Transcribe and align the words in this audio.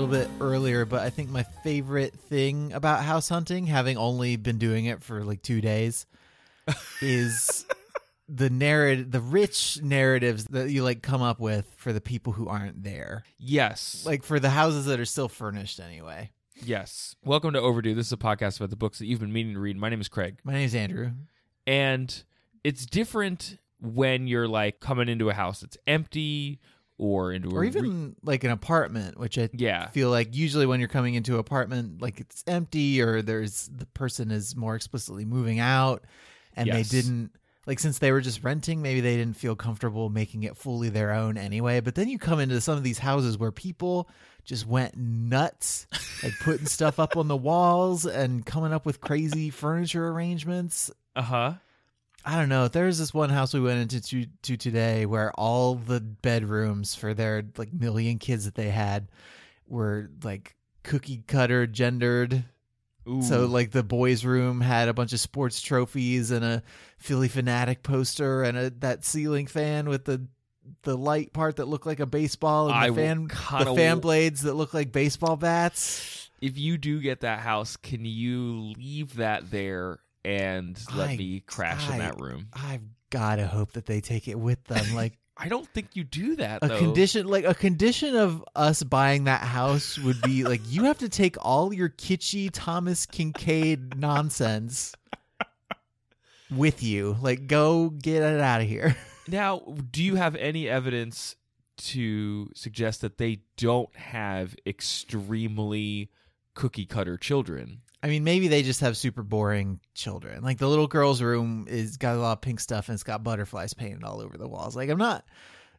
Little 0.00 0.18
bit 0.18 0.30
earlier, 0.40 0.86
but 0.86 1.02
I 1.02 1.10
think 1.10 1.28
my 1.28 1.42
favorite 1.42 2.14
thing 2.14 2.72
about 2.72 3.04
house 3.04 3.28
hunting, 3.28 3.66
having 3.66 3.98
only 3.98 4.36
been 4.36 4.56
doing 4.56 4.86
it 4.86 5.02
for 5.02 5.22
like 5.24 5.42
two 5.42 5.60
days, 5.60 6.06
is 7.02 7.66
the 8.28 8.48
narrative, 8.48 9.10
the 9.10 9.20
rich 9.20 9.78
narratives 9.82 10.46
that 10.46 10.70
you 10.70 10.84
like 10.84 11.02
come 11.02 11.20
up 11.20 11.38
with 11.38 11.66
for 11.76 11.92
the 11.92 12.00
people 12.00 12.32
who 12.32 12.48
aren't 12.48 12.82
there. 12.82 13.24
Yes. 13.38 14.04
Like 14.06 14.22
for 14.22 14.40
the 14.40 14.48
houses 14.48 14.86
that 14.86 14.98
are 15.00 15.04
still 15.04 15.28
furnished 15.28 15.78
anyway. 15.80 16.30
yes. 16.64 17.14
Welcome 17.22 17.52
to 17.52 17.60
Overdue. 17.60 17.94
This 17.94 18.06
is 18.06 18.12
a 18.14 18.16
podcast 18.16 18.56
about 18.56 18.70
the 18.70 18.76
books 18.76 19.00
that 19.00 19.06
you've 19.06 19.20
been 19.20 19.34
meaning 19.34 19.52
to 19.52 19.60
read. 19.60 19.76
My 19.76 19.90
name 19.90 20.00
is 20.00 20.08
Craig. 20.08 20.38
My 20.44 20.54
name 20.54 20.64
is 20.64 20.74
Andrew. 20.74 21.10
And 21.66 22.24
it's 22.64 22.86
different 22.86 23.58
when 23.82 24.26
you're 24.26 24.48
like 24.48 24.80
coming 24.80 25.10
into 25.10 25.28
a 25.28 25.34
house 25.34 25.60
that's 25.60 25.76
empty 25.86 26.58
or 27.00 27.32
into 27.32 27.48
a 27.50 27.54
Or 27.54 27.60
re- 27.60 27.68
even 27.68 28.14
like 28.22 28.44
an 28.44 28.50
apartment, 28.50 29.18
which 29.18 29.38
I 29.38 29.48
Yeah. 29.52 29.88
feel 29.88 30.10
like 30.10 30.36
usually 30.36 30.66
when 30.66 30.80
you're 30.80 30.88
coming 30.88 31.14
into 31.14 31.34
an 31.34 31.40
apartment, 31.40 32.02
like 32.02 32.20
it's 32.20 32.44
empty 32.46 33.00
or 33.00 33.22
there's 33.22 33.68
the 33.74 33.86
person 33.86 34.30
is 34.30 34.54
more 34.54 34.76
explicitly 34.76 35.24
moving 35.24 35.58
out 35.60 36.04
and 36.54 36.66
Yes. 36.66 36.90
they 36.90 37.00
didn't 37.00 37.30
like 37.66 37.78
since 37.78 37.98
they 37.98 38.10
were 38.12 38.20
just 38.20 38.42
renting, 38.42 38.82
maybe 38.82 39.00
they 39.00 39.16
didn't 39.16 39.36
feel 39.36 39.54
comfortable 39.54 40.08
making 40.10 40.42
it 40.42 40.56
fully 40.56 40.88
their 40.88 41.12
own 41.12 41.36
anyway. 41.38 41.80
But 41.80 41.94
then 41.94 42.08
you 42.08 42.18
come 42.18 42.40
into 42.40 42.60
some 42.60 42.76
of 42.76 42.82
these 42.82 42.98
houses 42.98 43.38
where 43.38 43.52
people 43.52 44.08
just 44.44 44.66
went 44.66 44.96
nuts, 44.96 45.86
like 46.22 46.32
putting 46.40 46.66
stuff 46.66 46.98
up 46.98 47.16
on 47.16 47.28
the 47.28 47.36
walls 47.36 48.06
and 48.06 48.44
coming 48.44 48.72
up 48.72 48.84
with 48.86 49.00
crazy 49.00 49.50
furniture 49.50 50.08
arrangements. 50.08 50.90
uh-huh. 51.16 51.54
I 52.24 52.36
don't 52.36 52.48
know. 52.48 52.68
There's 52.68 52.98
this 52.98 53.14
one 53.14 53.30
house 53.30 53.54
we 53.54 53.60
went 53.60 53.80
into 53.80 54.00
to, 54.00 54.26
to 54.42 54.56
today 54.56 55.06
where 55.06 55.32
all 55.32 55.74
the 55.74 56.00
bedrooms 56.00 56.94
for 56.94 57.14
their 57.14 57.44
like 57.56 57.72
million 57.72 58.18
kids 58.18 58.44
that 58.44 58.54
they 58.54 58.68
had 58.68 59.08
were 59.66 60.10
like 60.22 60.54
cookie 60.82 61.22
cutter 61.26 61.66
gendered. 61.66 62.44
Ooh. 63.08 63.22
So 63.22 63.46
like 63.46 63.70
the 63.70 63.82
boys' 63.82 64.24
room 64.24 64.60
had 64.60 64.88
a 64.88 64.92
bunch 64.94 65.12
of 65.12 65.20
sports 65.20 65.62
trophies 65.62 66.30
and 66.30 66.44
a 66.44 66.62
Phillie 66.98 67.30
Phanatic 67.30 67.82
poster 67.82 68.42
and 68.42 68.58
a 68.58 68.70
that 68.80 69.04
ceiling 69.04 69.46
fan 69.46 69.88
with 69.88 70.04
the 70.04 70.26
the 70.82 70.96
light 70.96 71.32
part 71.32 71.56
that 71.56 71.66
looked 71.66 71.86
like 71.86 72.00
a 72.00 72.06
baseball 72.06 72.68
and 72.68 72.76
I 72.76 72.88
the 72.90 72.94
fan 72.94 73.24
the 73.24 73.74
fan 73.74 73.96
w- 73.96 74.00
blades 74.00 74.42
that 74.42 74.54
look 74.54 74.74
like 74.74 74.92
baseball 74.92 75.36
bats. 75.36 76.30
if 76.42 76.58
you 76.58 76.76
do 76.76 77.00
get 77.00 77.20
that 77.20 77.40
house, 77.40 77.76
can 77.76 78.04
you 78.04 78.74
leave 78.76 79.16
that 79.16 79.50
there 79.50 79.98
and 80.24 80.78
let 80.96 81.10
I- 81.10 81.16
me 81.16 81.40
crash 81.46 81.88
in 81.90 81.98
that 81.98 82.20
room? 82.20 82.48
I've 82.52 82.82
gotta 83.10 83.46
hope 83.46 83.72
that 83.72 83.86
they 83.86 84.00
take 84.00 84.28
it 84.28 84.38
with 84.38 84.62
them. 84.64 84.84
Like 84.94 85.18
I 85.36 85.48
don't 85.48 85.66
think 85.68 85.96
you 85.96 86.04
do 86.04 86.36
that 86.36 86.62
a 86.62 86.68
though. 86.68 86.78
condition 86.78 87.26
like 87.26 87.46
a 87.46 87.54
condition 87.54 88.14
of 88.14 88.44
us 88.54 88.82
buying 88.82 89.24
that 89.24 89.40
house 89.40 89.98
would 89.98 90.20
be 90.20 90.44
like 90.44 90.60
you 90.66 90.84
have 90.84 90.98
to 90.98 91.08
take 91.08 91.36
all 91.40 91.72
your 91.72 91.88
kitschy 91.88 92.50
Thomas 92.52 93.06
Kinkade 93.06 93.96
nonsense 93.96 94.94
with 96.50 96.82
you. 96.82 97.16
Like 97.22 97.46
go 97.46 97.90
get 97.90 98.22
it 98.22 98.40
out 98.40 98.60
of 98.60 98.68
here. 98.68 98.96
Now, 99.28 99.60
do 99.92 100.02
you 100.02 100.16
have 100.16 100.34
any 100.34 100.68
evidence 100.68 101.36
to 101.76 102.50
suggest 102.56 103.00
that 103.02 103.16
they 103.18 103.42
don't 103.56 103.94
have 103.94 104.56
extremely 104.66 106.10
cookie 106.54 106.84
cutter 106.86 107.16
children? 107.16 107.82
I 108.02 108.08
mean, 108.08 108.24
maybe 108.24 108.48
they 108.48 108.62
just 108.62 108.80
have 108.80 108.96
super 108.96 109.22
boring 109.22 109.78
children. 109.94 110.42
Like 110.42 110.58
the 110.58 110.68
little 110.68 110.86
girl's 110.86 111.20
room 111.20 111.66
is 111.68 111.96
got 111.98 112.16
a 112.16 112.18
lot 112.18 112.32
of 112.32 112.40
pink 112.40 112.60
stuff 112.60 112.88
and 112.88 112.94
it's 112.94 113.02
got 113.02 113.22
butterflies 113.22 113.74
painted 113.74 114.04
all 114.04 114.20
over 114.20 114.38
the 114.38 114.48
walls. 114.48 114.74
Like 114.74 114.88
I'm 114.88 114.98
not 114.98 115.24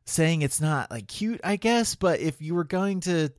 saying 0.06 0.42
it's 0.44 0.62
not 0.62 0.92
like 0.92 1.08
cute, 1.08 1.42
I 1.44 1.56
guess, 1.56 1.96
but 1.96 2.20
if 2.20 2.42
you 2.42 2.54
were 2.56 2.64
going 2.64 3.00
to 3.02 3.30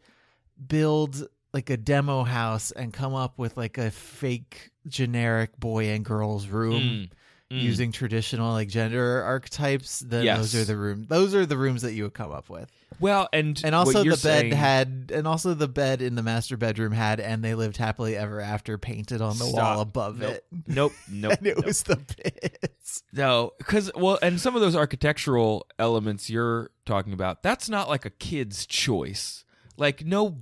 build 0.67 1.27
like 1.53 1.71
a 1.71 1.77
demo 1.77 2.25
house 2.25 2.71
and 2.71 2.93
come 2.93 3.15
up 3.15 3.39
with 3.39 3.57
like 3.57 3.79
a 3.79 3.91
fake 3.91 4.71
generic 4.87 5.59
boy 5.59 5.91
and 5.91 6.05
girl's 6.05 6.47
room 6.49 7.09
Mm, 7.53 7.57
mm. 7.57 7.63
using 7.63 7.93
traditional 7.93 8.53
like 8.53 8.69
gender 8.69 9.23
archetypes, 9.23 10.01
then 10.01 10.25
Yes. 10.25 10.39
those 10.39 10.55
are 10.57 10.65
the 10.65 10.77
room 10.77 11.05
those 11.09 11.35
are 11.35 11.47
the 11.47 11.57
rooms 11.57 11.83
that 11.83 11.93
you 11.93 12.05
would 12.05 12.15
come 12.15 12.33
up 12.33 12.49
with. 12.49 12.71
Well, 13.03 13.29
and 13.33 13.61
And 13.65 13.75
also 13.75 14.03
the 14.03 14.11
bed 14.11 14.19
saying- 14.19 14.53
had 14.53 15.13
and 15.15 15.27
also 15.27 15.53
the 15.55 15.69
bed 15.69 16.01
in 16.01 16.15
the 16.15 16.23
master 16.23 16.57
bedroom 16.57 16.93
had 16.93 17.21
and 17.21 17.43
they 17.45 17.55
lived 17.55 17.77
happily 17.77 18.17
ever 18.17 18.41
after 18.41 18.79
painted 18.79 19.21
on 19.21 19.37
the 19.39 19.45
Stop. 19.45 19.55
wall 19.55 19.81
above 19.81 20.19
Nope. 20.19 20.31
it. 20.33 20.45
Nope, 20.67 20.93
nope, 21.11 21.33
and 21.39 21.47
it 21.47 21.57
nope. 21.57 21.67
was 21.67 21.83
the 21.83 21.97
bits. 21.97 23.03
No, 23.13 23.53
because 23.59 23.91
well, 23.95 24.19
and 24.23 24.41
some 24.41 24.55
of 24.55 24.61
those 24.63 24.77
architectural 24.77 25.67
elements 25.79 26.31
you're 26.31 26.71
talking 26.87 27.13
about, 27.13 27.43
that's 27.43 27.69
not 27.69 27.89
like 27.89 28.05
a 28.05 28.11
kid's 28.11 28.65
choice. 28.67 29.45
Like 29.77 30.05
no, 30.05 30.39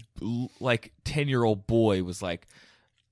like 0.61 0.93
ten 1.05 1.29
year 1.29 1.45
old 1.45 1.67
boy 1.67 2.03
was 2.03 2.21
like, 2.21 2.47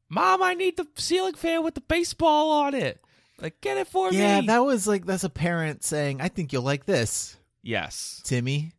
"Mom, 0.08 0.42
I 0.42 0.54
need 0.54 0.76
the 0.76 0.86
ceiling 0.96 1.34
fan 1.34 1.62
with 1.62 1.74
the 1.74 1.80
baseball 1.80 2.50
on 2.50 2.74
it. 2.74 3.00
Like, 3.40 3.60
get 3.60 3.76
it 3.78 3.86
for 3.86 4.12
Yeah, 4.12 4.40
me." 4.40 4.46
Yeah, 4.46 4.52
that 4.54 4.64
was 4.64 4.88
like 4.88 5.06
that's 5.06 5.22
a 5.24 5.30
parent 5.30 5.84
saying, 5.84 6.20
"I 6.20 6.26
think 6.28 6.52
you'll 6.52 6.62
like 6.64 6.86
this, 6.86 7.36
yes, 7.62 8.20
Timmy, 8.24 8.72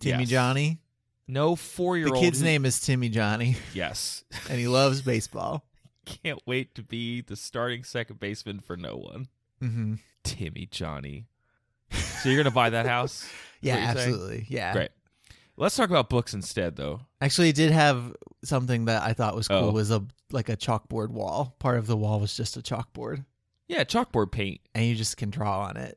Timmy 0.00 0.24
Yes. 0.24 0.30
Johnny." 0.30 0.80
no 1.26 1.56
four 1.56 1.96
year 1.96 2.08
old. 2.08 2.16
The 2.16 2.20
kid's 2.20 2.42
name 2.42 2.66
is 2.66 2.80
Timmy 2.80 3.08
Johnny, 3.08 3.56
Yes, 3.72 4.24
and 4.50 4.58
he 4.58 4.68
loves 4.68 5.00
baseball. 5.02 5.64
can't 6.04 6.40
wait 6.46 6.74
to 6.74 6.82
be 6.82 7.22
the 7.22 7.34
starting 7.36 7.82
second 7.82 8.20
baseman 8.20 8.60
for 8.60 8.76
no 8.76 8.96
one. 8.96 9.28
hmm 9.60 9.94
Timmy 10.22 10.66
Johnny. 10.70 11.26
So 11.90 12.28
you're 12.28 12.42
gonna 12.42 12.54
buy 12.54 12.70
that 12.70 12.86
house? 12.86 13.26
Yeah, 13.60 13.76
you're 13.76 13.94
saying? 13.94 14.12
absolutely. 14.14 14.46
Yeah, 14.50 14.72
Great. 14.74 14.90
Let's 15.56 15.74
talk 15.76 15.88
about 15.88 16.10
books 16.10 16.34
instead, 16.34 16.76
though. 16.76 17.00
Actually, 17.22 17.48
it 17.50 17.54
did 17.56 17.70
have 17.70 18.14
something 18.44 18.84
that 18.86 19.02
I 19.02 19.14
thought 19.14 19.34
was 19.34 19.48
cool 19.48 19.56
Oh. 19.68 19.70
was 19.72 19.90
a 19.90 20.04
like 20.30 20.50
a 20.50 20.56
chalkboard 20.58 21.08
wall. 21.08 21.54
Part 21.60 21.78
of 21.78 21.86
the 21.86 21.96
wall 21.96 22.20
was 22.20 22.36
just 22.36 22.58
a 22.58 22.60
chalkboard, 22.60 23.24
Yeah, 23.68 23.84
chalkboard 23.84 24.32
paint. 24.32 24.60
and 24.74 24.84
you 24.84 24.94
just 24.96 25.16
can 25.16 25.30
draw 25.30 25.60
on 25.62 25.78
it. 25.78 25.96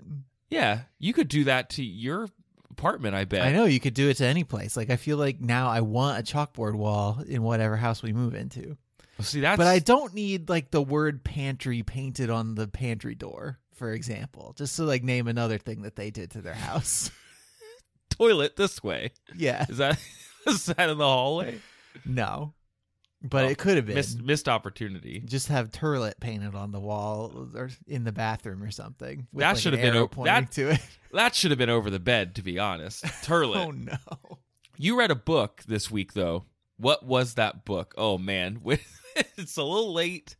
Yeah, 0.49 0.81
you 0.99 1.11
could 1.11 1.27
do 1.27 1.43
that 1.45 1.71
to 1.71 1.83
your 1.83 2.29
apartment. 2.77 3.15
I 3.15 3.25
bet. 3.25 3.41
I 3.41 3.51
know 3.51 3.65
you 3.65 3.79
could 3.79 3.93
do 3.93 4.09
it 4.09 4.17
to 4.17 4.25
any 4.25 4.43
place. 4.43 4.77
Like 4.77 4.89
I 4.89 4.95
feel 4.95 5.17
like 5.17 5.39
now 5.41 5.69
I 5.69 5.81
want 5.81 6.19
a 6.19 6.23
chalkboard 6.33 6.75
wall 6.75 7.21
in 7.27 7.43
whatever 7.43 7.75
house 7.75 8.03
we 8.03 8.13
move 8.13 8.35
into. 8.35 8.77
Well, 9.17 9.25
See, 9.25 9.39
that's 9.41 9.57
But 9.57 9.67
I 9.67 9.79
don't 9.79 10.13
need 10.13 10.47
like 10.49 10.69
the 10.71 10.81
word 10.81 11.23
pantry 11.23 11.81
painted 11.83 12.29
on 12.29 12.53
the 12.55 12.67
pantry 12.67 13.15
door, 13.15 13.59
for 13.73 13.91
example, 13.93 14.53
just 14.57 14.75
to 14.75 14.83
like 14.83 15.03
name 15.03 15.27
another 15.27 15.57
thing 15.57 15.81
that 15.81 15.95
they 15.95 16.11
did 16.11 16.31
to 16.31 16.41
their 16.41 16.53
house. 16.53 17.09
toilet 18.11 18.55
this 18.55 18.83
way. 18.83 19.11
yeah, 19.35 19.65
Is 19.69 19.77
that 19.77 19.99
is 20.47 20.65
that 20.67 20.89
in 20.89 20.97
the 20.97 21.05
hallway? 21.05 21.59
no, 22.05 22.53
but 23.21 23.45
Oh, 23.45 23.47
it 23.49 23.57
could 23.57 23.75
have 23.77 23.85
been. 23.85 23.95
Missed 23.95 24.21
missed 24.21 24.47
opportunity. 24.49 25.21
just 25.25 25.47
have 25.47 25.71
turlet 25.71 26.19
painted 26.19 26.55
on 26.55 26.71
the 26.71 26.79
wall 26.79 27.49
or 27.55 27.69
in 27.87 28.03
the 28.03 28.11
bathroom 28.11 28.61
or 28.63 28.71
something. 28.71 29.27
That 29.33 29.53
like, 29.53 29.57
should 29.57 29.73
have 29.73 29.81
been 29.81 29.95
o- 29.95 30.23
that- 30.23 30.51
to 30.53 30.69
it. 30.71 30.79
That 31.13 31.33
should 31.35 31.51
have 31.51 31.57
been 31.57 31.69
over 31.69 31.89
the 31.89 31.99
bed, 32.01 32.35
to 32.35 32.41
be 32.41 32.59
honest. 32.59 33.03
Turlet. 33.23 33.55
Oh 33.65 33.71
no! 33.71 34.39
You 34.77 34.99
read 34.99 35.09
a 35.09 35.15
book 35.15 35.63
this 35.67 35.89
week, 35.89 36.13
though. 36.13 36.43
What 36.77 37.03
was 37.05 37.35
that 37.35 37.63
book? 37.65 37.93
Oh 37.97 38.17
man, 38.17 38.59
it's 39.37 39.57
a 39.57 39.63
little 39.63 39.93
late. 39.93 40.35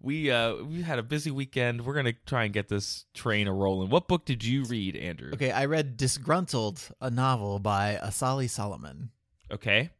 We 0.00 0.30
uh 0.30 0.56
we 0.64 0.82
had 0.82 0.98
a 0.98 1.02
busy 1.02 1.30
weekend. 1.30 1.84
We're 1.84 1.94
gonna 1.94 2.14
try 2.26 2.44
and 2.44 2.52
get 2.52 2.68
this 2.68 3.04
train 3.14 3.46
a 3.46 3.52
rolling. 3.52 3.90
What 3.90 4.08
book 4.08 4.24
did 4.24 4.42
you 4.42 4.64
read, 4.64 4.96
Andrew? 4.96 5.30
Okay, 5.34 5.50
I 5.52 5.66
read 5.66 5.96
Disgruntled, 5.96 6.88
a 7.00 7.10
novel 7.10 7.58
by 7.58 7.98
Asali 8.02 8.48
Solomon. 8.48 9.10
Okay. 9.52 9.90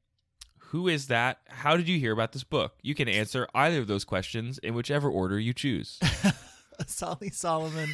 Who 0.70 0.88
is 0.88 1.06
that? 1.08 1.38
How 1.48 1.76
did 1.76 1.88
you 1.88 1.98
hear 1.98 2.12
about 2.12 2.32
this 2.32 2.44
book? 2.44 2.74
You 2.82 2.94
can 2.94 3.08
answer 3.08 3.46
either 3.54 3.78
of 3.78 3.86
those 3.86 4.04
questions 4.04 4.58
in 4.58 4.74
whichever 4.74 5.08
order 5.08 5.38
you 5.38 5.52
choose. 5.52 5.98
Asali 6.80 7.32
Solomon. 7.32 7.88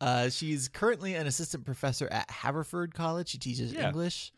Uh, 0.00 0.28
she's 0.28 0.68
currently 0.68 1.14
an 1.14 1.26
assistant 1.26 1.64
professor 1.64 2.08
at 2.10 2.30
Haverford 2.30 2.94
College. 2.94 3.28
She 3.28 3.38
teaches 3.38 3.72
Yeah. 3.72 3.88
English. 3.88 4.32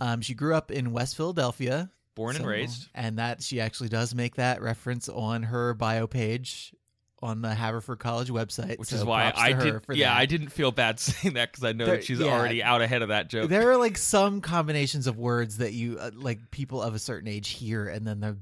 Um, 0.00 0.20
she 0.22 0.34
grew 0.34 0.54
up 0.54 0.70
in 0.70 0.92
West 0.92 1.16
Philadelphia. 1.16 1.90
Born 2.14 2.36
and 2.36 2.46
raised. 2.46 2.88
And 2.94 3.18
that 3.18 3.42
she 3.42 3.60
actually 3.60 3.88
does 3.88 4.14
make 4.14 4.36
that 4.36 4.62
reference 4.62 5.08
on 5.08 5.44
her 5.44 5.74
bio 5.74 6.06
page 6.06 6.74
on 7.22 7.42
the 7.42 7.54
Haverford 7.54 7.98
College 7.98 8.30
website, 8.30 8.78
which 8.78 8.88
so 8.88 8.96
is 8.96 9.04
why 9.04 9.32
I 9.36 9.52
did. 9.52 9.80
Yeah, 9.90 10.08
that. 10.08 10.16
I 10.16 10.26
didn't 10.26 10.48
feel 10.48 10.72
bad 10.72 10.98
saying 11.00 11.34
that 11.34 11.52
because 11.52 11.64
I 11.64 11.72
know 11.72 11.86
There- 11.86 11.96
that 11.96 12.04
she's 12.04 12.20
yeah. 12.20 12.26
already 12.28 12.62
out 12.62 12.80
ahead 12.80 13.02
of 13.02 13.08
that 13.08 13.28
joke. 13.28 13.50
There 13.50 13.70
are 13.70 13.76
like 13.76 13.98
some 13.98 14.40
combinations 14.40 15.06
of 15.06 15.18
words 15.18 15.58
that 15.58 15.72
you 15.72 15.98
uh, 15.98 16.10
like 16.14 16.50
people 16.50 16.80
of 16.82 16.94
a 16.94 16.98
certain 16.98 17.28
age 17.28 17.50
hear, 17.50 17.86
and 17.86 18.06
then 18.06 18.20
the 18.20 18.36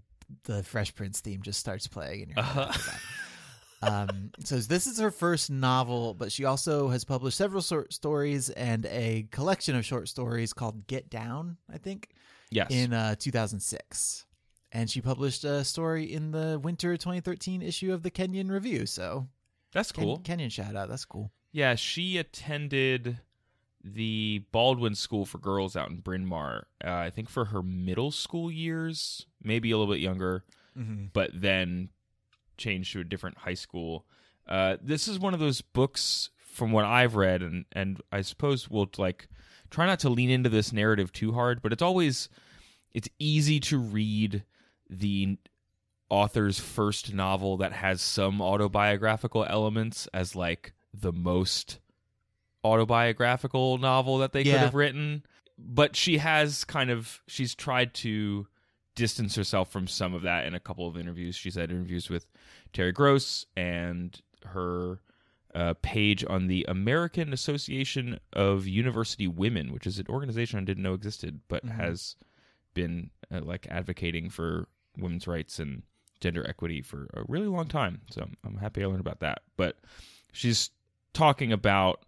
the 0.44 0.62
Fresh 0.62 0.94
Prince 0.94 1.20
theme 1.20 1.42
just 1.42 1.58
starts 1.58 1.86
playing 1.86 2.22
in 2.22 2.28
your 2.30 2.42
head. 2.42 2.68
Uh-huh. 2.68 2.98
um, 3.82 4.30
so 4.44 4.58
this 4.58 4.86
is 4.86 4.98
her 4.98 5.10
first 5.10 5.50
novel, 5.50 6.14
but 6.14 6.30
she 6.30 6.44
also 6.44 6.88
has 6.88 7.04
published 7.04 7.36
several 7.36 7.62
short 7.62 7.92
stories 7.92 8.50
and 8.50 8.86
a 8.86 9.26
collection 9.30 9.74
of 9.74 9.84
short 9.84 10.08
stories 10.08 10.52
called 10.52 10.86
"Get 10.86 11.10
Down," 11.10 11.56
I 11.72 11.78
think, 11.78 12.10
yes. 12.50 12.68
in 12.70 12.92
uh, 12.92 13.16
2006. 13.18 14.26
And 14.72 14.90
she 14.90 15.00
published 15.00 15.44
a 15.44 15.64
story 15.64 16.12
in 16.12 16.30
the 16.32 16.58
winter 16.62 16.96
2013 16.96 17.62
issue 17.62 17.92
of 17.92 18.02
the 18.02 18.10
Kenyon 18.10 18.50
Review. 18.50 18.84
So 18.86 19.28
That's 19.72 19.92
Ken- 19.92 20.04
cool. 20.04 20.18
Kenyon 20.18 20.50
shout 20.50 20.76
out. 20.76 20.88
That's 20.88 21.04
cool. 21.06 21.30
Yeah, 21.52 21.74
she 21.74 22.18
attended 22.18 23.18
the 23.82 24.44
Baldwin 24.52 24.94
School 24.94 25.24
for 25.24 25.38
Girls 25.38 25.76
out 25.76 25.88
in 25.88 25.98
Bryn 26.00 26.26
Mawr. 26.26 26.66
Uh, 26.84 26.90
I 26.90 27.10
think 27.10 27.30
for 27.30 27.46
her 27.46 27.62
middle 27.62 28.10
school 28.10 28.50
years, 28.50 29.24
maybe 29.42 29.70
a 29.70 29.78
little 29.78 29.92
bit 29.92 30.00
younger, 30.02 30.44
Mm-hmm. 30.78 31.06
but 31.12 31.30
then 31.34 31.88
changed 32.56 32.92
to 32.92 33.00
a 33.00 33.04
different 33.04 33.38
high 33.38 33.54
school. 33.54 34.04
Uh, 34.46 34.76
this 34.80 35.08
is 35.08 35.18
one 35.18 35.34
of 35.34 35.40
those 35.40 35.60
books 35.60 36.30
from 36.38 36.70
what 36.70 36.84
I've 36.84 37.16
read, 37.16 37.42
and 37.42 37.64
and 37.72 38.00
I 38.12 38.20
suppose 38.20 38.70
we'll 38.70 38.88
like 38.96 39.26
try 39.70 39.86
not 39.86 39.98
to 40.00 40.08
lean 40.08 40.30
into 40.30 40.48
this 40.48 40.72
narrative 40.72 41.12
too 41.12 41.32
hard, 41.32 41.62
but 41.62 41.72
it's 41.72 41.82
always 41.82 42.28
it's 42.92 43.08
easy 43.18 43.58
to 43.60 43.78
read 43.78 44.44
the 44.90 45.36
author's 46.10 46.58
first 46.58 47.12
novel 47.12 47.58
that 47.58 47.72
has 47.72 48.00
some 48.00 48.40
autobiographical 48.40 49.44
elements 49.44 50.08
as 50.14 50.34
like 50.34 50.72
the 50.94 51.12
most 51.12 51.78
autobiographical 52.64 53.78
novel 53.78 54.18
that 54.18 54.32
they 54.32 54.44
could 54.44 54.52
have 54.60 54.74
written. 54.74 55.22
But 55.58 55.96
she 55.96 56.18
has 56.18 56.64
kind 56.64 56.90
of 56.90 57.20
she's 57.26 57.54
tried 57.54 57.94
to 57.94 58.46
distance 58.94 59.34
herself 59.36 59.70
from 59.70 59.86
some 59.86 60.14
of 60.14 60.22
that 60.22 60.46
in 60.46 60.54
a 60.54 60.60
couple 60.60 60.86
of 60.88 60.96
interviews. 60.96 61.36
She's 61.36 61.54
had 61.56 61.70
interviews 61.70 62.08
with 62.08 62.26
terry 62.72 62.92
gross 62.92 63.46
and 63.56 64.20
her 64.44 65.00
uh, 65.54 65.72
page 65.80 66.24
on 66.28 66.46
the 66.46 66.64
american 66.68 67.32
association 67.32 68.20
of 68.34 68.66
university 68.66 69.26
women 69.26 69.72
which 69.72 69.86
is 69.86 69.98
an 69.98 70.04
organization 70.10 70.58
i 70.58 70.62
didn't 70.62 70.82
know 70.82 70.92
existed 70.92 71.40
but 71.48 71.64
Mhm. 71.64 71.70
has 71.74 72.16
been 72.74 73.10
uh, 73.32 73.40
like 73.40 73.66
advocating 73.70 74.28
for 74.28 74.68
women's 74.98 75.26
rights 75.26 75.58
and 75.58 75.82
gender 76.20 76.46
equity 76.48 76.82
for 76.82 77.08
a 77.14 77.22
really 77.28 77.46
long 77.46 77.66
time. 77.66 78.00
So 78.10 78.28
I'm 78.44 78.56
happy 78.56 78.82
I 78.82 78.86
learned 78.86 79.00
about 79.00 79.20
that. 79.20 79.42
But 79.56 79.76
she's 80.32 80.70
talking 81.12 81.52
about 81.52 82.04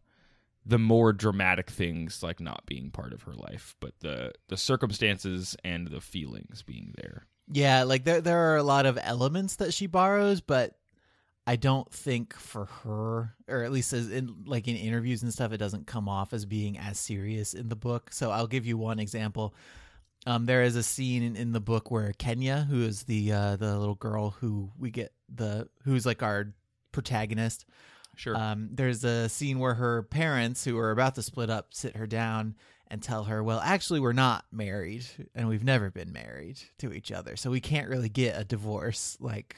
the 0.67 0.79
more 0.79 1.13
dramatic 1.13 1.71
things 1.71 2.23
like 2.23 2.41
not 2.41 2.67
being 2.67 2.91
part 2.91 3.13
of 3.13 3.23
her 3.23 3.35
life, 3.35 3.75
but 3.81 3.93
the 4.01 4.33
the 4.49 4.57
circumstances 4.57 5.57
and 5.65 5.89
the 5.89 6.01
feelings 6.01 6.63
being 6.63 6.95
there. 6.97 7.27
Yeah, 7.53 7.85
like 7.85 8.05
there 8.05 8.21
there 8.21 8.53
are 8.53 8.57
a 8.57 8.63
lot 8.63 8.87
of 8.87 8.99
elements 9.01 9.57
that 9.57 9.75
she 9.75 9.87
borrows, 9.87 10.41
but 10.41 10.77
I 11.47 11.57
don't 11.57 11.91
think 11.91 12.35
for 12.35 12.67
her, 12.67 13.35
or 13.49 13.65
at 13.65 13.73
least 13.73 13.93
as 13.93 14.11
in 14.11 14.45
like 14.47 14.69
in 14.69 14.77
interviews 14.77 15.23
and 15.23 15.33
stuff, 15.33 15.53
it 15.53 15.57
doesn't 15.57 15.87
come 15.87 16.09
off 16.09 16.33
as 16.33 16.45
being 16.45 16.79
as 16.79 16.99
serious 16.99 17.55
in 17.55 17.69
the 17.69 17.77
book. 17.77 18.13
So 18.13 18.31
I'll 18.31 18.47
give 18.47 18.67
you 18.67 18.77
one 18.77 19.01
example. 19.01 19.55
Um, 20.27 20.47
there 20.47 20.63
is 20.63 20.77
a 20.77 20.83
scene 20.83 21.23
in, 21.23 21.37
in 21.37 21.53
the 21.53 21.61
book 21.61 21.91
where 21.91 22.13
Kenya, 22.13 22.67
who 22.69 22.83
is 22.83 23.05
the 23.05 23.33
uh, 23.33 23.57
the 23.57 23.79
little 23.79 23.95
girl 23.95 24.31
who 24.31 24.71
we 24.79 24.91
get 24.91 25.13
the 25.35 25.69
who's 25.85 26.05
like 26.05 26.23
our 26.23 26.53
protagonist, 26.93 27.65
Sure. 28.17 28.37
um, 28.37 28.69
there's 28.73 29.03
a 29.05 29.29
scene 29.29 29.59
where 29.59 29.75
her 29.75 30.03
parents, 30.03 30.65
who 30.65 30.77
are 30.79 30.91
about 30.91 31.15
to 31.15 31.23
split 31.23 31.49
up, 31.49 31.69
sit 31.73 31.97
her 31.97 32.07
down 32.07 32.57
and 32.89 33.03
tell 33.03 33.25
her, 33.25 33.43
"Well, 33.43 33.61
actually, 33.61 34.01
we're 34.01 34.13
not 34.13 34.45
married, 34.53 35.07
and 35.35 35.49
we've 35.49 35.65
never 35.65 35.91
been 35.91 36.13
married 36.13 36.61
to 36.79 36.93
each 36.93 37.13
other, 37.13 37.37
so 37.37 37.51
we 37.51 37.61
can't 37.61 37.89
really 37.89 38.09
get 38.11 38.39
a 38.39 38.45
divorce 38.45 39.17
like 39.21 39.57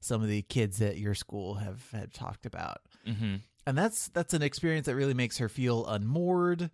some 0.00 0.20
of 0.22 0.28
the 0.28 0.42
kids 0.42 0.82
at 0.82 0.98
your 0.98 1.14
school 1.14 1.54
have 1.54 1.90
have 1.92 2.12
talked 2.12 2.44
about." 2.44 2.82
mm-hmm. 3.06 3.36
And 3.66 3.78
that's 3.78 4.08
that's 4.08 4.34
an 4.34 4.42
experience 4.42 4.84
that 4.84 4.96
really 4.96 5.14
makes 5.14 5.38
her 5.38 5.48
feel 5.48 5.86
unmoored, 5.86 6.70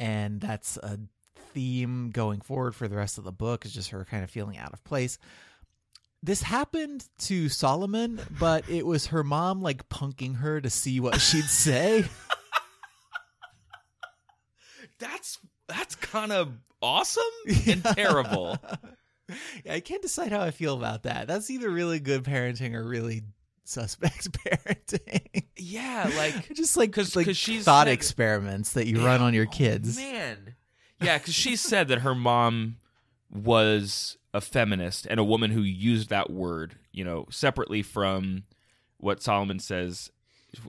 and 0.00 0.40
that's 0.40 0.76
a 0.78 0.98
theme 1.54 2.10
going 2.10 2.40
forward 2.40 2.74
for 2.74 2.88
the 2.88 2.96
rest 2.96 3.18
of 3.18 3.24
the 3.24 3.32
book 3.32 3.64
is 3.64 3.72
just 3.72 3.90
her 3.90 4.04
kind 4.04 4.22
of 4.24 4.30
feeling 4.30 4.58
out 4.58 4.72
of 4.72 4.82
place. 4.84 5.18
This 6.22 6.42
happened 6.42 7.06
to 7.20 7.48
Solomon, 7.48 8.20
but 8.38 8.68
it 8.68 8.84
was 8.86 9.06
her 9.08 9.22
mom 9.22 9.62
like 9.62 9.88
punking 9.88 10.36
her 10.36 10.60
to 10.60 10.70
see 10.70 10.98
what 11.00 11.20
she'd 11.20 11.44
say. 11.44 12.04
That's 14.98 15.38
that's 15.68 15.94
kind 15.96 16.32
of 16.32 16.52
awesome 16.80 17.22
and 17.66 17.84
terrible. 17.84 18.56
Yeah, 19.64 19.74
I 19.74 19.80
can't 19.80 20.00
decide 20.02 20.30
how 20.32 20.40
I 20.40 20.52
feel 20.52 20.74
about 20.76 21.02
that. 21.02 21.26
That's 21.26 21.50
either 21.50 21.68
really 21.68 21.98
good 22.00 22.22
parenting 22.24 22.74
or 22.74 22.82
really 22.86 23.24
suspect 23.64 24.30
parenting. 24.44 25.44
Yeah, 25.58 26.10
like 26.16 26.54
just 26.54 26.76
like 26.76 26.92
'Cause- 26.92 27.16
like 27.16 27.26
'cause 27.26 27.36
she's 27.36 27.64
thought 27.64 27.88
experiments 27.88 28.72
that 28.74 28.86
you 28.86 29.04
run 29.04 29.20
on 29.20 29.34
your 29.34 29.46
Oh, 29.46 29.50
kids. 29.50 29.96
man. 29.96 30.54
Yeah, 31.00 31.18
because 31.18 31.34
she 31.34 31.56
said 31.56 31.88
that 31.88 32.00
her 32.00 32.14
mom 32.14 32.76
was 33.30 34.16
a 34.32 34.40
feminist 34.40 35.06
and 35.06 35.18
a 35.20 35.24
woman 35.24 35.50
who 35.50 35.60
used 35.62 36.08
that 36.10 36.30
word, 36.30 36.76
you 36.92 37.04
know, 37.04 37.26
separately 37.30 37.82
from 37.82 38.44
what 38.98 39.22
Solomon 39.22 39.58
says. 39.58 40.10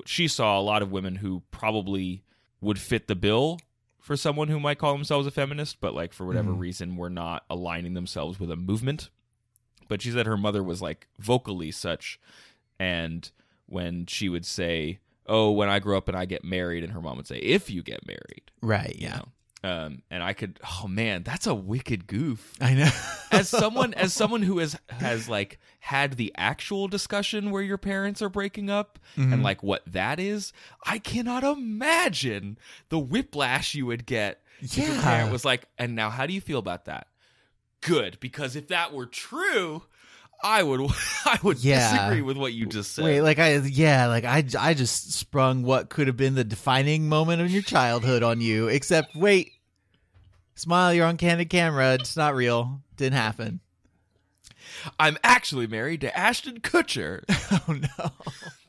She 0.06 0.27
saw 0.27 0.59
a 0.59 0.62
lot 0.62 0.81
of 0.81 0.91
women 0.91 1.15
who 1.18 1.44
probably 1.51 2.24
would 2.62 2.79
fit 2.79 3.07
the 3.07 3.15
bill 3.15 3.59
for 4.00 4.18
someone 4.18 4.47
who 4.47 4.59
might 4.59 4.79
call 4.79 4.94
themselves 4.94 5.27
a 5.27 5.31
feminist, 5.31 5.79
but 5.79 5.94
like 5.94 6.13
for 6.13 6.25
whatever 6.25 6.51
Mhm. 6.51 6.59
reason 6.59 6.95
were 6.97 7.09
not 7.09 7.45
aligning 7.50 7.94
themselves 7.94 8.39
with 8.39 8.50
a 8.51 8.56
movement. 8.56 9.09
But 9.88 10.01
she 10.01 10.12
said 10.12 10.25
her 10.25 10.38
mother 10.38 10.63
was 10.63 10.81
like 10.81 11.07
vocally 11.19 11.71
such, 11.71 12.19
and 12.80 13.30
when 13.65 14.06
she 14.06 14.27
would 14.30 14.45
say, 14.45 15.00
"Oh, 15.25 15.51
when 15.51 15.69
I 15.69 15.80
grow 15.80 15.97
up 15.97 16.07
and 16.09 16.18
I 16.18 16.25
get 16.25 16.44
married," 16.44 16.83
and 16.83 16.94
her 16.94 17.01
mom 17.01 17.18
would 17.18 17.27
say, 17.27 17.38
"If 17.39 17.69
you 17.69 17.83
get 17.83 18.06
married," 18.06 18.51
Right, 18.62 18.95
you 18.95 19.07
yeah. 19.07 19.18
know. 19.18 19.27
Um, 19.63 20.04
and 20.12 20.21
I 20.21 20.33
could, 20.33 20.59
oh 20.63 20.88
man, 20.88 21.24
that's 21.24 21.48
a 21.48 21.56
wicked 21.56 22.06
goof. 22.06 22.54
I 22.62 22.74
know. 22.75 22.89
As 23.31 23.50
someone, 23.50 23.94
as 23.95 24.13
someone 24.21 24.44
who 24.44 24.59
has 24.59 24.77
has 24.89 25.27
like 25.27 25.59
had 25.80 26.13
the 26.13 26.31
actual 26.38 26.88
discussion 26.88 27.50
where 27.50 27.63
your 27.63 27.77
parents 27.80 28.21
are 28.21 28.30
breaking 28.30 28.69
up 28.69 29.00
Mhm. 29.18 29.33
and 29.33 29.44
like 29.44 29.64
what 29.64 29.81
that 29.87 30.19
is, 30.19 30.54
I 30.85 30.99
cannot 30.99 31.44
imagine 31.44 32.57
the 32.90 32.99
whiplash 32.99 33.73
you 33.73 33.85
would 33.87 34.06
get 34.06 34.44
if 34.59 34.78
your 34.78 34.87
Yeah. 34.95 35.02
parent 35.02 35.31
was 35.31 35.44
like, 35.44 35.66
"And 35.78 35.95
now, 35.95 36.09
how 36.11 36.26
do 36.28 36.33
you 36.33 36.42
feel 36.42 36.59
about 36.59 36.85
that?" 36.85 37.07
Good, 37.81 38.19
because 38.19 38.56
if 38.56 38.68
that 38.69 38.94
were 38.94 39.06
true, 39.06 39.83
I 40.44 40.61
would, 40.63 40.81
I 41.25 41.39
would 41.44 41.63
Yeah. 41.63 41.91
disagree 41.91 42.21
with 42.21 42.37
what 42.37 42.53
you 42.53 42.65
just 42.67 42.94
said. 42.94 43.06
Wait, 43.06 43.21
like 43.21 43.39
I 43.39 43.57
yeah, 43.57 44.07
like 44.07 44.23
I 44.23 44.44
I 44.59 44.73
just 44.73 45.13
sprung 45.13 45.63
what 45.63 45.89
could 45.89 46.07
have 46.07 46.17
been 46.17 46.35
the 46.35 46.44
defining 46.44 47.09
moment 47.09 47.41
of 47.41 47.49
your 47.51 47.63
childhood 47.63 48.23
on 48.23 48.39
you. 48.41 48.67
Except 48.67 49.15
wait, 49.15 49.53
smile, 50.56 50.94
you're 50.94 51.07
on 51.07 51.17
candid 51.17 51.49
camera. 51.49 51.95
It's 51.95 52.15
not 52.15 52.35
real. 52.35 52.81
Didn't 52.97 53.17
happen. 53.17 53.61
I'm 54.99 55.17
actually 55.23 55.65
married 55.65 56.01
to 56.01 56.15
Ashton 56.17 56.59
Kutcher. 56.59 57.23
Oh 57.69 57.73
no, 57.73 58.11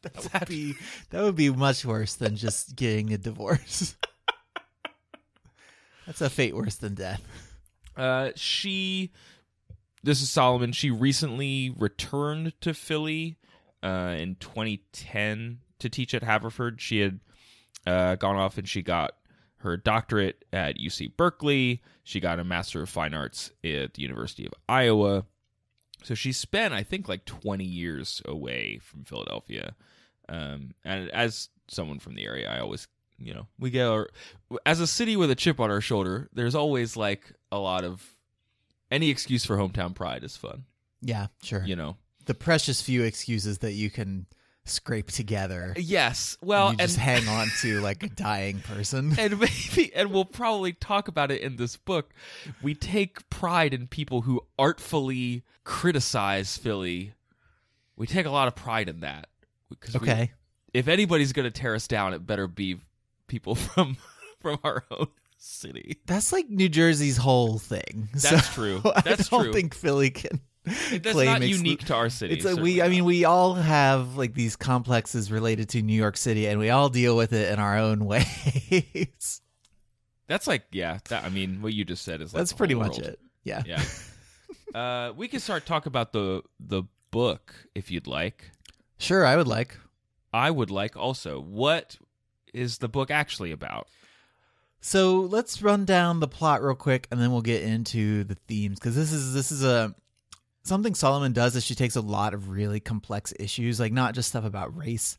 that 0.03 0.33
would 0.41 0.49
be 0.49 0.75
that 1.11 1.23
would 1.23 1.37
be 1.37 1.51
much 1.51 1.85
worse 1.85 2.15
than 2.15 2.37
just 2.37 2.75
getting 2.77 3.13
a 3.13 3.19
divorce. 3.19 3.97
That's 6.07 6.21
a 6.21 6.31
fate 6.31 6.57
worse 6.57 6.77
than 6.77 6.95
death. 6.95 7.23
Uh, 7.97 8.31
she, 8.35 9.11
this 10.03 10.23
is 10.23 10.31
Solomon. 10.31 10.73
She 10.73 10.91
recently 10.91 11.75
returned 11.77 12.53
to 12.61 12.75
Philly 12.75 13.39
uh, 13.83 14.15
in 14.17 14.37
2010 14.37 15.61
to 15.79 15.89
teach 15.89 16.15
at 16.15 16.23
Haverford. 16.23 16.81
She 16.81 17.01
had 17.01 17.21
uh, 17.87 18.15
gone 18.17 18.37
off 18.37 18.59
and 18.59 18.69
she 18.69 18.83
got 18.83 19.13
her 19.59 19.77
doctorate 19.77 20.45
at 20.53 20.79
UC 20.79 21.17
Berkeley. 21.17 21.83
She 22.05 22.21
got 22.21 22.39
a 22.39 22.45
Master 22.45 22.83
of 22.83 22.89
Fine 22.89 23.15
Arts 23.15 23.51
at 23.65 23.95
the 23.95 24.03
University 24.03 24.47
of 24.47 24.55
Iowa. 24.69 25.25
So 26.05 26.15
she 26.15 26.33
spent, 26.33 26.75
I 26.75 26.83
think, 26.83 27.09
like 27.09 27.25
20 27.25 27.65
years 27.65 28.23
away 28.25 28.79
from 28.83 29.05
Philadelphia. 29.05 29.75
Um, 30.29 30.75
and 30.85 31.11
as 31.11 31.49
someone 31.67 31.99
from 31.99 32.15
the 32.15 32.25
area, 32.25 32.49
I 32.49 32.61
always, 32.61 32.87
you 33.19 33.35
know, 33.35 33.49
we 33.59 33.71
get 33.71 33.87
our, 33.87 34.09
as 34.65 34.81
a 34.81 34.87
city 34.87 35.17
with 35.17 35.31
a 35.31 35.35
chip 35.35 35.59
on 35.59 35.71
our 35.71 35.81
shoulder, 35.81 36.29
there's 36.33 36.55
always 36.55 36.97
like 36.97 37.33
a 37.51 37.59
lot 37.59 37.85
of 37.85 38.15
any 38.91 39.11
excuse 39.11 39.45
for 39.45 39.57
hometown 39.57 39.95
pride 39.95 40.25
is 40.25 40.37
fun, 40.37 40.65
Yeah, 41.01 41.27
sure. 41.43 41.65
you 41.65 41.77
know. 41.77 41.97
The 42.27 42.35
precious 42.35 42.83
few 42.83 43.03
excuses 43.05 43.59
that 43.59 43.73
you 43.73 43.91
can 43.91 44.27
scrape 44.65 45.11
together. 45.11 45.73
Yes, 45.79 46.37
well, 46.43 46.67
you 46.67 46.71
and 46.73 46.81
just 46.81 46.97
hang 46.99 47.27
on 47.29 47.49
to 47.63 47.81
like 47.81 48.03
a 48.03 48.09
dying 48.09 48.61
person. 48.61 49.15
and 49.19 49.39
maybe 49.41 49.95
and 49.95 50.11
we'll 50.13 50.25
probably 50.27 50.73
talk 50.75 51.09
about 51.09 51.31
it 51.31 51.41
in 51.41 51.57
this 51.57 51.77
book. 51.79 52.13
We 52.63 52.75
take 52.75 53.29
pride 53.31 53.73
in 53.73 53.87
people 53.87 54.23
who 54.23 54.43
artfully 54.59 55.43
criticize 55.65 56.57
Philly. 56.59 57.15
We 57.97 58.07
take 58.07 58.27
a 58.27 58.31
lot 58.31 58.47
of 58.49 58.55
pride 58.55 58.89
in 58.89 59.01
that. 59.01 59.29
'cause 59.81 59.95
we- 59.95 60.01
Okay. 60.01 60.33
if 60.75 60.87
anybody's 60.89 61.33
going 61.33 61.45
to 61.45 61.51
tear 61.51 61.75
us 61.75 61.87
down, 61.89 62.13
it 62.15 62.27
better 62.27 62.47
be 62.47 62.79
people 63.27 63.55
from 63.55 63.97
from 64.41 64.59
our 64.65 64.85
own 64.91 65.09
city. 65.39 65.99
That's 66.07 66.33
like 66.33 66.49
New 66.51 66.69
Jersey's 66.69 67.17
whole 67.17 67.59
thing. 67.59 68.09
That's 68.13 68.47
So 68.47 68.53
true. 68.55 68.83
I 68.97 69.01
That's 69.01 69.29
don't 69.29 69.45
true. 69.45 69.53
think 69.53 69.75
Philly 69.75 70.11
can. 70.11 70.41
That's 70.65 71.13
claim 71.13 71.27
not 71.27 71.41
exclu- 71.41 71.49
unique 71.57 71.85
to 71.87 71.95
our 71.95 72.11
city. 72.11 72.35
It's 72.35 72.45
like 72.45 72.59
we. 72.59 72.83
I 72.83 72.89
mean, 72.89 73.05
we 73.07 73.25
all 73.25 73.55
have 73.55 74.17
like 74.17 74.35
these 74.35 74.55
complexes 74.57 75.33
related 75.33 75.71
to 75.71 75.83
New 75.83 75.95
York 75.95 76.17
City, 76.19 76.47
and 76.47 76.59
we 76.61 76.69
all 76.69 76.91
deal 76.91 77.17
with 77.17 77.33
it 77.33 77.51
in 77.53 77.59
our 77.59 77.79
own 77.79 78.05
ways. 78.05 79.41
that's 80.27 80.47
like 80.47 80.65
yeah. 80.73 80.99
That, 81.09 81.25
I 81.25 81.31
mean, 81.31 81.63
what 81.63 81.73
you 81.73 81.85
just 81.87 82.05
said 82.05 82.21
is 82.21 82.35
like 82.35 82.41
That's 82.41 82.53
pretty 82.53 82.75
much 82.75 82.99
world. 82.99 83.03
it. 83.13 83.21
Yeah. 83.45 83.63
Yeah. 83.67 83.83
uh, 84.79 85.13
we 85.17 85.29
can 85.29 85.41
start 85.41 85.65
talk 85.65 85.87
about 85.87 86.13
the 86.13 86.43
the 86.61 86.83
book 87.11 87.55
if 87.75 87.91
you'd 87.91 88.07
like. 88.07 88.51
Sure, 88.99 89.25
I 89.25 89.37
would 89.37 89.49
like. 89.49 89.77
I 90.35 90.51
would 90.51 90.71
like 90.71 90.97
also. 90.97 91.41
What 91.41 91.97
is 92.53 92.79
the 92.79 92.89
book 92.89 93.11
actually 93.11 93.53
about? 93.53 93.89
So 94.81 95.21
let's 95.23 95.61
run 95.61 95.85
down 95.85 96.21
the 96.21 96.29
plot 96.29 96.63
real 96.63 96.75
quick, 96.75 97.09
and 97.11 97.21
then 97.21 97.33
we'll 97.33 97.43
get 97.43 97.63
into 97.63 98.25
the 98.25 98.37
themes 98.47 98.79
because 98.79 98.95
this 98.95 99.13
is 99.13 99.35
this 99.35 99.51
is 99.51 99.65
a 99.65 99.95
something 100.63 100.95
Solomon 100.95 101.33
does 101.33 101.57
is 101.57 101.65
she 101.65 101.75
takes 101.75 101.97
a 101.97 102.01
lot 102.01 102.35
of 102.35 102.51
really 102.51 102.79
complex 102.81 103.33
issues, 103.41 103.81
like 103.81 103.93
not 103.93 104.15
just 104.15 104.29
stuff 104.29 104.45
about 104.45 104.77
race 104.77 105.19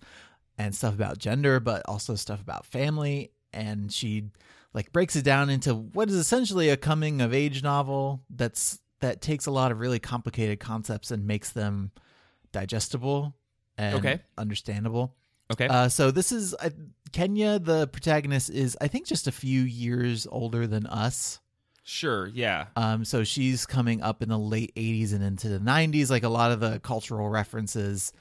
and 0.57 0.73
stuff 0.73 0.93
about 0.93 1.17
gender, 1.17 1.59
but 1.59 1.81
also 1.87 2.15
stuff 2.15 2.41
about 2.41 2.65
family, 2.65 3.31
and 3.53 3.91
she 3.91 4.29
like 4.73 4.91
breaks 4.91 5.15
it 5.15 5.23
down 5.23 5.49
into 5.49 5.73
what 5.73 6.09
is 6.09 6.15
essentially 6.15 6.69
a 6.69 6.77
coming 6.77 7.21
of 7.21 7.33
age 7.33 7.63
novel 7.63 8.21
that's 8.29 8.79
that 9.01 9.21
takes 9.21 9.45
a 9.45 9.51
lot 9.51 9.71
of 9.71 9.79
really 9.79 9.99
complicated 9.99 10.59
concepts 10.59 11.09
and 11.11 11.25
makes 11.25 11.51
them 11.51 11.91
digestible 12.51 13.33
and 13.77 13.95
Okay. 13.95 14.19
understandable. 14.37 15.15
Okay. 15.51 15.67
Uh, 15.67 15.89
so 15.89 16.11
this 16.11 16.31
is 16.31 16.53
uh, 16.55 16.69
Kenya. 17.11 17.59
The 17.59 17.87
protagonist 17.87 18.49
is, 18.49 18.77
I 18.79 18.87
think, 18.87 19.07
just 19.07 19.27
a 19.27 19.31
few 19.31 19.61
years 19.61 20.27
older 20.31 20.67
than 20.67 20.85
us. 20.85 21.39
sure. 21.83 22.27
Yeah. 22.27 22.67
Um, 22.75 23.03
so 23.03 23.23
she's 23.23 23.65
coming 23.65 24.01
up 24.03 24.21
in 24.21 24.29
the 24.29 24.37
late 24.37 24.73
'80s 24.75 25.13
and 25.13 25.23
into 25.23 25.49
the 25.49 25.59
'90s. 25.59 26.09
Like 26.09 26.23
a 26.23 26.29
lot 26.29 26.51
of 26.51 26.59
the 26.59 26.79
cultural 26.79 27.29
references, 27.29 28.13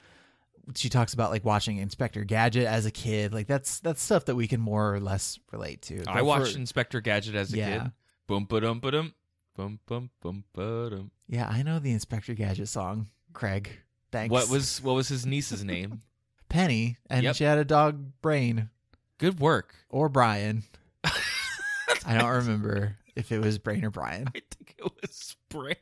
she 0.75 0.89
talks 0.89 1.13
about 1.13 1.29
like 1.29 1.45
watching 1.45 1.77
Inspector 1.77 2.23
Gadget 2.23 2.65
as 2.65 2.85
a 2.87 2.91
kid. 2.91 3.31
Like 3.33 3.45
that's 3.47 3.79
that's 3.79 4.01
stuff 4.01 4.25
that 4.25 4.35
we 4.35 4.47
can 4.47 4.59
more 4.59 4.93
or 4.95 4.99
less 4.99 5.37
relate 5.51 5.83
to. 5.83 6.03
I 6.07 6.23
watched 6.23 6.53
for- 6.53 6.57
Inspector 6.59 6.99
Gadget 7.01 7.35
as 7.35 7.53
a 7.53 7.57
Yeah. 7.57 7.79
kid. 7.83 7.91
Boom 8.27 8.45
ba 8.45 8.59
dum 8.61 8.79
ba 8.79 8.91
dum. 8.91 9.13
Boom 9.55 9.79
boom, 9.85 10.09
boom, 10.21 10.45
ba 10.53 10.89
dum. 10.89 11.11
Yeah, 11.27 11.47
I 11.47 11.61
know 11.61 11.77
the 11.79 11.91
Inspector 11.91 12.33
Gadget 12.33 12.69
song. 12.69 13.07
Craig, 13.33 13.69
thanks. 14.11 14.31
What 14.31 14.49
was 14.49 14.81
what 14.81 14.93
was 14.95 15.07
his 15.09 15.27
niece's 15.27 15.63
name? 15.63 16.01
Penny? 16.49 16.97
And 17.09 17.23
Yep. 17.23 17.35
she 17.35 17.43
had 17.43 17.57
a 17.57 17.65
dog 17.65 18.11
brain 18.21 18.69
Good 19.17 19.39
work. 19.39 19.75
or 19.89 20.09
Brian. 20.09 20.63
I 21.03 22.17
don't 22.17 22.29
remember 22.29 22.97
if 23.15 23.31
it 23.31 23.39
was 23.39 23.57
Brain 23.59 23.83
or 23.85 23.89
Brian. 23.91 24.27
I 24.27 24.41
think 24.51 24.75
it 24.77 24.83
was 25.01 25.11
spray. 25.11 25.75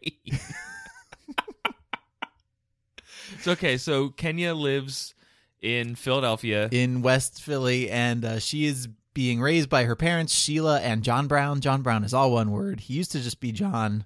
it's 3.33 3.47
okay. 3.47 3.77
So 3.77 4.09
Kenya 4.09 4.53
lives 4.53 5.13
in 5.61 5.95
Philadelphia. 5.95 6.69
in 6.71 7.01
West 7.01 7.41
Philly, 7.41 7.89
and 7.89 8.23
uh, 8.25 8.39
she 8.39 8.65
is 8.65 8.87
being 9.13 9.41
raised 9.41 9.69
by 9.69 9.85
her 9.85 9.95
parents, 9.95 10.33
Sheila 10.33 10.79
and 10.81 11.03
John 11.03 11.27
Brown. 11.27 11.59
John 11.61 11.81
Brown 11.81 12.03
is 12.03 12.13
all 12.13 12.31
one 12.31 12.51
word. 12.51 12.81
He 12.81 12.93
used 12.93 13.11
to 13.13 13.19
just 13.19 13.39
be 13.39 13.51
John, 13.51 14.05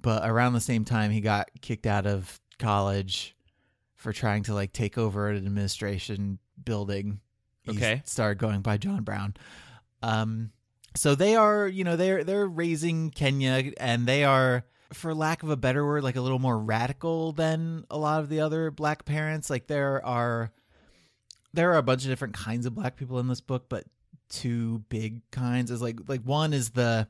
but 0.00 0.28
around 0.28 0.54
the 0.54 0.60
same 0.60 0.84
time, 0.84 1.10
he 1.10 1.20
got 1.20 1.50
kicked 1.60 1.86
out 1.86 2.06
of 2.06 2.40
college 2.58 3.36
for 3.98 4.12
trying 4.12 4.44
to 4.44 4.54
like 4.54 4.72
take 4.72 4.96
over 4.96 5.28
an 5.28 5.36
administration 5.36 6.38
building. 6.64 7.20
He 7.64 7.72
Okay. 7.72 8.02
started 8.06 8.38
going 8.38 8.62
by 8.62 8.78
John 8.78 9.02
Brown. 9.02 9.34
Um, 10.02 10.52
so 10.94 11.14
they 11.14 11.36
are, 11.36 11.68
you 11.68 11.84
know, 11.84 11.96
they're 11.96 12.24
they're 12.24 12.46
raising 12.48 13.10
Kenya, 13.10 13.72
and 13.78 14.06
they 14.06 14.24
are, 14.24 14.64
for 14.92 15.14
lack 15.14 15.42
of 15.42 15.50
a 15.50 15.56
better 15.56 15.84
word, 15.84 16.02
like 16.02 16.16
a 16.16 16.20
little 16.22 16.38
more 16.38 16.58
radical 16.58 17.32
than 17.32 17.84
a 17.90 17.98
lot 17.98 18.20
of 18.20 18.28
the 18.30 18.40
other 18.40 18.70
black 18.70 19.04
parents. 19.04 19.50
Like 19.50 19.66
there 19.66 20.04
are 20.06 20.50
there 21.52 21.72
are 21.72 21.76
a 21.78 21.82
bunch 21.82 22.04
of 22.04 22.08
different 22.08 22.34
kinds 22.34 22.64
of 22.66 22.74
black 22.74 22.96
people 22.96 23.18
in 23.18 23.28
this 23.28 23.40
book, 23.42 23.68
but 23.68 23.84
two 24.30 24.78
big 24.88 25.20
kinds 25.30 25.70
is 25.70 25.82
like 25.82 25.98
like 26.08 26.22
one 26.22 26.52
is 26.54 26.70
the 26.70 27.08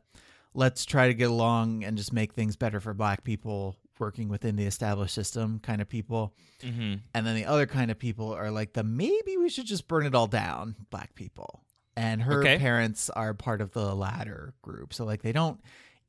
let's 0.54 0.84
try 0.84 1.06
to 1.08 1.14
get 1.14 1.30
along 1.30 1.84
and 1.84 1.96
just 1.96 2.12
make 2.12 2.32
things 2.32 2.56
better 2.56 2.80
for 2.80 2.94
black 2.94 3.22
people 3.22 3.76
working 4.00 4.28
within 4.28 4.56
the 4.56 4.64
established 4.64 5.14
system 5.14 5.58
kind 5.60 5.80
of 5.80 5.88
people. 5.88 6.34
hmm 6.62 6.94
And 7.14 7.26
then 7.26 7.34
the 7.34 7.44
other 7.46 7.66
kind 7.66 7.90
of 7.90 7.98
people 7.98 8.32
are 8.32 8.50
like 8.50 8.72
the 8.72 8.82
maybe 8.84 9.36
we 9.36 9.48
should 9.48 9.66
just 9.66 9.88
burn 9.88 10.06
it 10.06 10.14
all 10.14 10.26
down 10.26 10.76
black 10.90 11.14
people. 11.14 11.62
And 11.96 12.22
her 12.22 12.40
Okay. 12.40 12.58
parents 12.58 13.10
are 13.10 13.34
part 13.34 13.60
of 13.60 13.72
the 13.72 13.94
latter 13.94 14.54
group. 14.62 14.94
So 14.94 15.04
like 15.04 15.22
they 15.22 15.32
don't 15.32 15.60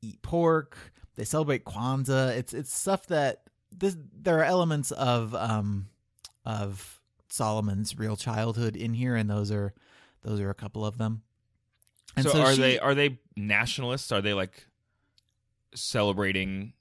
eat 0.02 0.22
pork, 0.22 0.76
they 1.16 1.24
celebrate 1.24 1.64
Kwanzaa. 1.64 2.36
It's 2.36 2.54
it's 2.54 2.72
stuff 2.74 3.06
that 3.08 3.42
this 3.72 3.96
there 4.12 4.38
are 4.38 4.44
elements 4.44 4.90
of 4.92 5.34
um 5.34 5.88
of 6.44 7.00
Solomon's 7.28 7.98
real 7.98 8.16
childhood 8.16 8.74
in 8.76 8.94
here 8.94 9.14
and 9.16 9.28
those 9.30 9.50
are 9.50 9.72
those 10.22 10.40
are 10.40 10.50
a 10.50 10.54
couple 10.54 10.84
of 10.86 10.96
them. 10.98 11.22
And 12.16 12.24
so, 12.26 12.32
so, 12.32 12.40
are 12.42 12.54
she- 12.54 12.60
they 12.60 12.78
are 12.78 12.94
they 12.94 13.18
nationalists? 13.36 14.10
Are 14.12 14.20
they 14.20 14.34
like 14.34 14.66
celebrating 15.74 16.72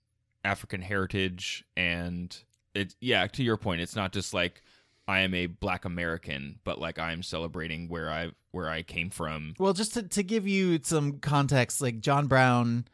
African 0.44 0.82
heritage 0.82 1.66
and 1.76 2.36
it? 2.74 2.96
Yeah, 3.00 3.28
to 3.28 3.44
your 3.44 3.58
point, 3.58 3.82
it's 3.82 3.96
not 3.96 4.12
just 4.12 4.34
like 4.34 4.62
I 5.08 5.22
am 5.22 5.34
a 5.34 5.48
Black 5.48 5.86
American, 5.86 6.60
but 6.64 6.80
like 6.80 7.00
I'm 7.00 7.24
celebrating 7.24 7.88
where 7.90 8.12
I 8.12 8.32
where 8.52 8.70
I 8.70 8.84
came 8.84 9.10
from. 9.10 9.54
Well, 9.58 9.74
just 9.74 9.94
to, 9.96 10.04
to 10.04 10.24
give 10.24 10.48
you 10.48 10.80
some 10.84 11.20
context, 11.20 11.82
like 11.82 12.00
John 12.00 12.28
Brown 12.28 12.86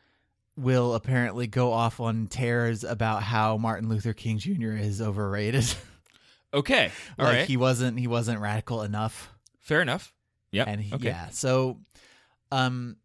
will 0.57 0.93
apparently 0.95 1.47
go 1.47 1.73
off 1.73 1.99
on 1.99 2.27
tears 2.27 2.83
about 2.83 3.23
how 3.23 3.57
Martin 3.57 3.89
Luther 3.89 4.13
King 4.13 4.37
Jr. 4.37 4.71
is 4.71 5.01
overrated. 5.01 5.65
Okay, 6.53 6.89
all 7.19 7.25
like 7.25 7.35
right, 7.35 7.47
he 7.47 7.57
wasn't 7.57 7.99
he 7.99 8.07
wasn't 8.07 8.39
radical 8.39 8.81
enough. 8.81 9.29
fair 9.59 9.81
enough. 9.81 10.13
Yep. 10.51 10.67
And 10.69 10.79
he, 10.79 10.95
okay. 10.95 11.07
yeah, 11.07 11.27
so 11.29 11.81
um 12.49 12.95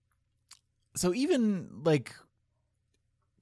so 0.95 1.13
even 1.13 1.69
like 1.83 2.15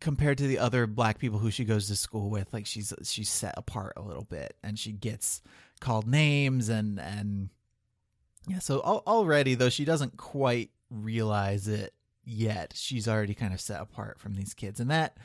compared 0.00 0.38
to 0.38 0.46
the 0.46 0.58
other 0.58 0.86
black 0.86 1.18
people 1.18 1.38
who 1.38 1.50
she 1.50 1.64
goes 1.64 1.88
to 1.88 1.96
school 1.96 2.30
with, 2.30 2.52
like 2.52 2.66
she's 2.66 2.92
she's 3.02 3.28
set 3.28 3.54
apart 3.56 3.94
a 3.96 4.02
little 4.02 4.24
bit 4.24 4.56
and 4.62 4.78
she 4.78 4.92
gets 4.92 5.42
called 5.80 6.06
names 6.06 6.68
and 6.68 6.98
and 6.98 7.50
yeah, 8.46 8.58
so 8.58 8.82
al- 8.84 9.02
already 9.06 9.54
though 9.54 9.68
she 9.68 9.84
doesn't 9.84 10.16
quite 10.16 10.70
realize 10.90 11.68
it 11.68 11.94
yet, 12.24 12.72
she's 12.76 13.08
already 13.08 13.34
kind 13.34 13.52
of 13.52 13.60
set 13.60 13.80
apart 13.80 14.18
from 14.18 14.34
these 14.34 14.54
kids. 14.54 14.80
And 14.80 14.90
that 14.90 15.16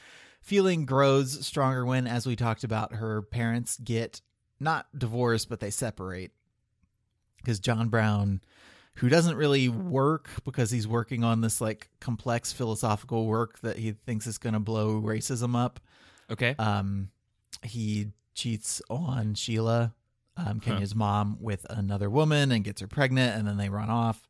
feeling 0.41 0.85
grows 0.85 1.45
stronger 1.45 1.85
when 1.85 2.07
as 2.07 2.25
we 2.25 2.35
talked 2.35 2.63
about 2.63 2.93
her 2.93 3.21
parents 3.21 3.77
get 3.83 4.21
not 4.59 4.87
divorced 4.97 5.49
but 5.49 5.59
they 5.59 5.69
separate 5.69 6.31
because 7.37 7.59
John 7.59 7.89
Brown, 7.89 8.41
who 8.95 9.09
doesn't 9.09 9.35
really 9.35 9.69
work 9.69 10.29
because 10.43 10.69
he's 10.71 10.87
working 10.87 11.23
on 11.23 11.41
this 11.41 11.59
like 11.59 11.89
complex 11.99 12.51
philosophical 12.51 13.25
work 13.25 13.59
that 13.59 13.77
he 13.77 13.91
thinks 13.91 14.27
is 14.27 14.37
going 14.37 14.53
to 14.53 14.59
blow 14.59 15.01
racism 15.01 15.55
up. 15.55 15.79
Okay. 16.29 16.55
Um, 16.59 17.09
he 17.63 18.11
cheats 18.35 18.81
on 18.89 19.33
Sheila, 19.33 19.93
um, 20.37 20.59
Kenya's 20.59 20.95
mom, 20.95 21.37
with 21.39 21.65
another 21.69 22.09
woman 22.09 22.51
and 22.51 22.63
gets 22.63 22.81
her 22.81 22.87
pregnant, 22.87 23.37
and 23.37 23.47
then 23.47 23.57
they 23.57 23.69
run 23.69 23.89
off. 23.89 24.27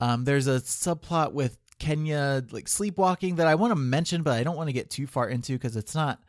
Um, 0.00 0.24
there's 0.24 0.46
a 0.46 0.60
subplot 0.60 1.32
with 1.32 1.58
Kenya 1.78 2.44
like 2.50 2.68
sleepwalking 2.68 3.36
that 3.36 3.46
I 3.46 3.54
want 3.54 3.72
to 3.72 3.76
mention, 3.76 4.22
but 4.22 4.32
I 4.32 4.42
don't 4.42 4.56
want 4.56 4.68
to 4.68 4.72
get 4.72 4.90
too 4.90 5.06
far 5.06 5.28
into 5.28 5.52
because 5.52 5.76
it's 5.76 5.94
not 5.94 6.20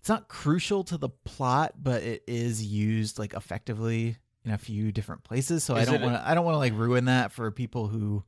it's 0.00 0.08
not 0.08 0.28
crucial 0.28 0.82
to 0.84 0.98
the 0.98 1.10
plot, 1.10 1.74
but 1.80 2.02
it 2.02 2.24
is 2.26 2.64
used 2.64 3.18
like 3.18 3.34
effectively 3.34 4.16
in 4.44 4.50
a 4.52 4.58
few 4.58 4.92
different 4.92 5.24
places. 5.24 5.64
So 5.64 5.74
I 5.76 5.84
don't 5.84 6.00
want 6.00 6.14
to 6.14 6.28
I 6.28 6.34
don't 6.34 6.44
want 6.44 6.54
to 6.54 6.58
like 6.58 6.74
ruin 6.74 7.06
that 7.06 7.32
for 7.32 7.50
people 7.50 7.88
who 7.88 8.24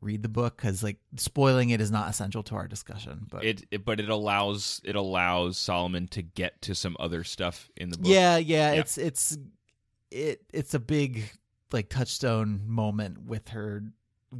read 0.00 0.22
the 0.22 0.28
book 0.28 0.56
because 0.56 0.82
like 0.82 0.98
spoiling 1.16 1.70
it 1.70 1.80
is 1.80 1.90
not 1.90 2.08
essential 2.08 2.42
to 2.44 2.54
our 2.54 2.68
discussion. 2.68 3.26
But 3.30 3.44
it, 3.44 3.66
it 3.70 3.84
but 3.84 4.00
it 4.00 4.08
allows 4.08 4.80
it 4.84 4.96
allows 4.96 5.56
Solomon 5.58 6.06
to 6.08 6.22
get 6.22 6.62
to 6.62 6.74
some 6.74 6.96
other 7.00 7.24
stuff 7.24 7.68
in 7.76 7.90
the 7.90 7.98
book. 7.98 8.10
Yeah, 8.10 8.36
yeah, 8.36 8.72
Yeah. 8.74 8.80
it's 8.80 8.98
it's 8.98 9.38
it 10.10 10.42
it's 10.52 10.74
a 10.74 10.78
big 10.78 11.30
like 11.72 11.88
touchstone 11.88 12.62
moment 12.66 13.22
with 13.26 13.48
her 13.48 13.82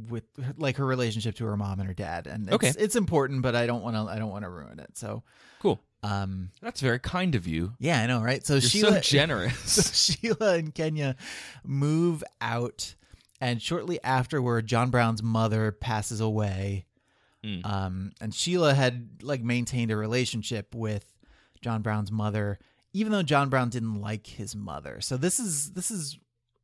with 0.09 0.23
like 0.57 0.77
her 0.77 0.85
relationship 0.85 1.35
to 1.35 1.45
her 1.45 1.57
mom 1.57 1.79
and 1.79 1.87
her 1.87 1.93
dad 1.95 2.27
and 2.27 2.45
it's, 2.47 2.53
Okay. 2.53 2.71
it's 2.77 2.95
important 2.95 3.41
but 3.41 3.55
I 3.55 3.65
don't 3.65 3.81
want 3.83 3.95
to 3.95 4.01
I 4.13 4.19
don't 4.19 4.29
want 4.29 4.43
to 4.43 4.49
ruin 4.49 4.79
it. 4.79 4.97
So 4.97 5.23
Cool. 5.59 5.79
Um 6.03 6.51
That's 6.61 6.81
very 6.81 6.99
kind 6.99 7.35
of 7.35 7.45
you. 7.47 7.73
yeah, 7.79 8.01
I 8.01 8.07
know, 8.07 8.21
right? 8.21 8.45
So 8.45 8.53
You're 8.55 8.61
Sheila 8.61 8.93
so 8.95 8.99
generous. 9.17 9.55
so 9.57 10.15
Sheila 10.21 10.55
and 10.55 10.73
Kenya 10.73 11.15
move 11.65 12.23
out 12.41 12.95
and 13.41 13.61
shortly 13.61 13.99
afterward 14.03 14.67
John 14.67 14.89
Brown's 14.89 15.21
mother 15.23 15.71
passes 15.71 16.19
away. 16.21 16.85
Mm. 17.43 17.65
Um 17.65 18.11
and 18.21 18.33
Sheila 18.33 18.73
had 18.73 19.09
like 19.21 19.43
maintained 19.43 19.91
a 19.91 19.97
relationship 19.97 20.73
with 20.73 21.05
John 21.61 21.81
Brown's 21.81 22.11
mother 22.11 22.59
even 22.93 23.11
though 23.11 23.23
John 23.23 23.49
Brown 23.49 23.69
didn't 23.69 24.01
like 24.01 24.25
his 24.27 24.55
mother. 24.55 24.99
So 25.01 25.15
this 25.17 25.39
is 25.39 25.71
this 25.71 25.91
is 25.91 26.17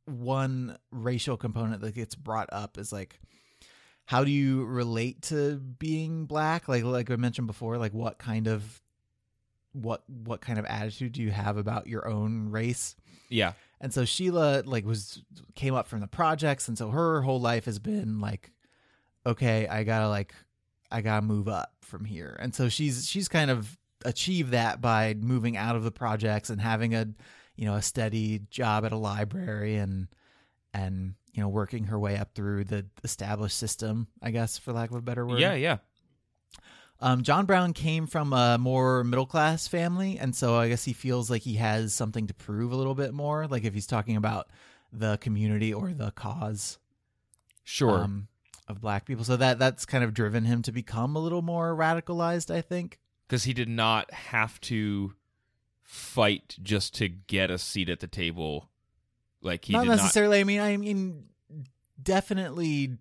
one 0.06 0.78
racial 0.90 1.36
component 1.36 1.80
that 1.82 1.94
gets 1.94 2.14
brought 2.14 2.48
up 2.52 2.78
is 2.78 2.92
like 2.92 3.18
how 4.06 4.22
do 4.22 4.30
you 4.30 4.64
relate 4.64 5.22
to 5.22 5.56
being 5.58 6.26
black? 6.26 6.68
Like 6.68 6.84
like 6.84 7.10
I 7.10 7.16
mentioned 7.16 7.46
before, 7.48 7.76
like 7.76 7.92
what 7.92 8.18
kind 8.18 8.46
of 8.46 8.80
what 9.82 10.02
what 10.08 10.40
kind 10.40 10.58
of 10.58 10.64
attitude 10.66 11.12
do 11.12 11.22
you 11.22 11.30
have 11.30 11.56
about 11.56 11.86
your 11.86 12.08
own 12.08 12.50
race? 12.50 12.96
Yeah. 13.28 13.52
And 13.80 13.92
so 13.92 14.04
Sheila 14.04 14.62
like 14.64 14.86
was 14.86 15.22
came 15.54 15.74
up 15.74 15.86
from 15.86 16.00
the 16.00 16.06
projects 16.06 16.68
and 16.68 16.78
so 16.78 16.88
her 16.90 17.22
whole 17.22 17.40
life 17.40 17.66
has 17.66 17.78
been 17.78 18.20
like 18.20 18.50
okay, 19.26 19.66
I 19.66 19.82
got 19.82 20.00
to 20.00 20.08
like 20.08 20.34
I 20.90 21.00
got 21.00 21.16
to 21.16 21.22
move 21.22 21.48
up 21.48 21.72
from 21.80 22.04
here. 22.04 22.36
And 22.40 22.54
so 22.54 22.68
she's 22.68 23.06
she's 23.06 23.28
kind 23.28 23.50
of 23.50 23.76
achieved 24.04 24.52
that 24.52 24.80
by 24.80 25.14
moving 25.14 25.56
out 25.56 25.74
of 25.76 25.82
the 25.82 25.90
projects 25.90 26.48
and 26.48 26.60
having 26.60 26.94
a 26.94 27.08
you 27.56 27.64
know 27.64 27.74
a 27.74 27.82
steady 27.82 28.40
job 28.50 28.84
at 28.84 28.92
a 28.92 28.96
library 28.96 29.76
and 29.76 30.08
and 30.72 31.14
you 31.32 31.42
know 31.42 31.48
working 31.48 31.84
her 31.84 31.98
way 31.98 32.16
up 32.16 32.34
through 32.34 32.64
the 32.64 32.86
established 33.02 33.58
system, 33.58 34.06
I 34.22 34.30
guess 34.30 34.58
for 34.58 34.72
lack 34.72 34.90
of 34.90 34.96
a 34.96 35.02
better 35.02 35.26
word. 35.26 35.40
Yeah, 35.40 35.54
yeah. 35.54 35.78
Um, 37.00 37.22
John 37.22 37.44
Brown 37.44 37.72
came 37.74 38.06
from 38.06 38.32
a 38.32 38.56
more 38.58 39.04
middle 39.04 39.26
class 39.26 39.68
family, 39.68 40.18
and 40.18 40.34
so 40.34 40.56
I 40.56 40.68
guess 40.68 40.84
he 40.84 40.92
feels 40.94 41.30
like 41.30 41.42
he 41.42 41.54
has 41.56 41.92
something 41.92 42.26
to 42.26 42.34
prove 42.34 42.72
a 42.72 42.76
little 42.76 42.94
bit 42.94 43.12
more. 43.12 43.46
Like 43.46 43.64
if 43.64 43.74
he's 43.74 43.86
talking 43.86 44.16
about 44.16 44.48
the 44.92 45.18
community 45.18 45.74
or 45.74 45.92
the 45.92 46.10
cause 46.12 46.78
Sure. 47.64 47.98
um, 47.98 48.28
of 48.68 48.80
black 48.80 49.04
people, 49.04 49.24
so 49.24 49.36
that 49.36 49.58
that's 49.58 49.84
kind 49.84 50.04
of 50.04 50.14
driven 50.14 50.44
him 50.44 50.62
to 50.62 50.72
become 50.72 51.16
a 51.16 51.18
little 51.18 51.42
more 51.42 51.74
radicalized. 51.76 52.54
I 52.54 52.62
think. 52.62 52.98
Because 53.28 53.44
he 53.44 53.52
did 53.52 53.68
not 53.68 54.10
have 54.12 54.60
to 54.62 55.14
fight 55.82 56.56
just 56.62 56.94
to 56.94 57.08
get 57.08 57.50
a 57.50 57.58
seat 57.58 57.88
at 57.88 58.00
the 58.00 58.06
table. 58.06 58.70
Like 59.42 59.66
he 59.66 59.72
not 59.74 59.86
necessarily. 59.86 60.40
I 60.40 60.44
mean, 60.44 60.60
I 60.60 60.76
mean, 60.76 61.24
definitely, 62.02 62.96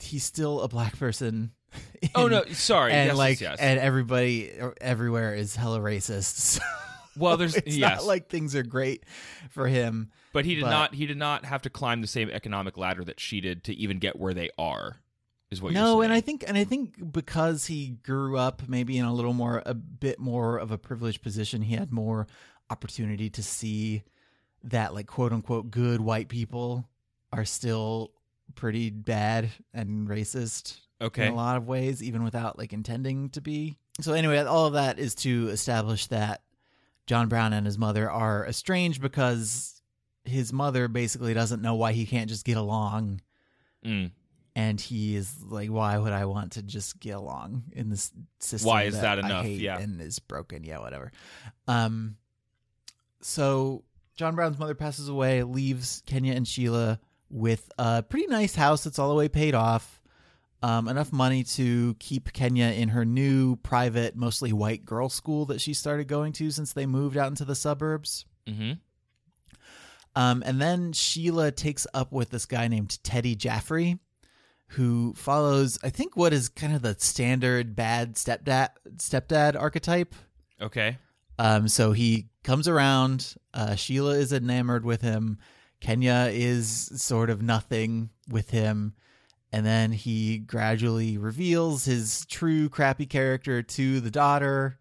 he's 0.00 0.24
still 0.24 0.60
a 0.62 0.68
black 0.68 0.98
person. 0.98 1.52
Not. 1.72 2.10
Oh 2.14 2.28
no, 2.28 2.44
sorry. 2.52 2.92
and 2.92 3.08
yes, 3.08 3.16
like, 3.16 3.40
yes, 3.40 3.50
yes. 3.52 3.60
and 3.60 3.78
everybody 3.78 4.50
everywhere 4.80 5.34
is 5.34 5.56
hella 5.56 5.80
racist. 5.80 6.60
So 7.12 7.22
well, 7.22 7.36
there's 7.36 7.56
it's 7.56 7.76
yes, 7.76 7.98
not 7.98 8.06
like 8.06 8.28
things 8.28 8.54
are 8.54 8.62
great 8.62 9.04
for 9.50 9.66
him. 9.66 10.10
but 10.32 10.44
he 10.44 10.54
did 10.54 10.62
but- 10.62 10.70
not. 10.70 10.94
He 10.94 11.06
did 11.06 11.18
not 11.18 11.44
have 11.44 11.62
to 11.62 11.70
climb 11.70 12.00
the 12.00 12.06
same 12.06 12.30
economic 12.30 12.78
ladder 12.78 13.04
that 13.04 13.18
she 13.18 13.40
did 13.40 13.64
to 13.64 13.74
even 13.74 13.98
get 13.98 14.18
where 14.18 14.32
they 14.32 14.48
are. 14.56 14.96
Is 15.50 15.60
what 15.60 15.72
you're 15.72 15.82
no, 15.82 16.00
and 16.02 16.12
I 16.12 16.20
think, 16.20 16.44
and 16.46 16.56
I 16.56 16.62
think 16.62 17.12
because 17.12 17.66
he 17.66 17.98
grew 18.04 18.38
up 18.38 18.62
maybe 18.68 18.96
in 18.96 19.04
a 19.04 19.12
little 19.12 19.32
more, 19.32 19.60
a 19.66 19.74
bit 19.74 20.20
more 20.20 20.56
of 20.56 20.70
a 20.70 20.78
privileged 20.78 21.22
position, 21.22 21.62
he 21.62 21.74
had 21.74 21.92
more 21.92 22.28
opportunity 22.70 23.28
to 23.30 23.42
see 23.42 24.04
that, 24.62 24.94
like 24.94 25.08
quote 25.08 25.32
unquote, 25.32 25.70
good 25.72 26.00
white 26.00 26.28
people 26.28 26.88
are 27.32 27.44
still 27.44 28.12
pretty 28.54 28.90
bad 28.90 29.50
and 29.74 30.08
racist 30.08 30.78
Okay. 31.00 31.26
in 31.26 31.32
a 31.32 31.36
lot 31.36 31.56
of 31.56 31.66
ways, 31.66 32.02
even 32.02 32.22
without 32.24 32.58
like 32.58 32.72
intending 32.72 33.30
to 33.30 33.40
be. 33.40 33.76
So 34.00 34.12
anyway, 34.12 34.38
all 34.38 34.66
of 34.66 34.74
that 34.74 34.98
is 34.98 35.14
to 35.16 35.48
establish 35.48 36.06
that 36.08 36.42
John 37.06 37.28
Brown 37.28 37.52
and 37.52 37.64
his 37.66 37.78
mother 37.78 38.10
are 38.10 38.46
estranged 38.46 39.00
because 39.00 39.80
his 40.24 40.52
mother 40.52 40.86
basically 40.88 41.32
doesn't 41.34 41.62
know 41.62 41.74
why 41.74 41.92
he 41.92 42.06
can't 42.06 42.28
just 42.28 42.44
get 42.44 42.56
along 42.56 43.20
Mm. 43.84 44.10
and 44.54 44.78
he 44.80 45.16
is 45.16 45.42
like, 45.42 45.70
"Why 45.70 45.96
would 45.96 46.12
I 46.12 46.26
want 46.26 46.52
to 46.52 46.62
just 46.62 47.00
get 47.00 47.16
along 47.16 47.64
in 47.72 47.88
this 47.88 48.12
system? 48.38 48.68
Why 48.68 48.82
is 48.82 49.00
that 49.00 49.18
I 49.18 49.26
enough? 49.26 49.46
Yeah. 49.46 49.78
and 49.78 50.00
is 50.02 50.18
broken. 50.18 50.62
Yeah, 50.64 50.80
whatever." 50.80 51.10
Um, 51.66 52.16
so 53.22 53.84
John 54.16 54.34
Brown's 54.34 54.58
mother 54.58 54.74
passes 54.74 55.08
away, 55.08 55.42
leaves 55.42 56.02
Kenya 56.06 56.34
and 56.34 56.46
Sheila 56.46 57.00
with 57.30 57.70
a 57.78 58.02
pretty 58.02 58.26
nice 58.26 58.54
house 58.54 58.84
that's 58.84 58.98
all 58.98 59.08
the 59.08 59.14
way 59.14 59.28
paid 59.28 59.54
off, 59.54 59.99
um, 60.62 60.88
enough 60.88 61.12
money 61.12 61.42
to 61.44 61.94
keep 61.98 62.32
Kenya 62.32 62.66
in 62.66 62.90
her 62.90 63.04
new 63.04 63.56
private, 63.56 64.14
mostly 64.16 64.52
white 64.52 64.84
girls' 64.84 65.14
school 65.14 65.46
that 65.46 65.60
she 65.60 65.72
started 65.74 66.06
going 66.08 66.32
to 66.34 66.50
since 66.50 66.72
they 66.72 66.86
moved 66.86 67.16
out 67.16 67.28
into 67.28 67.44
the 67.44 67.54
suburbs. 67.54 68.24
hmm 68.46 68.72
Um, 70.14 70.42
and 70.44 70.60
then 70.60 70.92
Sheila 70.92 71.52
takes 71.52 71.86
up 71.94 72.12
with 72.12 72.30
this 72.30 72.46
guy 72.46 72.68
named 72.68 73.02
Teddy 73.02 73.36
Jaffrey, 73.36 73.98
who 74.74 75.14
follows, 75.14 75.78
I 75.82 75.90
think, 75.90 76.16
what 76.16 76.32
is 76.32 76.48
kind 76.48 76.74
of 76.74 76.82
the 76.82 76.96
standard 76.98 77.74
bad 77.76 78.14
stepdad 78.16 78.70
stepdad 78.96 79.58
archetype. 79.58 80.14
Okay. 80.60 80.98
Um, 81.38 81.68
so 81.68 81.92
he 81.92 82.28
comes 82.44 82.68
around. 82.68 83.34
Uh, 83.54 83.74
Sheila 83.76 84.14
is 84.16 84.32
enamored 84.32 84.84
with 84.84 85.00
him. 85.00 85.38
Kenya 85.80 86.28
is 86.30 86.92
sort 87.02 87.30
of 87.30 87.40
nothing 87.40 88.10
with 88.28 88.50
him. 88.50 88.94
And 89.52 89.66
then 89.66 89.90
he 89.92 90.38
gradually 90.38 91.18
reveals 91.18 91.84
his 91.84 92.24
true 92.26 92.68
crappy 92.68 93.06
character 93.06 93.62
to 93.62 94.00
the 94.00 94.10
daughter. 94.10 94.78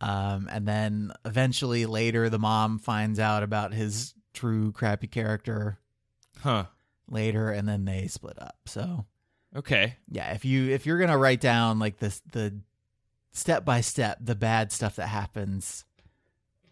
Um, 0.00 0.48
and 0.50 0.66
then 0.66 1.12
eventually 1.24 1.86
later, 1.86 2.28
the 2.28 2.40
mom 2.40 2.78
finds 2.80 3.20
out 3.20 3.44
about 3.44 3.72
his 3.72 4.14
true 4.34 4.72
crappy 4.72 5.06
character 5.06 5.78
Huh. 6.40 6.64
later, 7.08 7.50
and 7.50 7.68
then 7.68 7.84
they 7.84 8.08
split 8.08 8.40
up. 8.42 8.56
So 8.66 9.06
Okay. 9.54 9.96
yeah, 10.08 10.32
if 10.32 10.44
you 10.44 10.70
if 10.70 10.86
you're 10.86 10.98
gonna 10.98 11.18
write 11.18 11.40
down 11.40 11.78
like 11.78 11.98
this 11.98 12.20
the 12.32 12.58
step 13.30 13.64
by 13.64 13.80
step 13.80 14.18
the 14.20 14.34
bad 14.34 14.72
stuff 14.72 14.96
that 14.96 15.06
happens 15.06 15.84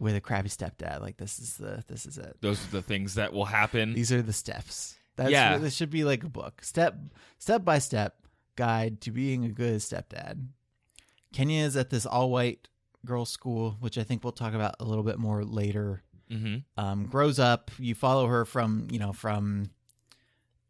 with 0.00 0.16
a 0.16 0.20
crappy 0.20 0.48
stepdad, 0.48 1.00
like 1.00 1.18
this 1.18 1.38
is 1.38 1.56
the 1.56 1.84
this 1.86 2.06
is 2.06 2.18
it. 2.18 2.36
Those 2.40 2.66
are 2.66 2.70
the 2.70 2.82
things 2.82 3.14
that 3.14 3.32
will 3.32 3.44
happen. 3.44 3.92
These 3.92 4.10
are 4.10 4.22
the 4.22 4.32
steps. 4.32 4.96
That's 5.20 5.32
Yeah. 5.32 5.58
this 5.58 5.74
should 5.76 5.90
be 5.90 6.02
like 6.04 6.24
a 6.24 6.28
book. 6.30 6.64
Step 6.64 6.96
step 7.38 7.62
by 7.62 7.78
step 7.78 8.16
guide 8.56 9.02
to 9.02 9.10
being 9.10 9.44
a 9.44 9.50
good 9.50 9.80
stepdad. 9.80 10.46
Kenya 11.34 11.62
is 11.62 11.76
at 11.76 11.90
this 11.90 12.06
all 12.06 12.30
white 12.30 12.68
girls 13.04 13.28
school, 13.30 13.76
which 13.80 13.98
I 13.98 14.02
think 14.02 14.24
we'll 14.24 14.32
talk 14.32 14.54
about 14.54 14.76
a 14.80 14.84
little 14.84 15.04
bit 15.04 15.18
more 15.18 15.44
later. 15.44 16.02
hmm 16.30 16.56
Um, 16.78 17.04
grows 17.06 17.38
up, 17.38 17.70
you 17.78 17.94
follow 17.94 18.26
her 18.28 18.44
from, 18.46 18.88
you 18.90 18.98
know, 18.98 19.12
from 19.12 19.70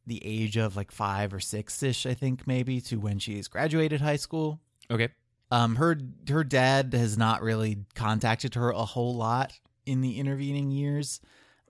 the 0.06 0.20
age 0.24 0.56
of 0.56 0.74
like 0.74 0.90
five 0.90 1.32
or 1.32 1.38
six 1.40 1.80
ish, 1.82 2.06
I 2.06 2.14
think 2.14 2.46
maybe, 2.46 2.80
to 2.82 2.96
when 2.98 3.18
she's 3.20 3.46
graduated 3.46 4.00
high 4.00 4.16
school. 4.16 4.60
Okay. 4.90 5.10
Um, 5.52 5.76
her 5.76 5.96
her 6.28 6.42
dad 6.44 6.92
has 6.94 7.16
not 7.16 7.42
really 7.42 7.84
contacted 7.94 8.54
her 8.56 8.70
a 8.70 8.84
whole 8.84 9.14
lot 9.14 9.52
in 9.86 10.00
the 10.00 10.18
intervening 10.18 10.70
years, 10.70 11.20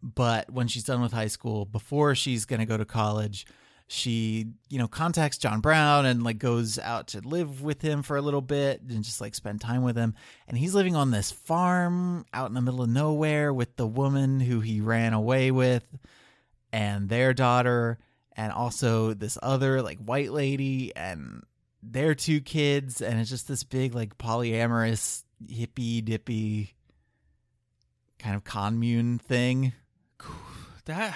but 0.03 0.51
when 0.51 0.69
she's 0.69 0.85
done 0.85 1.01
with 1.01 1.13
high 1.13 1.29
school, 1.29 1.65
before 1.65 2.15
she's 2.15 2.45
gonna 2.45 2.67
go 2.67 2.77
to 2.77 2.85
college, 2.85 3.47
she 3.93 4.47
you 4.69 4.79
know 4.79 4.87
contacts 4.87 5.37
John 5.37 5.61
Brown 5.61 6.07
and 6.07 6.23
like 6.23 6.39
goes 6.39 6.79
out 6.79 7.09
to 7.09 7.21
live 7.21 7.61
with 7.63 7.83
him 7.83 8.03
for 8.03 8.17
a 8.17 8.23
little 8.23 8.41
bit 8.41 8.83
and 8.89 9.03
just 9.03 9.21
like 9.21 9.35
spend 9.35 9.61
time 9.61 9.83
with 9.83 9.97
him. 9.97 10.15
And 10.47 10.57
he's 10.57 10.75
living 10.75 10.95
on 10.95 11.11
this 11.11 11.33
farm 11.33 12.25
out 12.33 12.49
in 12.49 12.55
the 12.55 12.61
middle 12.61 12.83
of 12.83 12.89
nowhere 12.89 13.53
with 13.53 13.77
the 13.77 13.89
woman 13.89 14.39
who 14.39 14.61
he 14.61 14.81
ran 14.81 15.13
away 15.13 15.51
with 15.51 15.85
and 16.73 17.09
their 17.09 17.35
daughter 17.35 17.99
and 18.37 18.53
also 18.53 19.13
this 19.13 19.37
other 19.43 19.83
like 19.83 19.99
white 19.99 20.31
lady 20.31 20.95
and 20.95 21.43
their 21.83 22.15
two 22.15 22.41
kids 22.41 23.01
and 23.01 23.19
it's 23.19 23.31
just 23.31 23.49
this 23.49 23.65
big 23.65 23.95
like 23.95 24.17
polyamorous 24.19 25.25
hippy 25.49 26.01
dippy 26.01 26.75
kind 28.19 28.37
of 28.37 28.45
commune 28.45 29.19
thing 29.19 29.73
That 30.87 31.15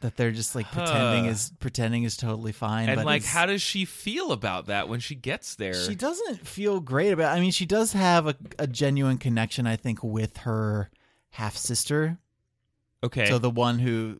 that 0.00 0.16
they're 0.16 0.30
just 0.30 0.54
like 0.54 0.70
pretending 0.70 1.24
Huh. 1.24 1.30
is 1.30 1.52
pretending 1.58 2.02
is 2.04 2.16
totally 2.16 2.52
fine 2.52 2.88
and 2.88 3.02
like, 3.04 3.24
how 3.24 3.46
does 3.46 3.62
she 3.62 3.84
feel 3.86 4.30
about 4.30 4.66
that 4.66 4.88
when 4.88 5.00
she 5.00 5.14
gets 5.14 5.54
there? 5.54 5.72
she 5.74 5.94
doesn't 5.94 6.46
feel 6.46 6.80
great 6.80 7.12
about 7.12 7.36
i 7.36 7.40
mean 7.40 7.50
she 7.50 7.64
does 7.64 7.92
have 7.94 8.26
a, 8.26 8.36
a 8.58 8.66
genuine 8.66 9.16
connection 9.16 9.66
i 9.66 9.74
think 9.74 10.02
with 10.04 10.36
her 10.38 10.90
half 11.30 11.56
sister 11.56 12.18
okay. 13.02 13.26
So 13.26 13.38
the 13.38 13.50
one 13.50 13.78
who, 13.78 14.18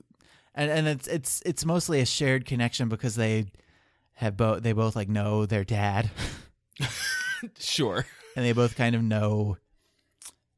and 0.54 0.70
and 0.70 0.86
it's 0.88 1.06
it's 1.08 1.42
it's 1.44 1.64
mostly 1.64 2.00
a 2.00 2.06
shared 2.06 2.46
connection 2.46 2.88
because 2.88 3.16
they 3.16 3.46
have 4.14 4.36
both 4.36 4.62
they 4.62 4.72
both 4.72 4.94
like 4.96 5.08
know 5.08 5.44
their 5.46 5.64
dad, 5.64 6.10
sure. 7.58 8.06
and 8.36 8.44
they 8.44 8.52
both 8.52 8.76
kind 8.76 8.94
of 8.94 9.02
know 9.02 9.56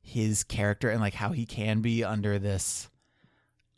his 0.01 0.45
character 0.45 0.91
and 0.91 1.01
like 1.01 1.15
how 1.15 1.31
he 1.31 1.45
can 1.47 1.81
be 1.81 2.03
under 2.05 2.39
this 2.39 2.89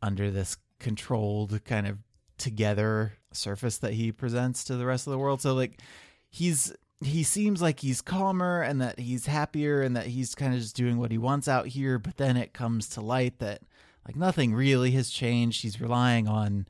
under 0.03 0.31
this 0.31 0.57
controlled 0.79 1.63
kind 1.65 1.87
of 1.87 1.99
together 2.39 3.13
surface 3.33 3.79
that 3.79 3.93
he 3.93 4.11
presents 4.11 4.65
to 4.65 4.77
the 4.77 4.87
rest 4.87 5.07
of 5.07 5.11
the 5.11 5.19
world. 5.19 5.41
So 5.41 5.55
like 5.55 5.81
he's 6.29 6.73
he 7.03 7.23
seems 7.23 7.63
like 7.63 7.81
he's 7.81 8.03
calmer 8.03 8.61
and 8.61 8.81
that 8.81 8.99
he's 8.99 9.27
happier 9.27 9.83
and 9.83 9.97
that 9.97 10.07
he's 10.07 10.35
kind 10.35 10.53
of 10.55 10.61
just 10.61 10.77
doing 10.77 10.99
what 10.99 11.11
he 11.11 11.19
wants 11.19 11.49
out 11.49 11.67
here, 11.67 11.99
but 11.99 12.17
then 12.19 12.37
it 12.37 12.53
comes 12.53 12.89
to 12.91 13.01
light 13.01 13.39
that 13.39 13.63
like 14.07 14.17
nothing 14.17 14.55
really 14.55 14.91
has 14.93 15.11
changed. 15.11 15.63
He's 15.63 15.81
relying 15.81 16.29
on 16.29 16.67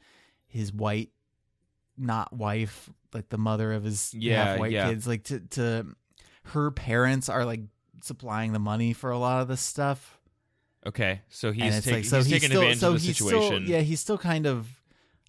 his 0.46 0.72
white 0.72 1.10
not 1.96 2.32
wife, 2.32 2.90
like 3.12 3.28
the 3.28 3.38
mother 3.38 3.72
of 3.72 3.84
his 3.84 4.14
Yeah, 4.14 4.44
half 4.44 4.58
white 4.58 4.72
yeah. 4.72 4.88
kids, 4.88 5.06
like 5.06 5.24
to 5.24 5.40
to 5.40 5.86
her 6.44 6.70
parents 6.70 7.28
are 7.28 7.44
like 7.44 7.62
supplying 8.02 8.52
the 8.52 8.58
money 8.58 8.92
for 8.92 9.10
a 9.10 9.18
lot 9.18 9.42
of 9.42 9.48
this 9.48 9.60
stuff. 9.60 10.19
Okay, 10.86 11.20
so 11.28 11.52
he's 11.52 11.76
taking 11.84 11.92
like 11.92 12.04
so 12.04 12.16
he's 12.18 12.26
he's 12.26 12.34
taking 12.34 12.48
still 12.50 12.60
advantage 12.62 12.78
so 12.80 12.88
of 12.88 13.00
the 13.00 13.06
he's 13.06 13.18
situation. 13.18 13.46
still 13.46 13.62
yeah 13.62 13.80
he's 13.80 14.00
still 14.00 14.18
kind 14.18 14.46
of 14.46 14.80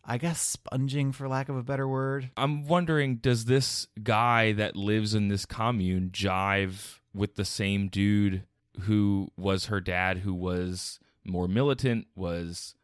I 0.04 0.18
guess 0.18 0.42
sponging 0.42 1.12
for 1.12 1.28
lack 1.28 1.50
of 1.50 1.56
a 1.56 1.64
better 1.64 1.88
word. 1.88 2.32
I'm 2.36 2.66
wondering, 2.68 3.18
does 3.18 3.46
this 3.46 3.88
guy 4.02 4.52
that 4.54 4.76
lives 4.76 5.14
in 5.14 5.28
this 5.28 5.46
commune 5.46 6.10
jive 6.12 7.00
with 7.14 7.36
the 7.36 7.46
same 7.46 7.88
dude 7.88 8.44
who 8.82 9.28
was 9.38 9.66
her 9.66 9.80
dad, 9.80 10.20
who 10.20 10.34
was 10.34 11.00
more 11.24 11.48
militant, 11.48 12.08
was 12.16 12.76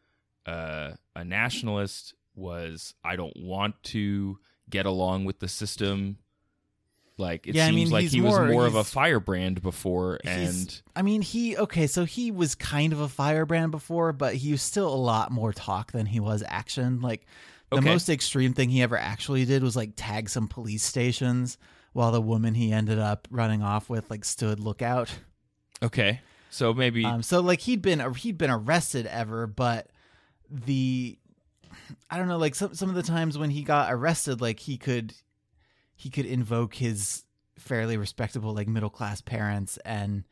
uh, 0.46 0.92
a 1.16 1.24
nationalist, 1.24 2.14
was 2.36 2.94
I 3.04 3.16
don't 3.16 3.36
want 3.38 3.82
to 3.84 4.38
get 4.70 4.86
along 4.86 5.26
with 5.26 5.40
the 5.40 5.48
system. 5.48 6.18
Like 7.20 7.48
it 7.48 7.56
Yeah, 7.56 7.64
I 7.66 7.68
seems 7.70 7.76
mean, 7.76 7.90
like 7.90 8.06
he 8.10 8.22
was 8.22 8.34
more- 8.36 8.48
more 8.48 8.66
of 8.68 8.76
a 8.76 8.84
firebrand 8.84 9.62
before, 9.62 10.20
and 10.24 10.82
I 10.96 11.02
mean 11.02 11.22
he 11.24 11.58
okay 11.58 11.88
so 11.88 12.06
he 12.06 12.30
was 12.32 12.54
kind 12.56 12.94
of 12.94 13.00
a 13.00 13.10
firebrand 13.10 13.72
before 13.72 14.14
but 14.14 14.36
he 14.36 14.52
was 14.52 14.62
still 14.62 14.88
a 14.88 14.96
lot 14.96 15.32
more 15.32 15.52
talk 15.52 15.92
than 15.92 16.06
he 16.06 16.20
was 16.20 16.44
action. 16.48 17.02
Like 17.02 17.26
the 17.72 17.78
Okay. 17.78 17.90
most 17.90 18.08
extreme 18.10 18.54
thing 18.54 18.70
he 18.70 18.82
ever 18.84 18.98
actually 18.98 19.46
did 19.46 19.64
was 19.64 19.76
like 19.76 19.94
tag 19.96 20.30
some 20.30 20.48
police 20.48 20.84
stations 20.84 21.58
while 21.94 22.12
the 22.12 22.22
woman 22.22 22.54
he 22.54 22.72
ended 22.72 23.00
up 23.00 23.28
running 23.32 23.64
off 23.64 23.90
with 23.90 24.10
like 24.12 24.24
stood 24.24 24.60
lookout. 24.60 25.10
Okay, 25.82 26.22
so 26.52 26.74
maybe 26.74 27.04
um 27.04 27.24
so 27.24 27.40
like 27.42 27.62
he'd 27.62 27.82
been 27.82 28.14
he'd 28.16 28.38
been 28.38 28.52
arrested 28.52 29.08
ever 29.08 29.48
but 29.48 29.90
the 30.50 31.18
I 32.12 32.18
don't 32.18 32.28
know 32.28 32.38
like 32.38 32.54
some 32.56 32.74
some 32.76 32.90
of 32.90 32.96
the 32.96 33.04
times 33.04 33.38
when 33.38 33.50
he 33.50 33.64
got 33.64 33.92
arrested 33.92 34.40
like 34.40 34.60
he 34.60 34.78
could 34.78 35.14
he 35.98 36.10
could 36.10 36.26
invoke 36.26 36.76
his 36.76 37.24
fairly 37.58 37.98
respectable 37.98 38.54
like 38.54 38.68
middle 38.68 38.90
class 38.90 39.20
parents 39.20 39.78
and 39.84 40.24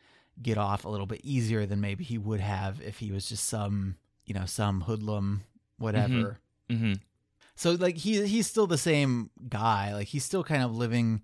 get 0.42 0.58
off 0.58 0.86
a 0.86 0.90
little 0.90 1.08
bit 1.08 1.20
easier 1.24 1.66
than 1.66 1.82
maybe 1.82 2.04
he 2.04 2.18
would 2.18 2.40
have 2.40 2.80
if 2.82 3.00
he 3.00 3.12
was 3.12 3.28
just 3.28 3.46
some 3.46 3.96
you 4.26 4.34
know 4.34 4.46
some 4.46 4.82
hoodlum 4.82 5.44
whatever. 5.78 6.40
Mhm. 6.70 7.00
so 7.56 7.72
like 7.72 7.98
he 7.98 8.26
he's 8.28 8.48
still 8.48 8.68
the 8.68 8.78
same 8.78 9.30
guy. 9.50 9.94
Like 9.94 10.08
he's 10.08 10.24
still 10.24 10.44
kind 10.44 10.64
of 10.64 10.76
living 10.76 11.22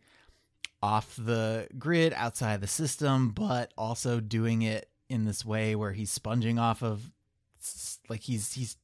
off 0.84 1.16
the 1.16 1.68
grid 1.78 2.12
outside 2.16 2.60
the 2.60 2.68
system 2.68 3.30
but 3.30 3.72
also 3.78 4.20
doing 4.20 4.64
it 4.64 4.90
in 5.10 5.26
this 5.26 5.46
way 5.46 5.76
where 5.76 5.92
he's 5.92 6.10
sponging 6.12 6.58
off 6.58 6.82
of 6.82 7.12
like 8.10 8.22
he's 8.22 8.54
he's 8.54 8.78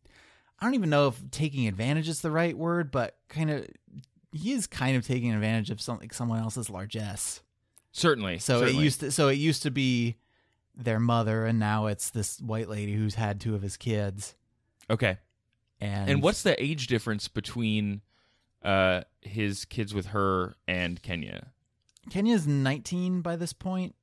I 0.59 0.65
don't 0.65 0.75
even 0.75 0.89
know 0.91 1.07
if 1.07 1.19
taking 1.31 1.67
advantage 1.67 2.07
is 2.07 2.21
the 2.21 2.29
right 2.31 2.55
word 2.55 2.91
but 2.91 3.17
kind 3.29 3.49
of 3.49 3.67
he 4.37 4.51
is 4.53 4.67
kind 4.67 4.95
of 4.95 5.05
taking 5.05 5.33
advantage 5.33 5.69
of 5.69 5.81
some, 5.81 5.97
like 5.99 6.13
someone 6.13 6.39
else's 6.39 6.69
largesse 6.69 7.41
certainly. 7.91 8.37
so 8.39 8.59
certainly. 8.59 8.81
it 8.81 8.83
used 8.83 8.99
to 9.01 9.11
so 9.11 9.27
it 9.27 9.37
used 9.37 9.63
to 9.63 9.71
be 9.71 10.17
their 10.75 10.99
mother 10.99 11.45
and 11.45 11.57
now 11.59 11.87
it's 11.87 12.09
this 12.11 12.39
white 12.39 12.69
lady 12.69 12.93
who's 12.93 13.15
had 13.15 13.39
two 13.41 13.55
of 13.55 13.61
his 13.61 13.77
kids 13.77 14.35
okay. 14.89 15.17
and 15.81 16.09
And 16.09 16.21
what's 16.23 16.43
the 16.43 16.61
age 16.63 16.87
difference 16.87 17.27
between 17.27 18.01
uh 18.63 19.01
his 19.21 19.65
kids 19.65 19.93
with 19.93 20.07
her 20.07 20.55
and 20.67 21.01
Kenya? 21.01 21.51
Kenya's 22.09 22.47
19 22.47 23.21
by 23.21 23.35
this 23.35 23.51
point, 23.53 23.93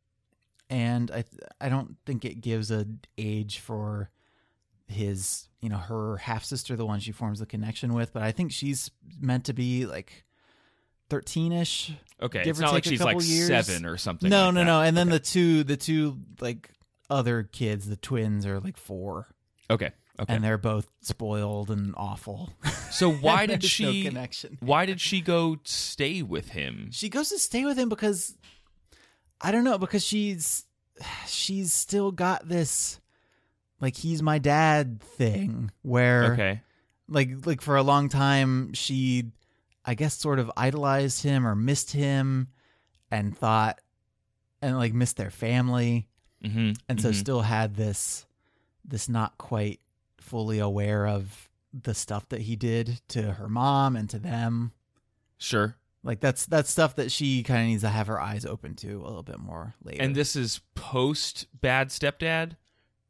and 0.68 1.10
I 1.10 1.24
I 1.60 1.68
don't 1.68 1.96
think 2.04 2.24
it 2.24 2.40
gives 2.40 2.70
a 2.70 2.86
age 3.16 3.58
for 3.58 4.10
his 4.86 5.48
you 5.60 5.68
know 5.68 5.78
her 5.78 6.16
half 6.18 6.44
sister, 6.44 6.76
the 6.76 6.86
one 6.86 7.00
she 7.00 7.12
forms 7.12 7.38
the 7.40 7.46
connection 7.46 7.94
with. 7.94 8.12
But 8.12 8.22
I 8.22 8.32
think 8.32 8.52
she's 8.52 8.90
meant 9.20 9.44
to 9.46 9.52
be 9.52 9.86
like 9.86 10.24
13ish. 11.10 11.94
Okay, 12.22 12.42
it's 12.46 12.58
not 12.58 12.72
like 12.72 12.84
she's 12.84 13.02
like 13.02 13.16
years. 13.20 13.46
seven 13.48 13.84
or 13.86 13.96
something. 13.96 14.28
no, 14.30 14.46
like 14.46 14.54
no, 14.54 14.60
that. 14.60 14.64
no. 14.66 14.80
And 14.82 14.96
then 14.96 15.08
the 15.10 15.18
two 15.18 15.64
the 15.64 15.76
two 15.76 16.18
like 16.40 16.70
other 17.10 17.42
kids, 17.42 17.88
the 17.88 17.96
twins, 17.96 18.46
are 18.46 18.60
like 18.60 18.76
four, 18.76 19.28
Okay, 19.70 19.90
okay. 20.18 20.34
and 20.34 20.42
they're 20.42 20.58
both 20.58 20.88
spoiled 21.02 21.70
and 21.70 21.94
awful. 21.96 22.50
so 22.90 23.10
why 23.20 23.46
did 23.46 23.62
she? 23.62 24.02
No 24.04 24.08
connection. 24.10 24.58
why 24.60 24.86
did 24.86 25.00
she 25.00 25.20
go 25.20 25.58
stay 25.64 26.22
with 26.22 26.50
him? 26.50 26.88
She 26.92 27.08
goes 27.08 27.28
to 27.30 27.38
stay 27.38 27.64
with 27.64 27.78
him 27.78 27.88
because 27.88 28.36
I 29.40 29.50
don't 29.52 29.64
know 29.64 29.78
because 29.78 30.04
she's 30.04 30.64
she's 31.26 31.72
still 31.72 32.12
got 32.12 32.48
this 32.48 33.00
like 33.84 33.96
he's 33.96 34.22
my 34.22 34.38
dad 34.38 35.00
thing 35.00 35.70
where 35.82 36.32
Okay, 36.32 36.62
like 37.08 37.46
like 37.46 37.60
for 37.60 37.76
a 37.76 37.82
long 37.82 38.08
time 38.08 38.72
she 38.72 39.30
I 39.84 39.94
guess 39.94 40.14
sort 40.14 40.38
of 40.38 40.50
idolized 40.56 41.22
him 41.22 41.46
or 41.46 41.54
missed 41.54 41.92
him 41.92 42.48
and 43.10 43.36
thought 43.36 43.78
and 44.62 44.78
like 44.78 44.94
missed 44.94 45.18
their 45.18 45.30
family 45.30 46.08
mm-hmm. 46.42 46.72
and 46.88 47.00
so 47.00 47.12
still 47.12 47.42
had 47.42 47.74
this 47.74 48.24
this 48.84 49.08
not 49.08 49.36
quite 49.36 49.80
fully 50.18 50.58
aware 50.58 51.06
of 51.06 51.50
the 51.82 51.94
stuff 51.94 52.26
that 52.30 52.40
he 52.40 52.56
did 52.56 53.00
to 53.08 53.32
her 53.32 53.48
mom 53.48 53.96
and 53.96 54.08
to 54.08 54.18
them 54.18 54.72
sure. 55.36 55.76
like 56.02 56.20
that's 56.20 56.46
that's 56.46 56.70
stuff 56.70 56.96
that 56.96 57.12
she 57.12 57.42
kind 57.42 57.60
of 57.60 57.66
needs 57.66 57.82
to 57.82 57.88
have 57.90 58.06
her 58.06 58.20
eyes 58.20 58.46
open 58.46 58.74
to 58.76 58.94
a 58.94 59.04
little 59.04 59.22
bit 59.22 59.38
more 59.38 59.74
later. 59.84 60.02
And 60.02 60.14
this 60.14 60.34
is 60.36 60.62
post 60.74 61.46
bad 61.60 61.90
stepdad. 61.90 62.56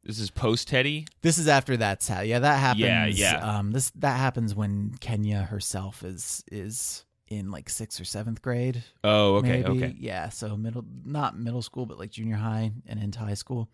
This 0.05 0.19
is 0.19 0.29
post 0.29 0.67
Teddy. 0.67 1.07
this 1.21 1.39
is 1.39 1.47
after 1.47 1.77
that's 1.77 2.07
how 2.07 2.21
yeah 2.21 2.39
that 2.39 2.59
happens. 2.59 2.81
Yeah, 2.81 3.05
yeah. 3.07 3.57
Um, 3.57 3.71
this 3.71 3.89
that 3.95 4.19
happens 4.19 4.53
when 4.53 4.95
Kenya 4.99 5.41
herself 5.41 6.03
is 6.03 6.43
is 6.51 7.05
in 7.27 7.49
like 7.49 7.69
sixth 7.69 7.99
or 7.99 8.05
seventh 8.05 8.41
grade. 8.41 8.83
Oh, 9.03 9.37
okay, 9.37 9.63
maybe. 9.63 9.83
okay. 9.83 9.95
Yeah, 9.97 10.29
so 10.29 10.55
middle 10.55 10.85
not 11.03 11.37
middle 11.37 11.63
school, 11.63 11.85
but 11.87 11.97
like 11.97 12.11
junior 12.11 12.35
high 12.35 12.71
and 12.85 13.01
into 13.01 13.19
high 13.19 13.33
school. 13.33 13.69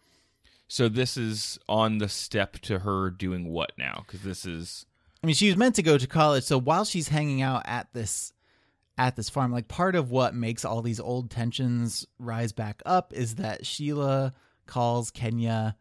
So 0.67 0.87
this 0.87 1.17
is 1.17 1.59
on 1.67 1.97
the 1.97 2.07
step 2.07 2.53
to 2.59 2.79
her 2.79 3.09
doing 3.09 3.49
what 3.49 3.73
now? 3.77 4.05
Because 4.07 4.21
this 4.21 4.45
is 4.45 4.85
I 5.21 5.27
mean, 5.27 5.35
she 5.35 5.47
was 5.47 5.57
meant 5.57 5.75
to 5.75 5.83
go 5.83 5.97
to 5.97 6.07
college, 6.07 6.45
so 6.45 6.57
while 6.57 6.85
she's 6.85 7.09
hanging 7.09 7.41
out 7.41 7.63
at 7.65 7.87
this 7.93 8.31
at 8.97 9.17
this 9.17 9.29
farm, 9.29 9.51
like 9.51 9.67
part 9.67 9.95
of 9.95 10.11
what 10.11 10.33
makes 10.33 10.63
all 10.63 10.81
these 10.81 10.99
old 10.99 11.29
tensions 11.29 12.07
rise 12.19 12.53
back 12.53 12.81
up 12.85 13.11
is 13.13 13.35
that 13.35 13.65
Sheila 13.65 14.33
calls 14.65 15.11
Kenya 15.11 15.75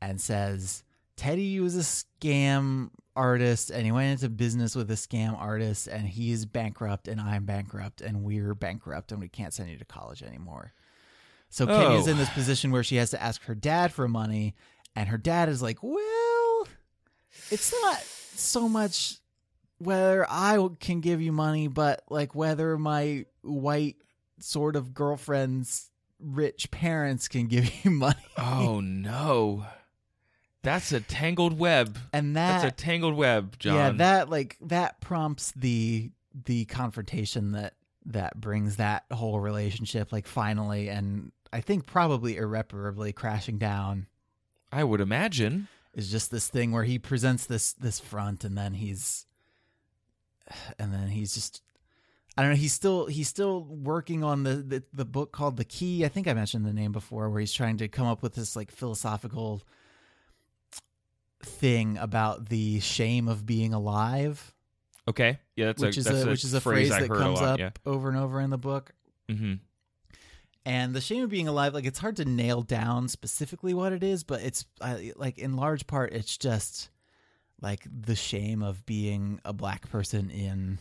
and 0.00 0.20
says 0.20 0.82
Teddy 1.16 1.58
was 1.60 1.76
a 1.76 1.80
scam 1.80 2.90
artist 3.16 3.70
and 3.70 3.84
he 3.84 3.90
went 3.92 4.12
into 4.12 4.28
business 4.28 4.76
with 4.76 4.90
a 4.90 4.94
scam 4.94 5.36
artist 5.36 5.88
and 5.88 6.06
he's 6.06 6.44
bankrupt 6.44 7.08
and 7.08 7.20
I'm 7.20 7.44
bankrupt 7.44 8.00
and 8.00 8.22
we're 8.22 8.54
bankrupt 8.54 9.10
and 9.10 9.20
we 9.20 9.28
can't 9.28 9.52
send 9.52 9.70
you 9.70 9.76
to 9.78 9.84
college 9.84 10.22
anymore. 10.22 10.72
So 11.50 11.66
Oh. 11.68 12.06
in 12.06 12.16
this 12.18 12.28
position 12.30 12.70
where 12.70 12.84
she 12.84 12.96
has 12.96 13.10
to 13.10 13.22
ask 13.22 13.42
her 13.44 13.54
dad 13.56 13.92
for 13.92 14.06
money 14.06 14.54
and 14.94 15.08
her 15.08 15.18
dad 15.18 15.48
is 15.48 15.60
like, 15.62 15.82
"Well, 15.82 16.68
it's 17.50 17.72
not 17.82 18.00
so 18.02 18.68
much 18.68 19.16
whether 19.78 20.26
I 20.28 20.68
can 20.80 21.00
give 21.00 21.20
you 21.22 21.32
money, 21.32 21.66
but 21.68 22.02
like 22.08 22.34
whether 22.34 22.76
my 22.78 23.24
white 23.42 23.96
sort 24.40 24.76
of 24.76 24.92
girlfriend's 24.94 25.90
rich 26.20 26.70
parents 26.70 27.28
can 27.28 27.46
give 27.46 27.84
you 27.84 27.90
money. 27.92 28.16
oh 28.36 28.80
no, 28.80 29.64
that's 30.62 30.92
a 30.92 31.00
tangled 31.00 31.58
web. 31.58 31.98
And 32.12 32.36
that 32.36 32.62
That's 32.62 32.72
a 32.72 32.76
tangled 32.76 33.14
web, 33.14 33.58
John. 33.58 33.74
Yeah, 33.74 33.90
that 33.92 34.30
like 34.30 34.56
that 34.62 35.00
prompts 35.00 35.52
the 35.52 36.10
the 36.44 36.64
confrontation 36.66 37.52
that 37.52 37.74
that 38.06 38.40
brings 38.40 38.76
that 38.76 39.04
whole 39.12 39.40
relationship 39.40 40.12
like 40.12 40.26
finally 40.26 40.88
and 40.88 41.32
I 41.52 41.60
think 41.60 41.86
probably 41.86 42.36
irreparably 42.36 43.12
crashing 43.12 43.58
down 43.58 44.06
I 44.72 44.84
would 44.84 45.00
imagine. 45.00 45.68
is 45.94 46.10
just 46.10 46.30
this 46.30 46.48
thing 46.48 46.72
where 46.72 46.84
he 46.84 46.98
presents 46.98 47.46
this 47.46 47.72
this 47.72 47.98
front 48.00 48.44
and 48.44 48.56
then 48.56 48.74
he's 48.74 49.26
and 50.78 50.92
then 50.92 51.08
he's 51.08 51.34
just 51.34 51.62
I 52.36 52.42
don't 52.42 52.52
know 52.52 52.56
he's 52.56 52.72
still 52.72 53.06
he's 53.06 53.28
still 53.28 53.64
working 53.64 54.22
on 54.22 54.44
the, 54.44 54.54
the 54.56 54.82
the 54.92 55.04
book 55.04 55.32
called 55.32 55.56
The 55.56 55.64
Key. 55.64 56.04
I 56.04 56.08
think 56.08 56.28
I 56.28 56.34
mentioned 56.34 56.64
the 56.64 56.72
name 56.72 56.92
before 56.92 57.28
where 57.28 57.40
he's 57.40 57.52
trying 57.52 57.78
to 57.78 57.88
come 57.88 58.06
up 58.06 58.22
with 58.22 58.34
this 58.34 58.54
like 58.54 58.70
philosophical 58.70 59.62
thing 61.42 61.96
about 61.98 62.48
the 62.48 62.80
shame 62.80 63.28
of 63.28 63.46
being 63.46 63.72
alive, 63.74 64.54
Okay, 65.08 65.38
yeah, 65.56 65.66
that's 65.66 65.80
which 65.82 65.96
a 65.96 66.00
is 66.00 66.04
that's 66.06 66.22
a, 66.24 66.26
which 66.28 66.44
is 66.44 66.52
a 66.54 66.60
phrase, 66.60 66.90
I 66.90 67.00
that 67.02 67.08
comes 67.08 67.40
lot, 67.40 67.48
up 67.54 67.58
Yeah. 67.58 67.70
over 67.86 68.08
and 68.10 68.18
over 68.18 68.40
in 68.40 68.50
the 68.50 68.58
book. 68.58 68.92
hmm 69.28 69.54
And 70.66 70.94
the 70.94 71.00
shame 71.00 71.24
of 71.24 71.30
being 71.30 71.48
alive, 71.48 71.72
like 71.72 71.86
it's 71.86 71.98
hard 71.98 72.16
to 72.16 72.24
nail 72.26 72.60
down 72.62 73.08
specifically 73.08 73.72
what 73.72 73.92
it 73.94 74.02
is, 74.02 74.22
but 74.22 74.42
it's 74.42 74.66
uh, 74.82 74.98
like 75.16 75.38
in 75.38 75.56
large 75.56 75.86
part, 75.86 76.12
it's 76.12 76.36
just 76.36 76.90
like 77.62 77.86
the 77.90 78.14
shame 78.14 78.62
of 78.62 78.84
being 78.84 79.40
a 79.46 79.52
black 79.54 79.88
person 79.90 80.30
in 80.30 80.78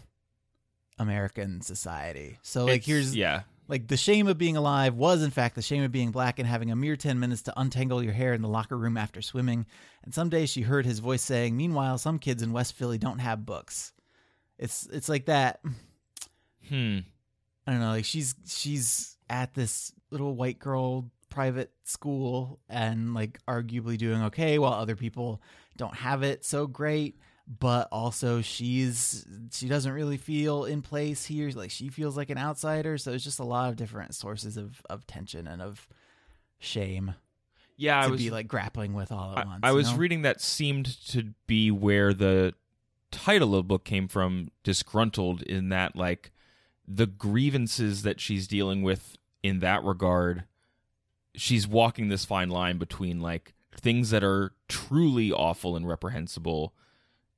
American 1.00 1.62
society. 1.62 2.38
So 2.42 2.66
like 2.66 2.84
here's 2.84 3.16
yeah. 3.16 3.44
Like 3.68 3.88
the 3.88 3.98
shame 3.98 4.28
of 4.28 4.38
being 4.38 4.58
alive 4.58 4.96
was 4.96 5.24
in 5.24 5.32
fact 5.32 5.56
the 5.56 5.62
shame 5.62 5.84
of 5.84 5.92
being 5.92 6.12
black 6.12 6.40
and 6.40 6.48
having 6.48 6.72
a 6.72 6.76
mere 6.76 6.96
10 6.96 7.20
minutes 7.20 7.44
to 7.44 7.60
untangle 7.60 8.04
your 8.04 8.14
hair 8.14 8.34
in 8.34 8.42
the 8.42 8.48
locker 8.48 8.78
room 8.78 8.98
after 8.98 9.22
swimming. 9.22 9.66
And 10.04 10.14
someday 10.14 10.46
she 10.46 10.62
heard 10.62 10.86
his 10.86 11.00
voice 11.00 11.22
saying, 11.22 11.56
"Meanwhile, 11.56 11.98
some 11.98 12.20
kids 12.20 12.42
in 12.42 12.54
West 12.54 12.74
Philly 12.74 12.98
don't 12.98 13.20
have 13.20 13.46
books." 13.46 13.94
It's 14.58 14.88
it's 14.88 15.10
like 15.10 15.26
that. 15.26 15.62
Hmm. 16.70 17.00
I 17.66 17.72
don't 17.72 17.82
know, 17.82 17.92
like 17.92 18.06
she's 18.06 18.36
she's 18.48 19.18
at 19.30 19.54
this 19.54 19.94
little 20.10 20.36
white 20.36 20.60
girl 20.60 21.12
private 21.30 21.72
school 21.84 22.60
and 22.70 23.14
like 23.14 23.40
arguably 23.48 23.98
doing 23.98 24.24
okay 24.24 24.58
while 24.58 24.74
other 24.74 24.96
people 24.96 25.42
don't 25.76 25.94
have 25.94 26.24
it 26.24 26.46
so 26.46 26.66
great 26.66 27.20
but 27.48 27.88
also 27.92 28.42
she's 28.42 29.26
she 29.54 29.68
doesn't 29.70 29.94
really 29.94 30.18
feel 30.18 30.66
in 30.66 30.82
place 30.82 31.24
here 31.26 31.50
like 31.52 31.72
she 31.72 31.88
feels 31.88 32.18
like 32.18 32.30
an 32.30 32.38
outsider 32.38 32.98
so 32.98 33.14
it's 33.14 33.24
just 33.24 33.40
a 33.40 33.44
lot 33.44 33.70
of 33.70 33.78
different 33.78 34.14
sources 34.14 34.58
of 34.58 34.82
of 34.90 35.08
tension 35.08 35.48
and 35.48 35.62
of 35.62 35.88
shame 36.60 37.16
Yeah, 37.78 38.02
to 38.02 38.08
I 38.08 38.12
was 38.12 38.22
be 38.22 38.30
like 38.32 38.48
grappling 38.48 38.94
with 38.94 39.12
all 39.12 39.32
at 39.38 39.46
I, 39.46 39.48
once 39.48 39.60
I 39.64 39.72
was 39.72 39.92
know? 39.92 39.98
reading 39.98 40.24
that 40.24 40.42
seemed 40.42 40.86
to 41.10 41.34
be 41.46 41.72
where 41.72 42.14
the 42.14 42.54
title 43.12 43.56
of 43.56 43.60
the 43.60 43.68
book 43.68 43.86
came 43.86 44.08
from 44.10 44.50
disgruntled 44.64 45.42
in 45.44 45.70
that 45.70 45.96
like 45.96 46.32
the 46.86 47.08
grievances 47.08 48.04
that 48.04 48.20
she's 48.20 48.48
dealing 48.48 48.82
with 48.84 49.16
in 49.42 49.60
that 49.60 49.84
regard 49.84 50.44
she's 51.36 51.66
walking 51.68 52.10
this 52.10 52.26
fine 52.26 52.50
line 52.50 52.78
between 52.78 53.22
like 53.22 53.54
things 53.80 54.10
that 54.10 54.24
are 54.24 54.54
truly 54.68 55.32
awful 55.32 55.76
and 55.78 55.88
reprehensible 55.88 56.74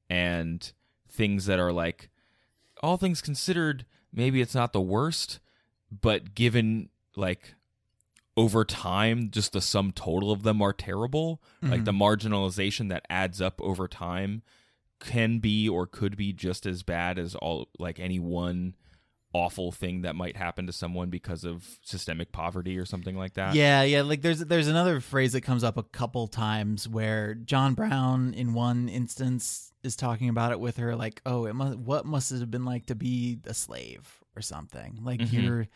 and 0.09 0.71
things 1.09 1.45
that 1.45 1.59
are 1.59 1.71
like 1.71 2.09
all 2.81 2.97
things 2.97 3.21
considered 3.21 3.85
maybe 4.13 4.41
it's 4.41 4.55
not 4.55 4.73
the 4.73 4.81
worst 4.81 5.39
but 5.91 6.33
given 6.35 6.89
like 7.15 7.55
over 8.37 8.63
time 8.63 9.29
just 9.29 9.53
the 9.53 9.61
sum 9.61 9.91
total 9.91 10.31
of 10.31 10.43
them 10.43 10.61
are 10.61 10.73
terrible 10.73 11.41
like 11.61 11.83
the 11.83 11.91
mm-hmm. 11.91 12.01
marginalization 12.01 12.89
that 12.89 13.05
adds 13.09 13.41
up 13.41 13.59
over 13.61 13.87
time 13.87 14.41
can 14.99 15.39
be 15.39 15.67
or 15.67 15.85
could 15.85 16.15
be 16.15 16.31
just 16.31 16.65
as 16.65 16.83
bad 16.83 17.19
as 17.19 17.35
all 17.35 17.69
like 17.77 17.99
any 17.99 18.19
one 18.19 18.75
awful 19.33 19.71
thing 19.71 20.01
that 20.01 20.15
might 20.15 20.35
happen 20.35 20.65
to 20.65 20.73
someone 20.73 21.09
because 21.09 21.43
of 21.43 21.79
systemic 21.83 22.31
poverty 22.31 22.77
or 22.77 22.85
something 22.85 23.15
like 23.15 23.33
that 23.35 23.53
Yeah, 23.53 23.83
yeah. 23.83 24.01
Like 24.01 24.21
there's 24.21 24.39
there's 24.39 24.67
another 24.67 24.99
phrase 24.99 25.33
that 25.33 25.41
comes 25.41 25.63
up 25.63 25.77
a 25.77 25.83
couple 25.83 26.27
times 26.27 26.87
where 26.87 27.35
John 27.35 27.73
Brown, 27.75 28.33
in 28.33 28.53
one 28.53 28.89
instance, 28.89 29.68
is 29.83 29.95
talking 29.95 30.29
about 30.29 30.51
it 30.51 30.59
with 30.59 30.77
her, 30.77 30.95
like, 30.95 31.21
"Oh, 31.25 31.45
it 31.45 31.53
must. 31.53 31.77
What 31.77 32.05
must 32.05 32.31
it 32.31 32.39
have 32.39 32.51
been 32.51 32.65
like 32.65 32.85
to 32.87 32.95
be 32.95 33.39
a 33.45 33.53
slave 33.53 34.21
or 34.35 34.41
something? 34.41 34.99
Like 35.01 35.19
Mhm. 35.21 35.31
you're." 35.33 35.67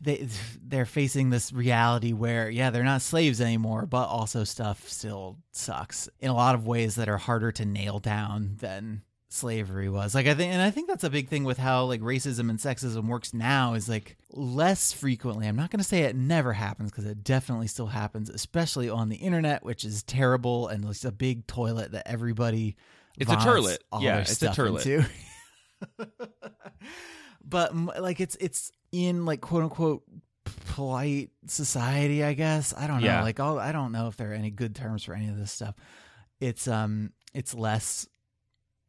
They 0.00 0.26
they're 0.62 0.86
facing 0.86 1.30
this 1.30 1.52
reality 1.52 2.12
where 2.12 2.48
yeah 2.50 2.70
they're 2.70 2.82
not 2.82 3.02
slaves 3.02 3.40
anymore 3.40 3.84
but 3.86 4.06
also 4.06 4.42
stuff 4.42 4.88
still 4.88 5.36
sucks 5.52 6.08
in 6.20 6.30
a 6.30 6.34
lot 6.34 6.54
of 6.54 6.66
ways 6.66 6.94
that 6.94 7.08
are 7.08 7.18
harder 7.18 7.52
to 7.52 7.64
nail 7.66 7.98
down 7.98 8.56
than 8.56 9.02
slavery 9.30 9.88
was 9.90 10.14
like 10.14 10.26
i 10.26 10.32
think 10.34 10.52
and 10.52 10.62
i 10.62 10.70
think 10.70 10.88
that's 10.88 11.04
a 11.04 11.10
big 11.10 11.28
thing 11.28 11.44
with 11.44 11.58
how 11.58 11.84
like 11.84 12.00
racism 12.00 12.48
and 12.48 12.58
sexism 12.58 13.06
works 13.08 13.34
now 13.34 13.74
is 13.74 13.86
like 13.88 14.16
less 14.32 14.90
frequently 14.92 15.46
i'm 15.46 15.54
not 15.56 15.70
going 15.70 15.78
to 15.78 15.84
say 15.84 16.00
it 16.04 16.16
never 16.16 16.54
happens 16.54 16.90
because 16.90 17.04
it 17.04 17.22
definitely 17.22 17.66
still 17.66 17.86
happens 17.88 18.30
especially 18.30 18.88
on 18.88 19.10
the 19.10 19.16
internet 19.16 19.62
which 19.62 19.84
is 19.84 20.02
terrible 20.02 20.68
and 20.68 20.82
it's 20.86 21.04
a 21.04 21.12
big 21.12 21.46
toilet 21.46 21.92
that 21.92 22.08
everybody 22.08 22.74
It's 23.18 23.30
a 23.30 23.36
turlet. 23.36 23.78
Yeah, 24.00 24.18
it's 24.20 24.42
a 24.42 24.48
turlet. 24.48 25.06
but 27.44 27.74
like 28.00 28.20
it's 28.20 28.36
it's 28.40 28.72
in 28.92 29.24
like 29.26 29.40
quote 29.40 29.64
unquote 29.64 30.02
polite 30.68 31.30
society 31.46 32.24
i 32.24 32.32
guess 32.32 32.72
i 32.76 32.86
don't 32.86 33.00
know 33.00 33.06
Yeah. 33.06 33.22
like 33.22 33.38
all 33.40 33.58
i 33.58 33.72
don't 33.72 33.92
know 33.92 34.08
if 34.08 34.16
there 34.16 34.30
are 34.30 34.34
any 34.34 34.50
good 34.50 34.74
terms 34.74 35.04
for 35.04 35.14
any 35.14 35.28
of 35.28 35.36
this 35.36 35.52
stuff 35.52 35.74
it's 36.40 36.66
um 36.68 37.12
it's 37.34 37.54
less 37.54 38.06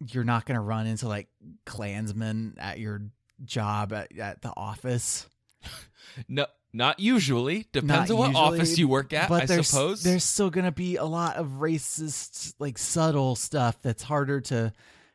you're 0.07 0.23
not 0.23 0.45
gonna 0.45 0.61
run 0.61 0.87
into 0.87 1.07
like 1.07 1.27
klansmen 1.65 2.55
at 2.57 2.79
your 2.79 3.01
job 3.43 3.93
at, 3.93 4.17
at 4.17 4.41
the 4.41 4.53
office? 4.55 5.27
No 6.27 6.47
not 6.73 6.99
usually. 6.99 7.65
Depends 7.71 8.09
Not 8.09 8.11
on 8.11 8.17
what 8.17 8.27
usually, 8.29 8.59
office 8.59 8.77
you 8.77 8.87
work 8.87 9.11
at 9.13 9.27
but 9.29 9.43
i 9.43 9.45
there's, 9.45 9.67
suppose. 9.67 10.03
there's 10.03 10.23
still 10.23 10.49
gonna 10.49 10.71
be 10.71 10.95
a 10.97 11.03
lot 11.05 11.35
of 11.35 11.47
racist 11.59 12.53
like 12.59 12.77
subtle 12.77 13.35
stuff 13.35 13.81
that's 13.81 14.03
harder 14.03 14.39
to 14.41 14.71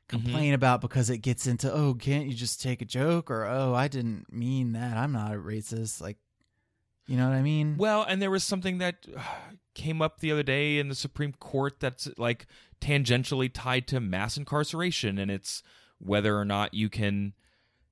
complain 0.09 0.47
Mm-hmm. 0.47 0.55
about 0.55 0.81
because 0.81 1.11
it 1.11 1.19
gets 1.19 1.47
into 1.47 1.73
oh 1.73 1.95
can't 1.95 2.27
you 2.27 2.35
just 2.35 2.61
take 2.61 2.83
a 2.83 2.85
joke? 2.85 3.31
or 3.31 3.45
oh 3.47 3.75
i 3.75 3.89
didn't 3.89 4.33
mean 4.33 4.73
that. 4.73 4.97
I'm 4.97 5.13
not 5.13 5.33
a 5.33 5.39
racist. 5.39 6.01
Like 6.01 6.19
you 7.07 7.17
know 7.17 7.29
what 7.29 7.35
i 7.37 7.43
mean? 7.43 7.77
Well, 7.77 8.03
and 8.03 8.21
there 8.21 8.31
was 8.31 8.45
something 8.45 8.79
that 8.79 9.07
uh, 9.17 9.21
came 9.75 10.01
up 10.03 10.21
the 10.21 10.33
other 10.33 10.43
day 10.43 10.79
in 10.79 10.89
the 10.89 10.95
Supreme 10.95 11.33
Court 11.33 11.79
that's 11.81 12.09
like 12.19 12.47
tangentially 12.85 13.51
tied 13.53 13.87
to 13.89 14.01
mass 14.01 14.37
incarceration, 14.37 15.19
and 15.19 15.31
it's 15.31 15.63
whether 15.99 16.39
or 16.39 16.45
not 16.45 16.75
you 16.75 16.91
can, 16.91 17.33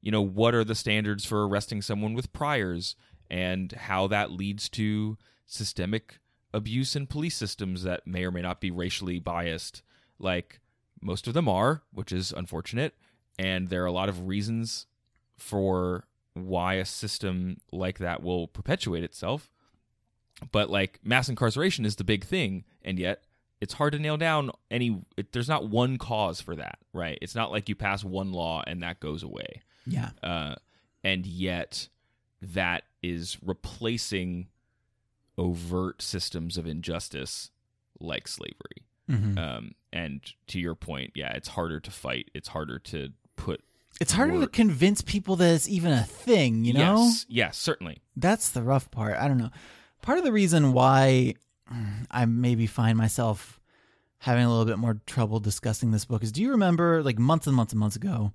you 0.00 0.12
know, 0.12 0.20
what 0.20 0.54
are 0.54 0.64
the 0.64 0.74
standards 0.74 1.24
for 1.24 1.46
arresting 1.46 1.80
someone 1.80 2.14
with 2.14 2.32
priors, 2.32 2.94
and 3.30 3.72
how 3.72 4.06
that 4.06 4.30
leads 4.30 4.68
to 4.68 5.16
systemic 5.46 6.18
abuse 6.52 6.94
in 6.94 7.06
police 7.06 7.34
systems 7.34 7.82
that 7.82 8.06
may 8.06 8.24
or 8.24 8.30
may 8.30 8.42
not 8.42 8.60
be 8.60 8.70
racially 8.70 9.18
biased. 9.18 9.82
Like 10.18 10.60
most 11.00 11.26
of 11.26 11.34
them 11.34 11.48
are, 11.48 11.82
which 11.92 12.12
is 12.12 12.32
unfortunate, 12.32 12.94
and 13.38 13.68
there 13.68 13.82
are 13.82 13.86
a 13.86 13.92
lot 13.92 14.10
of 14.10 14.26
reasons 14.26 14.86
for 15.38 16.04
why 16.34 16.74
a 16.74 16.84
system 16.84 17.58
like 17.72 17.98
that 17.98 18.22
will 18.22 18.46
perpetuate 18.48 19.04
itself. 19.04 19.50
But 20.50 20.68
like 20.70 21.00
mass 21.02 21.28
incarceration 21.28 21.86
is 21.86 21.96
the 21.96 22.04
big 22.04 22.24
thing, 22.24 22.64
and 22.82 22.98
yet 22.98 23.22
it's 23.62 23.72
hard 23.72 23.92
to 23.94 23.98
nail 23.98 24.18
down 24.18 24.50
any. 24.70 25.00
It, 25.16 25.32
there's 25.32 25.48
not 25.48 25.70
one 25.70 25.96
cause 25.96 26.40
for 26.42 26.54
that, 26.56 26.78
right? 26.92 27.16
It's 27.22 27.34
not 27.34 27.50
like 27.50 27.68
you 27.70 27.74
pass 27.74 28.04
one 28.04 28.32
law 28.32 28.62
and 28.66 28.82
that 28.82 29.00
goes 29.00 29.22
away, 29.22 29.62
yeah 29.86 30.10
uh, 30.22 30.56
and 31.02 31.24
yet 31.24 31.88
that 32.42 32.82
is 33.02 33.38
replacing 33.42 34.48
overt 35.38 36.02
systems 36.02 36.56
of 36.58 36.66
injustice 36.66 37.50
like 38.00 38.28
slavery. 38.28 38.84
Mhm. 39.10 39.38
Um, 39.38 39.72
and 39.92 40.20
to 40.48 40.58
your 40.60 40.74
point, 40.74 41.12
yeah, 41.14 41.32
it's 41.32 41.48
harder 41.48 41.80
to 41.80 41.90
fight. 41.90 42.30
It's 42.34 42.48
harder 42.48 42.78
to 42.80 43.10
put. 43.36 43.62
it's 44.00 44.12
harder 44.12 44.40
to 44.40 44.46
convince 44.46 45.02
people 45.02 45.36
that 45.36 45.54
it's 45.54 45.68
even 45.68 45.92
a 45.92 46.02
thing 46.02 46.64
you 46.64 46.72
know 46.72 47.04
Yes, 47.04 47.26
yes, 47.28 47.58
certainly. 47.58 47.98
that's 48.16 48.48
the 48.50 48.62
rough 48.62 48.90
part. 48.90 49.16
I 49.18 49.28
don't 49.28 49.38
know. 49.38 49.50
Part 50.00 50.18
of 50.18 50.24
the 50.24 50.32
reason 50.32 50.72
why 50.72 51.34
I 52.10 52.24
maybe 52.26 52.66
find 52.66 52.96
myself 52.98 53.60
having 54.18 54.44
a 54.44 54.48
little 54.50 54.64
bit 54.64 54.78
more 54.78 55.00
trouble 55.06 55.40
discussing 55.40 55.90
this 55.90 56.04
book 56.04 56.22
is 56.22 56.30
do 56.30 56.42
you 56.42 56.52
remember 56.52 57.02
like 57.02 57.18
months 57.18 57.46
and 57.48 57.56
months 57.56 57.72
and 57.72 57.80
months 57.80 57.96
ago, 57.96 58.32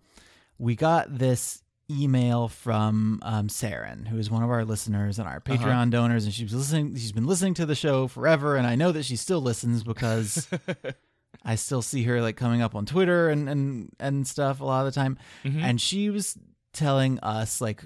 we 0.58 0.76
got 0.76 1.18
this 1.18 1.64
email 1.90 2.50
from 2.50 3.20
um, 3.22 3.48
Saren, 3.48 4.08
who 4.08 4.18
is 4.18 4.30
one 4.30 4.44
of 4.44 4.50
our 4.50 4.66
listeners 4.66 5.20
and 5.20 5.28
our 5.28 5.40
Patreon 5.40 5.90
donors, 5.90 6.26
and 6.26 6.34
she 6.34 6.44
was 6.44 6.54
listening. 6.54 6.94
She's 6.96 7.14
been 7.14 7.26
listening 7.28 7.54
to 7.56 7.66
the 7.66 7.76
show 7.76 8.08
forever, 8.08 8.58
and 8.58 8.68
I 8.68 8.76
know 8.76 8.92
that 8.92 9.04
she 9.06 9.16
still 9.16 9.40
listens 9.42 9.84
because 9.84 10.50
I 11.46 11.56
still 11.56 11.82
see 11.82 12.04
her 12.04 12.22
like 12.22 12.36
coming 12.36 12.62
up 12.62 12.76
on 12.76 12.86
Twitter 12.86 13.30
and 13.30 13.48
and 13.48 13.90
and 14.00 14.28
stuff 14.28 14.60
a 14.60 14.66
lot 14.66 14.86
of 14.86 14.94
the 14.94 15.00
time. 15.00 15.18
Mhm. 15.46 15.62
And 15.62 15.80
she 15.82 16.10
was 16.10 16.38
telling 16.74 17.20
us 17.20 17.62
like 17.62 17.86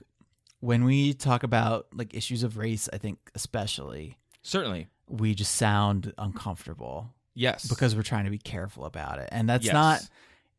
when 0.59 0.83
we 0.83 1.13
talk 1.13 1.43
about 1.43 1.87
like 1.93 2.15
issues 2.15 2.41
of 2.41 2.57
race, 2.57 2.89
I 2.91 2.97
think 2.97 3.19
especially 3.35 4.17
Certainly, 4.43 4.87
we 5.11 5.35
just 5.35 5.55
sound 5.55 6.13
uncomfortable 6.17 7.13
yes, 7.35 7.67
because 7.67 7.95
we're 7.95 8.01
trying 8.03 8.25
to 8.25 8.31
be 8.31 8.37
careful 8.37 8.85
about 8.85 9.19
it. 9.19 9.29
And 9.31 9.47
that's 9.49 9.65
Yes. 9.65 9.73
not 9.73 10.09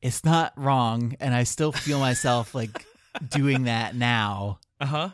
it's 0.01 0.25
not 0.25 0.53
wrong 0.57 1.17
and 1.21 1.33
I 1.35 1.45
still 1.45 1.73
feel 1.73 1.99
myself 2.01 2.55
like 2.55 2.87
doing 3.31 3.65
that 3.65 3.95
now. 3.95 4.59
uh 4.81 4.87
huh. 4.87 5.09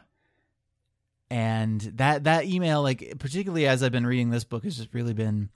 And 1.31 1.81
that 1.97 2.25
that 2.25 2.47
email 2.47 2.83
like 2.83 3.15
particularly 3.19 3.67
as 3.67 3.83
I've 3.83 3.93
been 3.93 4.07
reading 4.07 4.31
this 4.31 4.45
book 4.45 4.65
has 4.65 4.77
just 4.79 4.95
really 4.95 5.13
been 5.13 5.51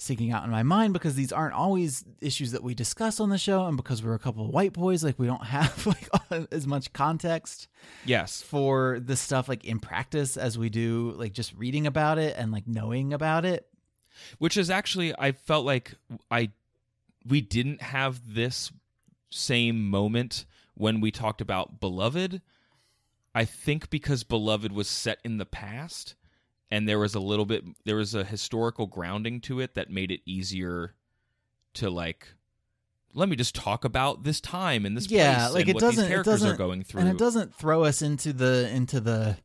sticking 0.00 0.32
out 0.32 0.44
in 0.44 0.50
my 0.50 0.62
mind 0.62 0.94
because 0.94 1.14
these 1.14 1.30
aren't 1.30 1.52
always 1.52 2.06
issues 2.22 2.52
that 2.52 2.62
we 2.62 2.74
discuss 2.74 3.20
on 3.20 3.28
the 3.28 3.36
show 3.36 3.66
and 3.66 3.76
because 3.76 4.02
we're 4.02 4.14
a 4.14 4.18
couple 4.18 4.42
of 4.46 4.50
white 4.50 4.72
boys 4.72 5.04
like 5.04 5.18
we 5.18 5.26
don't 5.26 5.44
have 5.58 5.86
like 5.86 6.08
as 6.50 6.66
much 6.66 6.90
context 6.94 7.68
Yes, 8.06 8.40
for 8.40 8.98
this 8.98 9.20
stuff 9.20 9.46
like 9.46 9.62
in 9.66 9.78
practice 9.78 10.38
as 10.38 10.56
we 10.56 10.70
do 10.70 11.12
like 11.16 11.34
just 11.34 11.54
reading 11.54 11.86
about 11.86 12.16
it 12.16 12.34
and 12.38 12.50
like 12.50 12.66
knowing 12.66 13.12
about 13.12 13.44
it. 13.44 13.66
which 14.38 14.56
is 14.56 14.70
actually 14.70 15.14
I 15.18 15.32
felt 15.32 15.66
like 15.66 15.92
I 16.30 16.50
we 17.26 17.42
didn't 17.42 17.82
have 17.82 18.34
this 18.34 18.72
same 19.28 19.86
moment 19.86 20.46
when 20.74 21.02
we 21.02 21.10
talked 21.10 21.42
about 21.42 21.78
Beloved. 21.78 22.40
I 23.34 23.44
think 23.44 23.90
because 23.90 24.24
Beloved 24.24 24.72
was 24.72 24.88
set 24.88 25.18
in 25.24 25.36
the 25.36 25.44
past 25.46 26.14
and 26.70 26.88
there 26.88 26.98
was 26.98 27.14
a 27.14 27.20
little 27.20 27.46
bit 27.46 27.64
there 27.84 27.96
was 27.96 28.14
a 28.14 28.24
historical 28.24 28.86
grounding 28.86 29.40
to 29.40 29.60
it 29.60 29.74
that 29.74 29.90
made 29.90 30.10
it 30.10 30.20
easier 30.24 30.94
to 31.74 31.90
like 31.90 32.28
let 33.12 33.28
me 33.28 33.36
just 33.36 33.54
talk 33.54 33.84
about 33.84 34.22
this 34.22 34.40
time 34.40 34.86
and 34.86 34.96
this 34.96 35.10
yeah, 35.10 35.40
place 35.40 35.54
like 35.54 35.60
and 35.62 35.70
it 35.70 35.74
what 35.74 35.80
doesn't 35.80 35.96
these 35.96 36.04
it 36.04 36.08
characters 36.08 36.32
doesn't 36.34 36.50
are 36.50 36.56
going 36.56 36.82
through. 36.84 37.00
and 37.00 37.10
it 37.10 37.18
doesn't 37.18 37.54
throw 37.54 37.84
us 37.84 38.02
into 38.02 38.32
the 38.32 38.68
into 38.72 39.00
the 39.00 39.36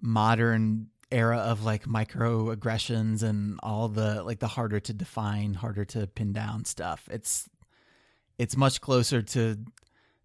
modern 0.00 0.88
era 1.10 1.38
of 1.38 1.64
like 1.64 1.84
microaggressions 1.84 3.22
and 3.22 3.58
all 3.62 3.88
the 3.88 4.22
like 4.22 4.38
the 4.40 4.48
harder 4.48 4.80
to 4.80 4.92
define, 4.92 5.54
harder 5.54 5.84
to 5.84 6.06
pin 6.06 6.32
down 6.32 6.64
stuff. 6.64 7.08
It's 7.10 7.48
it's 8.38 8.56
much 8.56 8.80
closer 8.80 9.22
to 9.22 9.58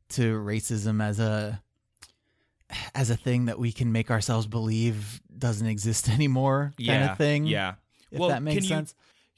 to 0.10 0.36
racism 0.36 1.02
as 1.02 1.20
a 1.20 1.62
as 2.96 3.10
a 3.10 3.16
thing 3.18 3.46
that 3.46 3.60
we 3.60 3.72
can 3.72 3.92
make 3.92 4.10
ourselves 4.12 4.48
believe 4.48 5.22
doesn't 5.38 5.68
exist 5.68 6.10
anymore 6.18 6.74
kind 6.86 7.04
of 7.10 7.18
thing. 7.18 7.46
Yeah. 7.46 7.76
If 8.12 8.20
well, 8.20 8.30
that 8.30 8.44
makes 8.44 8.56
can 8.56 8.64
you- 8.64 8.70
sense. 8.70 8.96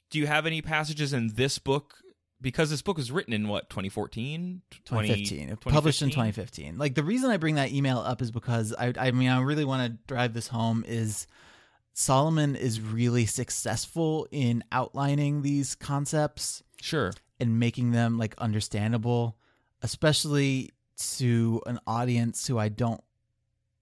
do 0.10 0.20
you 0.20 0.28
have 0.28 0.46
any 0.46 0.62
passages 0.62 1.14
in 1.14 1.30
this 1.36 1.60
book? 1.60 1.96
Because 2.42 2.70
this 2.70 2.82
book 2.82 2.98
was 2.98 3.12
written 3.12 3.34
in 3.34 3.48
what 3.48 3.70
2014, 3.70 4.62
2015 4.86 5.50
It 5.50 5.60
published 5.62 6.02
in 6.02 6.10
2015 6.10 6.78
like 6.78 6.94
the 6.94 7.04
reason 7.04 7.32
i 7.32 7.38
bring 7.38 7.56
that 7.56 7.72
email 7.72 7.98
up 7.98 8.22
is 8.22 8.30
because 8.30 8.74
i 8.78 8.94
i 9.00 9.12
mean 9.12 9.30
i 9.30 9.42
really 9.42 9.64
want 9.66 9.90
to 9.92 9.98
drive 10.14 10.34
this 10.34 10.48
home 10.50 10.84
is 10.86 11.26
solomon 11.94 12.56
is 12.56 12.80
really 12.82 13.26
successful 13.26 14.28
in 14.32 14.64
outlining 14.72 15.42
these 15.42 15.76
concepts 15.76 16.62
Sure. 16.82 17.14
and 17.40 17.58
making 17.58 17.92
them 17.92 18.18
like 18.20 18.36
understandable 18.38 19.38
especially 19.82 20.72
to 20.98 21.62
an 21.66 21.80
audience 21.88 22.46
who 22.48 22.60
i 22.60 22.68
don't 22.70 23.02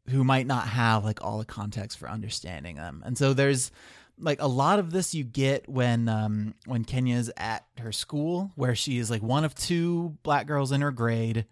who 0.10 0.24
might 0.24 0.48
not 0.48 0.68
have 0.68 1.04
like 1.04 1.24
all 1.24 1.38
the 1.38 1.46
context 1.46 1.98
for 1.98 2.10
understanding 2.10 2.76
them 2.76 3.02
and 3.06 3.18
so 3.18 3.34
there's 3.34 3.72
like 4.20 4.42
a 4.42 4.48
lot 4.48 4.80
of 4.80 4.92
this 4.92 5.16
you 5.16 5.24
get 5.24 5.68
when 5.68 6.08
um 6.08 6.54
when 6.66 6.84
Kenya's 6.84 7.32
at 7.38 7.66
her 7.80 7.92
school 7.92 8.52
where 8.56 8.76
she 8.76 8.98
is 8.98 9.10
like 9.10 9.24
one 9.24 9.44
of 9.44 9.56
two 9.56 10.18
black 10.24 10.46
girls 10.48 10.72
in 10.72 10.82
her 10.82 10.92
grade. 10.92 11.46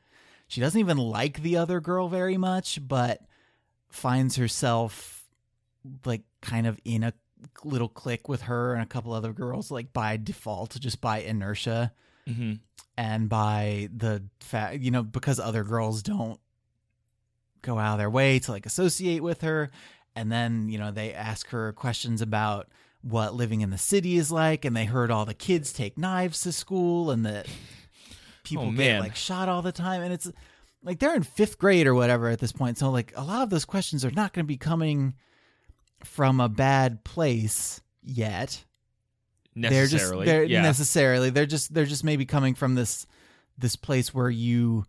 She 0.47 0.61
doesn't 0.61 0.79
even 0.79 0.97
like 0.97 1.41
the 1.41 1.57
other 1.57 1.79
girl 1.79 2.09
very 2.09 2.37
much, 2.37 2.79
but 2.85 3.21
finds 3.89 4.35
herself 4.35 5.23
like 6.05 6.21
kind 6.41 6.67
of 6.67 6.77
in 6.85 7.03
a 7.03 7.13
little 7.63 7.87
clique 7.89 8.29
with 8.29 8.43
her 8.43 8.73
and 8.73 8.83
a 8.83 8.85
couple 8.85 9.13
other 9.13 9.33
girls 9.33 9.71
like 9.71 9.91
by 9.93 10.17
default 10.17 10.79
just 10.79 11.01
by 11.01 11.19
inertia 11.19 11.91
hmm 12.27 12.53
and 12.97 13.29
by 13.29 13.87
the 13.95 14.21
fact 14.41 14.81
you 14.81 14.91
know 14.91 15.01
because 15.01 15.39
other 15.39 15.63
girls 15.63 16.03
don't 16.03 16.39
go 17.61 17.77
out 17.79 17.93
of 17.93 17.97
their 17.99 18.09
way 18.09 18.39
to 18.39 18.51
like 18.51 18.65
associate 18.65 19.21
with 19.23 19.41
her. 19.41 19.69
And 20.15 20.31
then 20.31 20.67
you 20.69 20.77
know 20.77 20.91
they 20.91 21.13
ask 21.13 21.49
her 21.49 21.73
questions 21.73 22.21
about 22.21 22.67
what 23.01 23.33
living 23.33 23.61
in 23.61 23.69
the 23.69 23.77
city 23.77 24.17
is 24.17 24.31
like. 24.31 24.65
And 24.65 24.75
they 24.75 24.85
heard 24.85 25.09
all 25.11 25.25
the 25.25 25.33
kids 25.33 25.71
take 25.73 25.97
knives 25.97 26.41
to 26.41 26.51
school 26.51 27.11
and 27.11 27.25
that 27.25 27.47
people 28.43 28.65
Oh, 28.67 28.71
get 28.71 28.99
like 28.99 29.15
shot 29.15 29.49
all 29.49 29.61
the 29.61 29.71
time. 29.71 30.01
And 30.01 30.13
it's 30.13 30.31
like 30.83 30.99
they're 30.99 31.15
in 31.15 31.23
fifth 31.23 31.57
grade 31.57 31.87
or 31.87 31.95
whatever 31.95 32.29
at 32.29 32.39
this 32.39 32.51
point. 32.51 32.77
So 32.77 32.89
like 32.89 33.13
a 33.15 33.23
lot 33.23 33.43
of 33.43 33.49
those 33.49 33.65
questions 33.65 34.03
are 34.03 34.11
not 34.11 34.33
going 34.33 34.45
to 34.45 34.47
be 34.47 34.57
coming 34.57 35.13
from 36.03 36.39
a 36.39 36.49
bad 36.49 37.03
place 37.03 37.81
yet. 38.03 38.63
They're 39.55 39.83
just 39.83 39.93
Necessarily. 39.93 40.25
they're 40.25 40.43
yeah. 40.45 40.61
necessarily 40.61 41.29
they're 41.29 41.45
just 41.45 41.73
they're 41.73 41.85
just 41.85 42.03
maybe 42.03 42.25
coming 42.25 42.55
from 42.55 42.75
this 42.75 43.05
this 43.57 43.75
place 43.75 44.13
where 44.13 44.29
you 44.29 44.85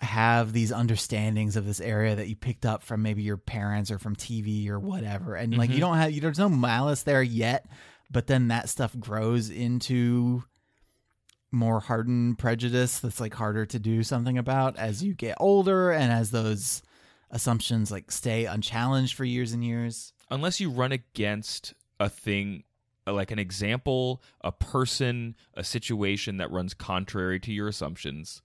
have 0.00 0.52
these 0.52 0.72
understandings 0.72 1.56
of 1.56 1.66
this 1.66 1.80
area 1.80 2.16
that 2.16 2.26
you 2.28 2.34
picked 2.36 2.64
up 2.64 2.82
from 2.82 3.02
maybe 3.02 3.22
your 3.22 3.36
parents 3.36 3.90
or 3.90 3.98
from 3.98 4.16
TV 4.16 4.68
or 4.68 4.78
whatever 4.80 5.34
and 5.34 5.56
like 5.58 5.68
you 5.70 5.76
Mhm. 5.76 5.80
don't 5.80 5.96
have 5.98 6.10
you 6.10 6.20
there's 6.22 6.38
no 6.38 6.48
malice 6.48 7.02
there 7.02 7.22
yet 7.22 7.66
but 8.10 8.26
then 8.26 8.48
that 8.48 8.68
stuff 8.68 8.98
grows 8.98 9.50
into 9.50 10.42
more 11.52 11.80
hardened 11.80 12.38
prejudice 12.38 13.00
that's 13.00 13.20
like 13.20 13.34
harder 13.34 13.66
to 13.66 13.78
do 13.78 14.02
something 14.02 14.38
about 14.38 14.76
as 14.78 15.02
you 15.02 15.14
get 15.14 15.36
older 15.40 15.90
and 15.90 16.12
as 16.12 16.30
those 16.30 16.80
assumptions 17.30 17.90
like 17.90 18.10
stay 18.10 18.44
unchallenged 18.44 19.14
for 19.14 19.24
years 19.24 19.52
and 19.52 19.64
years 19.64 20.12
unless 20.30 20.60
you 20.60 20.70
run 20.70 20.92
against 20.92 21.74
a 21.98 22.08
thing 22.08 22.62
uh, 23.06 23.12
like 23.12 23.30
an 23.30 23.38
example, 23.38 24.22
a 24.42 24.52
person, 24.52 25.34
a 25.54 25.64
situation 25.64 26.36
that 26.36 26.50
runs 26.50 26.74
contrary 26.74 27.40
to 27.40 27.50
your 27.50 27.66
assumptions, 27.66 28.42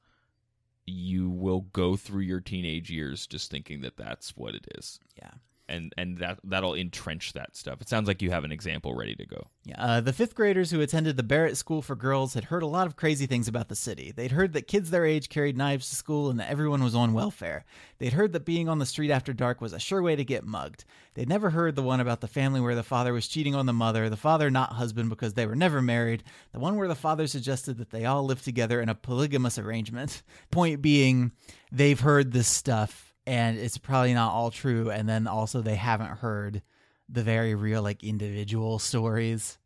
you 0.85 1.29
will 1.29 1.61
go 1.61 1.95
through 1.95 2.21
your 2.21 2.41
teenage 2.41 2.89
years 2.89 3.25
just 3.27 3.49
thinking 3.49 3.81
that 3.81 3.97
that's 3.97 4.35
what 4.37 4.55
it 4.55 4.67
is. 4.77 4.99
yeah 5.17 5.31
And 5.67 5.93
and 5.97 6.19
that 6.19 6.39
that'll 6.43 6.75
entrench 6.75 7.33
that 7.33 7.55
stuff. 7.55 7.81
It 7.81 7.89
sounds 7.89 8.07
like 8.07 8.21
you 8.21 8.29
have 8.29 8.43
an 8.43 8.51
example 8.51 8.93
ready 8.93 9.15
to 9.15 9.25
go. 9.25 9.47
Yeah, 9.63 9.83
uh, 9.83 10.01
the 10.01 10.13
fifth 10.13 10.35
graders 10.35 10.69
who 10.69 10.79
attended 10.81 11.17
the 11.17 11.23
Barrett 11.23 11.57
School 11.57 11.81
for 11.81 11.95
Girls 11.95 12.35
had 12.35 12.45
heard 12.45 12.61
a 12.61 12.67
lot 12.67 12.85
of 12.85 12.95
crazy 12.95 13.25
things 13.25 13.47
about 13.47 13.67
the 13.67 13.75
city. 13.75 14.11
They'd 14.11 14.31
heard 14.31 14.53
that 14.53 14.67
kids 14.67 14.91
their 14.91 15.05
age 15.05 15.27
carried 15.27 15.57
knives 15.57 15.89
to 15.89 15.95
school 15.95 16.29
and 16.29 16.39
that 16.39 16.51
everyone 16.51 16.83
was 16.83 16.93
on 16.93 17.13
welfare. 17.13 17.65
They'd 17.97 18.13
heard 18.13 18.33
that 18.33 18.45
being 18.45 18.69
on 18.69 18.77
the 18.77 18.85
street 18.85 19.09
after 19.09 19.33
dark 19.33 19.59
was 19.59 19.73
a 19.73 19.79
sure 19.79 20.03
way 20.03 20.15
to 20.15 20.23
get 20.23 20.45
mugged. 20.45 20.85
They'd 21.15 21.29
never 21.29 21.49
heard 21.49 21.75
the 21.75 21.83
one 21.83 21.99
about 21.99 22.21
the 22.21 22.27
family 22.27 22.61
where 22.61 22.75
the 22.75 22.83
father 22.83 23.13
was 23.13 23.27
cheating 23.27 23.55
on 23.55 23.65
the 23.65 23.73
mother, 23.73 24.09
the 24.09 24.17
father 24.17 24.51
not 24.51 24.73
husband 24.73 25.09
because 25.09 25.33
they 25.33 25.47
were 25.47 25.55
never 25.55 25.81
married, 25.81 26.23
the 26.51 26.59
one 26.59 26.75
where 26.75 26.87
the 26.87 26.95
father 26.95 27.25
suggested 27.25 27.77
that 27.77 27.89
they 27.89 28.05
all 28.05 28.23
live 28.25 28.41
together 28.41 28.81
in 28.81 28.89
a 28.89 28.95
polygamous 28.95 29.57
arrangement. 29.57 30.21
Point 30.51 30.81
being, 30.81 31.31
they've 31.71 31.99
heard 31.99 32.31
this 32.31 32.47
stuff 32.47 33.04
and 33.25 33.57
it's 33.57 33.77
probably 33.77 34.13
not 34.13 34.31
all 34.31 34.51
true. 34.51 34.89
And 34.89 35.07
then 35.07 35.27
also, 35.27 35.61
they 35.61 35.75
haven't 35.75 36.17
heard 36.17 36.61
the 37.09 37.23
very 37.23 37.55
real, 37.55 37.81
like, 37.81 38.03
individual 38.03 38.79
stories 38.79 39.57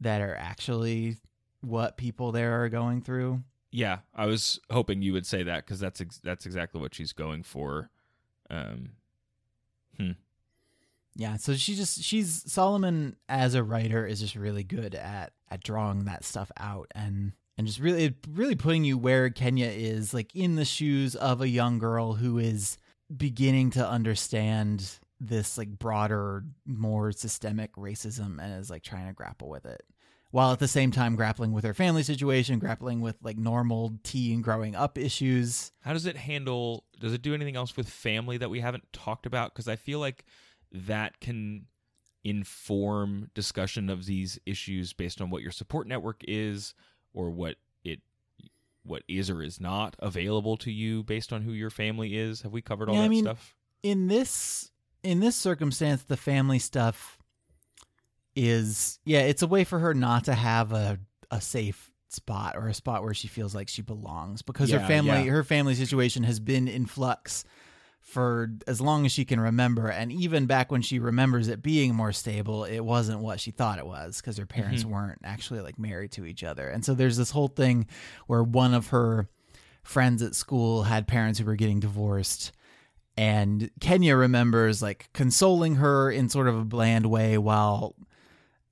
that 0.00 0.20
are 0.20 0.36
actually 0.36 1.16
what 1.60 1.96
people 1.96 2.32
there 2.32 2.62
are 2.62 2.68
going 2.68 3.02
through. 3.02 3.42
Yeah, 3.70 3.98
I 4.14 4.26
was 4.26 4.60
hoping 4.70 5.02
you 5.02 5.12
would 5.12 5.26
say 5.26 5.42
that 5.42 5.66
because 5.66 5.80
that's 5.80 6.00
ex- 6.00 6.20
that's 6.22 6.46
exactly 6.46 6.80
what 6.80 6.94
she's 6.94 7.12
going 7.12 7.42
for. 7.42 7.90
Um, 8.48 8.90
Yeah, 11.18 11.36
so 11.36 11.54
she 11.54 11.74
just 11.74 12.02
she's 12.04 12.44
Solomon 12.50 13.16
as 13.28 13.54
a 13.54 13.64
writer 13.64 14.06
is 14.06 14.20
just 14.20 14.36
really 14.36 14.62
good 14.62 14.94
at 14.94 15.32
at 15.50 15.64
drawing 15.64 16.04
that 16.04 16.24
stuff 16.24 16.52
out 16.56 16.92
and 16.94 17.32
and 17.58 17.66
just 17.66 17.80
really 17.80 18.14
really 18.30 18.54
putting 18.54 18.84
you 18.84 18.96
where 18.96 19.28
Kenya 19.28 19.66
is 19.66 20.14
like 20.14 20.34
in 20.34 20.54
the 20.54 20.64
shoes 20.64 21.14
of 21.14 21.42
a 21.42 21.48
young 21.48 21.78
girl 21.78 22.14
who 22.14 22.38
is 22.38 22.78
beginning 23.14 23.70
to 23.70 23.86
understand 23.86 24.98
this 25.20 25.58
like 25.58 25.68
broader 25.68 26.44
more 26.64 27.10
systemic 27.10 27.74
racism 27.74 28.40
and 28.40 28.58
is 28.58 28.70
like 28.70 28.84
trying 28.84 29.08
to 29.08 29.12
grapple 29.12 29.48
with 29.48 29.66
it 29.66 29.82
while 30.30 30.52
at 30.52 30.60
the 30.60 30.68
same 30.68 30.92
time 30.92 31.16
grappling 31.16 31.52
with 31.52 31.64
her 31.64 31.74
family 31.74 32.04
situation 32.04 32.60
grappling 32.60 33.00
with 33.00 33.16
like 33.22 33.36
normal 33.36 33.92
teen 34.04 34.40
growing 34.40 34.76
up 34.76 34.96
issues 34.96 35.72
How 35.80 35.92
does 35.92 36.06
it 36.06 36.16
handle? 36.16 36.84
Does 37.00 37.12
it 37.12 37.22
do 37.22 37.34
anything 37.34 37.56
else 37.56 37.76
with 37.76 37.88
family 37.88 38.36
that 38.38 38.50
we 38.50 38.60
haven't 38.60 38.92
talked 38.92 39.26
about? 39.26 39.52
Because 39.52 39.68
I 39.68 39.76
feel 39.76 39.98
like 39.98 40.24
that 40.70 41.18
can 41.20 41.66
inform 42.24 43.30
discussion 43.34 43.88
of 43.88 44.04
these 44.04 44.38
issues 44.44 44.92
based 44.92 45.20
on 45.20 45.30
what 45.30 45.42
your 45.42 45.50
support 45.50 45.86
network 45.86 46.22
is 46.28 46.74
or 47.14 47.30
what 47.30 47.56
it 47.84 48.00
what 48.84 49.02
is 49.08 49.30
or 49.30 49.42
is 49.42 49.60
not 49.60 49.96
available 49.98 50.56
to 50.58 50.70
you 50.70 51.02
based 51.02 51.32
on 51.32 51.42
who 51.42 51.52
your 51.52 51.70
family 51.70 52.16
is. 52.16 52.42
Have 52.42 52.52
we 52.52 52.62
covered 52.62 52.88
all 52.88 52.94
Yeah, 52.94 53.02
I 53.02 53.04
that 53.04 53.10
mean, 53.10 53.24
stuff? 53.24 53.54
in 53.82 54.08
this 54.08 54.70
in 55.02 55.20
this 55.20 55.36
circumstance 55.36 56.02
the 56.02 56.16
family 56.16 56.58
stuff 56.58 57.18
is 58.34 58.98
yeah 59.04 59.20
it's 59.20 59.42
a 59.42 59.46
way 59.46 59.64
for 59.64 59.78
her 59.78 59.94
not 59.94 60.24
to 60.24 60.34
have 60.34 60.72
a 60.72 60.98
a 61.30 61.40
safe 61.40 61.90
spot 62.08 62.56
or 62.56 62.68
a 62.68 62.74
spot 62.74 63.02
where 63.02 63.14
she 63.14 63.28
feels 63.28 63.54
like 63.54 63.68
she 63.68 63.82
belongs 63.82 64.42
because 64.42 64.70
her 64.70 64.80
family 64.80 65.24
yeah. 65.24 65.30
her 65.30 65.44
family 65.44 65.74
situation 65.74 66.22
has 66.22 66.40
been 66.40 66.66
in 66.66 66.86
flux 66.86 67.44
for 68.08 68.50
as 68.66 68.80
long 68.80 69.04
as 69.04 69.12
she 69.12 69.24
can 69.26 69.38
remember 69.38 69.88
and 69.88 70.10
even 70.10 70.46
back 70.46 70.72
when 70.72 70.80
she 70.80 70.98
remembers 70.98 71.46
it 71.46 71.62
being 71.62 71.94
more 71.94 72.10
stable 72.12 72.64
it 72.64 72.80
wasn't 72.80 73.20
what 73.20 73.38
she 73.38 73.50
thought 73.50 73.78
it 73.78 73.86
was 73.86 74.16
because 74.18 74.38
her 74.38 74.46
parents 74.46 74.82
Mhm. 74.82 74.86
weren't 74.90 75.20
actually 75.24 75.60
like 75.60 75.78
married 75.78 76.10
to 76.12 76.24
each 76.24 76.42
other 76.42 76.70
and 76.70 76.82
so 76.84 76.94
there's 76.94 77.18
this 77.18 77.32
whole 77.32 77.48
thing 77.48 77.86
where 78.26 78.42
one 78.42 78.72
of 78.72 78.88
her 78.88 79.28
friends 79.82 80.22
at 80.22 80.34
school 80.34 80.84
had 80.84 81.06
parents 81.06 81.38
who 81.38 81.44
were 81.44 81.54
getting 81.54 81.80
divorced 81.80 82.52
and 83.16 83.70
Kenya 83.78 84.16
remembers 84.16 84.80
like 84.80 85.10
consoling 85.12 85.74
her 85.76 86.10
in 86.10 86.30
sort 86.30 86.48
of 86.48 86.56
a 86.58 86.64
bland 86.64 87.04
way 87.06 87.36
while 87.36 87.94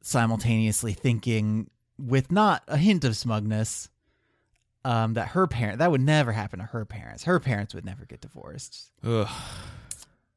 simultaneously 0.03 0.92
thinking 0.92 1.68
with 1.99 2.31
not 2.31 2.62
a 2.68 2.77
hint 2.77 3.05
of 3.05 3.16
smugness 3.16 3.88
um, 4.87 5.14
that 5.14 5.29
her 5.29 5.49
parent 5.49 5.81
that 5.81 5.90
would 5.90 6.01
never 6.01 6.31
happen 6.31 6.61
to 6.61 6.64
her 6.66 6.85
parents. 6.85 7.25
Her 7.25 7.40
parents 7.40 7.75
would 7.75 7.85
never 7.85 8.05
get 8.05 8.20
divorced. 8.20 8.92
Ugh. 9.03 9.29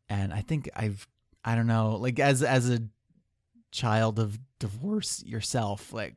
And 0.10 0.34
I 0.34 0.42
think 0.42 0.68
I've 0.76 1.08
I 1.46 1.54
don't 1.54 1.68
know, 1.68 1.98
like 1.98 2.20
as 2.20 2.42
as 2.42 2.68
a 2.68 2.82
child 3.72 4.18
of 4.18 4.40
divorce 4.58 5.24
yourself, 5.24 5.94
like 5.94 6.16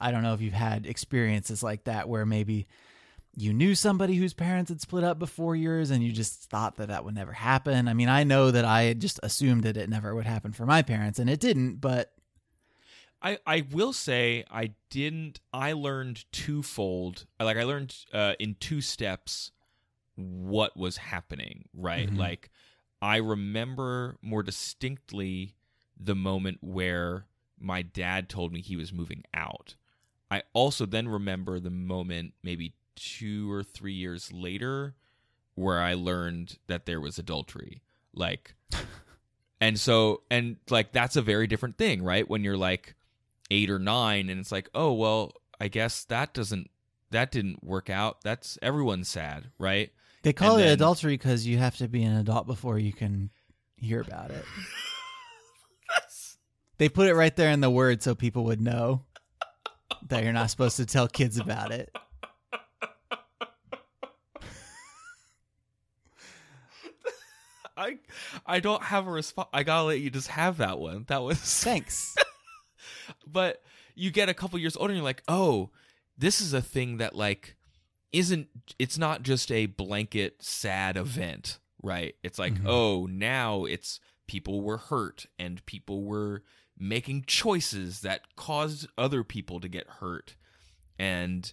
I 0.00 0.10
don't 0.12 0.22
know 0.22 0.32
if 0.32 0.40
you've 0.40 0.54
had 0.54 0.86
experiences 0.86 1.62
like 1.62 1.84
that 1.84 2.08
where 2.08 2.24
maybe 2.24 2.66
you 3.36 3.52
knew 3.52 3.74
somebody 3.74 4.14
whose 4.14 4.32
parents 4.32 4.70
had 4.70 4.80
split 4.80 5.04
up 5.04 5.18
before 5.18 5.54
yours 5.54 5.90
and 5.90 6.02
you 6.02 6.10
just 6.10 6.48
thought 6.48 6.76
that 6.76 6.88
that 6.88 7.04
would 7.04 7.14
never 7.14 7.32
happen. 7.32 7.86
I 7.86 7.92
mean, 7.92 8.08
I 8.08 8.24
know 8.24 8.50
that 8.50 8.64
I 8.64 8.84
had 8.84 9.00
just 9.00 9.20
assumed 9.22 9.64
that 9.64 9.76
it 9.76 9.90
never 9.90 10.14
would 10.14 10.24
happen 10.24 10.52
for 10.52 10.64
my 10.64 10.80
parents 10.80 11.18
and 11.18 11.28
it 11.28 11.40
didn't, 11.40 11.82
but 11.82 12.13
I, 13.24 13.38
I 13.46 13.64
will 13.72 13.92
say 13.94 14.44
I 14.50 14.72
didn't 14.90 15.40
I 15.52 15.72
learned 15.72 16.30
twofold 16.30 17.24
like 17.40 17.56
I 17.56 17.64
learned 17.64 17.96
uh, 18.12 18.34
in 18.38 18.54
two 18.60 18.80
steps 18.82 19.50
what 20.16 20.76
was 20.76 20.98
happening 20.98 21.64
right? 21.74 22.08
Mhm. 22.10 22.18
like 22.18 22.50
I 23.02 23.16
remember 23.16 24.16
more 24.22 24.42
distinctly 24.42 25.54
the 25.98 26.14
moment 26.14 26.58
where 26.60 27.26
my 27.58 27.82
dad 27.82 28.28
told 28.28 28.52
me 28.52 28.60
he 28.60 28.76
was 28.76 28.92
moving 28.92 29.24
out. 29.32 29.76
I 30.30 30.42
also 30.52 30.86
then 30.86 31.08
remember 31.08 31.60
the 31.60 31.70
moment 31.70 32.34
maybe 32.42 32.74
2 32.96 33.50
or 33.50 33.62
3 33.62 33.92
years 33.92 34.32
later 34.32 34.94
where 35.54 35.80
I 35.80 35.94
learned 35.94 36.58
that 36.66 36.86
there 36.86 37.00
was 37.00 37.18
adultery. 37.18 37.82
Like 38.12 38.54
and 39.60 39.78
so 39.80 40.22
and 40.30 40.56
like 40.70 40.92
that's 40.92 41.16
a 41.16 41.22
very 41.22 41.46
different 41.46 41.78
thing 41.78 42.02
right? 42.02 42.28
When 42.28 42.44
you're 42.44 42.56
like 42.56 42.94
8 43.50 43.70
or 43.70 43.78
9 43.78 44.28
and 44.30 44.40
it's 44.40 44.52
like 44.52 44.68
oh 44.74 44.92
well 44.92 45.32
i 45.60 45.68
guess 45.68 46.04
that 46.04 46.32
doesn't 46.34 46.70
that 47.10 47.30
didn't 47.30 47.62
work 47.62 47.90
out 47.90 48.22
that's 48.22 48.58
everyone's 48.62 49.08
sad 49.08 49.50
right 49.58 49.90
They 50.22 50.32
call 50.32 50.52
And 50.56 50.60
it 50.60 50.64
then- 50.64 50.72
adultery 50.74 51.14
because 51.14 51.46
you 51.46 51.58
have 51.58 51.76
to 51.76 51.88
be 51.88 52.02
an 52.02 52.16
adult 52.16 52.46
before 52.46 52.78
you 52.78 52.92
can 52.92 53.30
hear 53.76 54.00
about 54.00 54.30
it. 54.30 54.44
they 56.78 56.88
put 56.88 57.08
it 57.08 57.14
right 57.14 57.34
there 57.36 57.50
in 57.50 57.60
the 57.60 57.70
word 57.70 58.02
so 58.02 58.14
people 58.14 58.44
would 58.44 58.60
know 58.60 59.04
that 60.08 60.24
you're 60.24 60.32
not 60.32 60.50
supposed 60.50 60.76
to 60.78 60.86
tell 60.86 61.06
kids 61.06 61.38
about 61.38 61.70
it. 61.70 61.94
i 67.76 67.98
i 68.46 68.60
don't 68.60 68.82
have 68.84 69.06
a 69.06 69.10
response 69.10 69.48
i 69.52 69.62
gotta 69.64 69.84
let 69.84 70.00
you 70.00 70.10
just 70.10 70.28
have 70.28 70.58
that 70.58 70.78
one 70.78 71.04
that 71.08 71.22
was 71.22 71.38
Thanks. 71.38 72.14
but 73.26 73.62
you 73.94 74.10
get 74.10 74.28
a 74.28 74.34
couple 74.34 74.58
years 74.58 74.76
older 74.76 74.92
and 74.92 74.98
you're 74.98 75.04
like 75.04 75.22
oh 75.28 75.70
this 76.18 76.40
is 76.40 76.52
a 76.52 76.62
thing 76.62 76.96
that 76.98 77.14
like 77.14 77.56
isn't 78.12 78.48
it's 78.78 78.96
not 78.98 79.22
just 79.22 79.50
a 79.50 79.66
blanket 79.66 80.42
sad 80.42 80.96
event 80.96 81.58
right? 81.82 82.14
It's 82.22 82.38
like 82.38 82.54
Mhm. 82.54 82.66
oh 82.66 83.06
now 83.06 83.64
it's 83.66 84.00
people 84.26 84.62
were 84.62 84.78
hurt 84.78 85.26
and 85.38 85.64
people 85.66 86.02
were 86.04 86.42
making 86.78 87.24
choices 87.26 88.00
that 88.00 88.34
caused 88.36 88.88
other 88.96 89.22
people 89.22 89.60
to 89.60 89.68
get 89.68 89.86
hurt. 90.00 90.34
And 90.98 91.52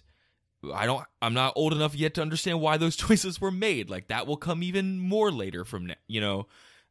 i 0.72 0.86
don't 0.86 1.04
i'm 1.20 1.34
not 1.34 1.52
old 1.56 1.72
enough 1.72 1.92
yet 1.94 2.14
to 2.14 2.22
understand 2.22 2.60
why 2.60 2.76
those 2.76 2.96
choices 3.04 3.40
were 3.40 3.50
made. 3.50 3.90
Like 3.90 4.08
that 4.08 4.26
will 4.26 4.36
come 4.38 4.62
even 4.62 4.98
more 5.00 5.30
later 5.30 5.64
from 5.64 5.86
now 5.86 5.94
you 6.06 6.20
know? 6.20 6.46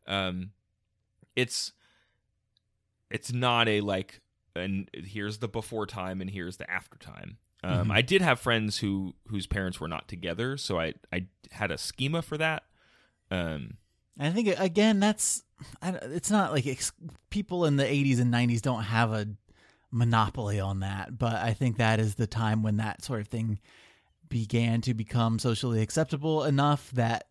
Um 0.05 0.51
it's 1.35 1.71
it's 3.09 3.31
not 3.33 3.67
a 3.67 3.81
like 3.81 4.20
and 4.55 4.89
here's 4.93 5.37
the 5.39 5.47
before 5.47 5.85
time 5.85 6.21
and 6.21 6.29
here's 6.29 6.57
the 6.57 6.69
after 6.69 6.97
time 6.97 7.37
um, 7.63 7.87
Mhm. 7.89 7.91
i 7.93 8.01
did 8.01 8.21
have 8.21 8.39
friends 8.39 8.79
who 8.79 9.13
whose 9.27 9.47
parents 9.47 9.79
were 9.79 9.87
not 9.87 10.07
together 10.07 10.57
so 10.57 10.79
i 10.79 10.93
i 11.13 11.25
had 11.51 11.71
a 11.71 11.77
schema 11.77 12.21
for 12.21 12.37
that 12.37 12.63
um 13.29 13.77
I 14.19 14.29
think 14.29 14.49
again 14.59 14.99
that's 14.99 15.41
I, 15.81 15.91
it's 15.91 16.29
not 16.29 16.51
like 16.51 16.67
ex- 16.67 16.91
people 17.29 17.65
in 17.65 17.77
the 17.77 17.85
80s 17.85 18.19
and 18.19 18.31
90s 18.31 18.61
don't 18.61 18.83
have 18.83 19.11
a 19.13 19.25
monopoly 19.89 20.59
on 20.59 20.81
that, 20.81 21.17
but 21.17 21.35
I 21.35 21.53
think 21.53 21.77
that 21.77 21.99
is 21.99 22.15
the 22.15 22.27
time 22.27 22.61
when 22.61 22.77
that 22.77 23.03
sort 23.03 23.21
of 23.21 23.27
thing 23.29 23.59
began 24.29 24.81
to 24.81 24.93
become 24.93 25.39
socially 25.39 25.81
acceptable 25.81 26.43
enough 26.43 26.91
that 26.91 27.27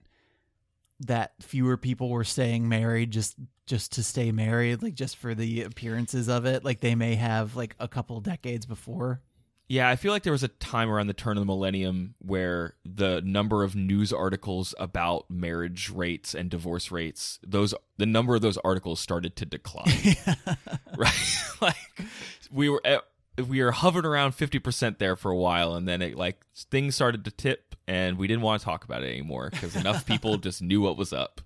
that 1.00 1.32
fewer 1.40 1.76
people 1.76 2.08
were 2.10 2.24
staying 2.24 2.68
married 2.68 3.10
just 3.10 3.36
just 3.70 3.92
to 3.92 4.02
stay 4.02 4.32
married 4.32 4.82
like 4.82 4.94
just 4.94 5.16
for 5.16 5.32
the 5.32 5.62
appearances 5.62 6.28
of 6.28 6.44
it 6.44 6.64
like 6.64 6.80
they 6.80 6.96
may 6.96 7.14
have 7.14 7.54
like 7.54 7.76
a 7.78 7.86
couple 7.86 8.20
decades 8.20 8.66
before 8.66 9.22
Yeah, 9.68 9.88
I 9.88 9.94
feel 9.94 10.10
like 10.10 10.24
there 10.24 10.32
was 10.32 10.42
a 10.42 10.48
time 10.48 10.90
around 10.90 11.06
the 11.06 11.14
turn 11.14 11.36
of 11.36 11.42
the 11.42 11.46
millennium 11.46 12.16
where 12.18 12.74
the 12.84 13.22
number 13.24 13.62
of 13.62 13.76
news 13.76 14.12
articles 14.12 14.74
about 14.80 15.30
marriage 15.30 15.88
rates 15.88 16.34
and 16.34 16.50
divorce 16.50 16.90
rates, 16.90 17.38
those 17.46 17.72
the 17.96 18.06
number 18.06 18.34
of 18.34 18.42
those 18.42 18.56
articles 18.64 18.98
started 18.98 19.36
to 19.36 19.46
decline. 19.46 20.16
right? 20.96 21.36
like 21.60 21.76
we 22.50 22.68
were 22.68 22.82
at, 22.84 23.04
we 23.48 23.62
were 23.62 23.70
hovering 23.70 24.06
around 24.06 24.32
50% 24.32 24.98
there 24.98 25.14
for 25.14 25.30
a 25.30 25.36
while 25.36 25.76
and 25.76 25.86
then 25.86 26.02
it 26.02 26.16
like 26.16 26.40
things 26.72 26.96
started 26.96 27.24
to 27.26 27.30
tip 27.30 27.76
and 27.86 28.18
we 28.18 28.26
didn't 28.26 28.42
want 28.42 28.60
to 28.60 28.64
talk 28.64 28.82
about 28.82 29.04
it 29.04 29.10
anymore 29.10 29.50
cuz 29.50 29.76
enough 29.76 30.04
people 30.12 30.36
just 30.38 30.60
knew 30.60 30.80
what 30.80 30.96
was 30.96 31.12
up. 31.12 31.40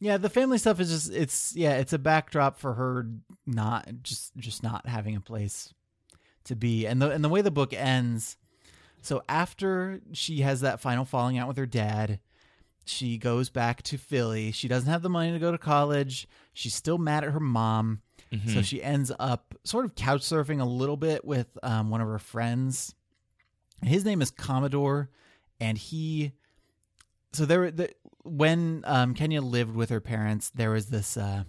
Yeah, 0.00 0.18
the 0.18 0.28
family 0.28 0.58
stuff 0.58 0.78
is 0.80 0.90
just 0.90 1.12
it's 1.12 1.54
yeah, 1.56 1.76
it's 1.78 1.92
a 1.92 1.98
backdrop 1.98 2.58
for 2.58 2.74
her 2.74 3.08
not 3.46 3.88
just 4.02 4.36
just 4.36 4.62
not 4.62 4.86
having 4.86 5.16
a 5.16 5.20
place 5.20 5.72
to 6.44 6.54
be. 6.54 6.86
And 6.86 7.00
the 7.00 7.10
and 7.10 7.24
the 7.24 7.28
way 7.28 7.40
the 7.40 7.50
book 7.50 7.72
ends, 7.72 8.36
so 9.02 9.22
after 9.28 10.00
she 10.12 10.40
has 10.40 10.60
that 10.60 10.80
final 10.80 11.04
falling 11.04 11.38
out 11.38 11.48
with 11.48 11.56
her 11.56 11.66
dad, 11.66 12.20
she 12.84 13.16
goes 13.18 13.48
back 13.48 13.82
to 13.84 13.96
Philly. 13.98 14.52
She 14.52 14.68
doesn't 14.68 14.90
have 14.90 15.02
the 15.02 15.08
money 15.08 15.32
to 15.32 15.38
go 15.38 15.50
to 15.50 15.58
college. 15.58 16.28
She's 16.52 16.74
still 16.74 16.98
mad 16.98 17.24
at 17.24 17.32
her 17.32 17.40
mom. 17.40 18.02
So 18.52 18.60
she 18.62 18.82
ends 18.82 19.12
up 19.18 19.54
sort 19.64 19.84
of 19.86 19.94
couch 19.94 20.20
surfing 20.20 20.60
a 20.60 20.64
little 20.64 20.96
bit 20.96 21.24
with 21.24 21.46
um, 21.62 21.90
one 21.90 22.00
of 22.00 22.08
her 22.08 22.18
friends. 22.18 22.94
His 23.82 24.04
name 24.04 24.20
is 24.20 24.30
Commodore, 24.30 25.08
and 25.60 25.78
he. 25.78 26.32
So 27.32 27.46
there, 27.46 27.60
were 27.60 27.70
the, 27.70 27.90
when 28.26 28.82
um, 28.84 29.14
Kenya 29.14 29.40
lived 29.40 29.74
with 29.74 29.90
her 29.90 30.00
parents, 30.00 30.50
there 30.50 30.70
was 30.70 30.86
this 30.86 31.16
uh, 31.16 31.44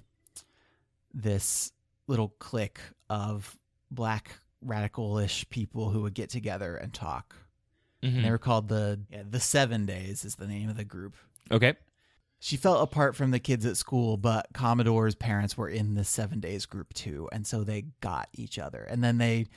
this 1.14 1.72
little 2.08 2.30
clique 2.40 2.80
of 3.10 3.58
black 3.92 4.40
radical-ish 4.62 5.50
people 5.50 5.90
who 5.90 6.02
would 6.02 6.14
get 6.14 6.30
together 6.30 6.76
and 6.76 6.94
talk. 6.94 7.36
Mhm. 8.04 8.18
And 8.18 8.26
they 8.26 8.32
were 8.32 8.38
called 8.38 8.70
the 8.70 9.00
yeah, 9.10 9.24
the 9.28 9.40
Seven 9.40 9.86
Days 9.86 10.24
is 10.24 10.36
the 10.36 10.48
name 10.48 10.70
of 10.70 10.78
the 10.78 10.84
group. 10.84 11.16
Okay. 11.52 11.76
She 12.40 12.56
felt 12.56 12.84
apart 12.84 13.16
from 13.16 13.32
the 13.32 13.40
kids 13.40 13.66
at 13.66 13.78
school, 13.78 14.16
but 14.16 14.48
Commodore's 14.54 15.16
parents 15.16 15.58
were 15.58 15.70
in 15.70 15.96
the 15.96 16.04
seven 16.04 16.40
days 16.40 16.68
group 16.68 16.94
too. 16.94 17.28
And 17.32 17.48
so 17.48 17.64
they 17.64 17.86
got 18.00 18.30
each 18.34 18.60
other. 18.60 18.84
And 18.84 19.04
then 19.04 19.18
they, 19.18 19.48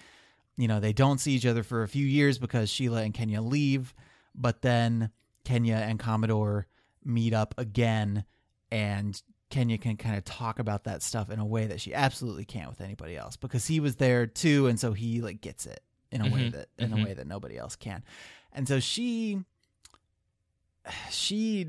you 0.57 0.67
know, 0.67 0.81
they 0.81 0.95
don't 0.95 1.21
see 1.21 1.33
each 1.33 1.45
other 1.45 1.63
for 1.63 1.83
a 1.83 1.89
few 1.89 2.07
years 2.07 2.39
because 2.39 2.71
Sheila 2.71 3.03
and 3.03 3.13
Kenya 3.13 3.43
leave. 3.43 3.95
But 4.35 4.63
then 4.63 5.11
Kenya 5.45 5.75
and 5.75 5.99
Commodore 5.99 6.67
meet 7.05 7.33
up 7.35 7.55
again. 7.59 8.25
And 8.71 9.21
Kenya 9.51 9.79
can 9.79 9.97
kind 9.97 10.17
of 10.17 10.25
talk 10.25 10.59
about 10.59 10.85
that 10.85 11.03
stuff 11.03 11.31
in 11.31 11.39
a 11.41 11.45
way 11.45 11.67
that 11.67 11.81
she 11.81 11.93
absolutely 11.95 12.45
can't 12.45 12.69
with 12.69 12.81
anybody 12.81 13.17
else 13.17 13.37
because 13.37 13.67
he 13.67 13.81
was 13.81 13.97
there 13.97 14.27
too. 14.27 14.67
And 14.69 14.79
so 14.79 14.93
he 14.93 15.21
like 15.21 15.41
gets 15.41 15.67
it 15.67 15.83
in 16.13 16.21
a 16.21 16.25
way 16.25 16.41
Mhm, 16.49 16.53
that, 16.53 16.69
in 16.79 16.91
mhm. 16.91 17.01
a 17.01 17.05
way 17.05 17.15
that 17.15 17.27
nobody 17.27 17.57
else 17.59 17.75
can. 17.77 18.05
And 18.53 18.67
so 18.69 18.79
she, 18.81 19.41
she 21.11 21.67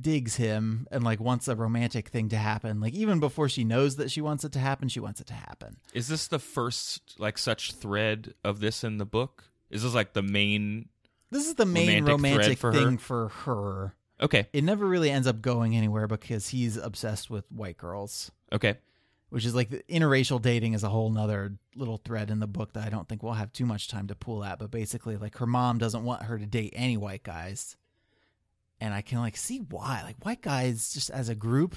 digs 0.00 0.36
him 0.36 0.86
and 0.92 1.02
like 1.02 1.20
wants 1.20 1.48
a 1.48 1.56
romantic 1.56 2.08
thing 2.08 2.28
to 2.28 2.36
happen. 2.36 2.80
Like 2.80 2.94
even 2.94 3.18
before 3.20 3.48
she 3.48 3.64
knows 3.64 3.96
that 3.96 4.10
she 4.10 4.20
wants 4.20 4.44
it 4.44 4.52
to 4.52 4.58
happen, 4.58 4.88
she 4.88 5.00
wants 5.00 5.20
it 5.20 5.26
to 5.28 5.34
happen. 5.34 5.76
Is 5.92 6.08
this 6.08 6.28
the 6.28 6.38
first 6.38 7.18
like 7.18 7.38
such 7.38 7.72
thread 7.72 8.34
of 8.44 8.60
this 8.60 8.84
in 8.84 8.98
the 8.98 9.04
book? 9.04 9.44
Is 9.70 9.82
this 9.82 9.94
like 9.94 10.12
the 10.12 10.22
main 10.22 10.88
This 11.30 11.46
is 11.46 11.54
the 11.54 11.66
main 11.66 12.04
Romantic 12.04 12.08
romantic, 12.08 12.58
for 12.58 12.72
thing 12.72 12.98
for 12.98 13.28
her. 13.28 13.94
Okay. 14.20 14.46
It 14.52 14.64
never 14.64 14.86
really 14.86 15.10
ends 15.10 15.26
up 15.26 15.40
going 15.40 15.76
anywhere 15.76 16.06
because 16.06 16.48
he's 16.48 16.76
obsessed 16.76 17.30
with 17.30 17.50
white 17.50 17.76
girls, 17.78 18.30
Okay. 18.52 18.76
which 19.30 19.44
is 19.46 19.54
like 19.54 19.70
the 19.70 19.82
interracial 19.88 20.40
dating 20.42 20.74
is 20.74 20.82
a 20.84 20.88
whole 20.90 21.10
nother 21.10 21.54
little 21.74 21.96
thread 21.98 22.30
in 22.30 22.38
the 22.40 22.46
book 22.46 22.72
that 22.74 22.84
I 22.86 22.90
don't 22.90 23.08
think 23.08 23.22
we'll 23.22 23.32
have 23.32 23.52
too 23.52 23.64
much 23.66 23.88
time 23.88 24.08
to 24.08 24.14
pull 24.14 24.44
at. 24.44 24.58
But 24.58 24.70
basically, 24.70 25.16
like 25.16 25.38
her 25.38 25.46
mom 25.46 25.78
doesn't 25.78 26.04
want 26.04 26.22
her 26.24 26.38
to 26.38 26.46
date 26.46 26.72
any 26.76 26.96
white 26.96 27.22
guys. 27.22 27.76
And 28.80 28.92
I 28.94 29.02
can 29.02 29.18
like 29.18 29.36
see 29.36 29.58
why. 29.58 30.02
Like 30.04 30.24
white 30.24 30.42
guys 30.42 30.92
just 30.92 31.10
as 31.10 31.28
a 31.28 31.34
group 31.34 31.74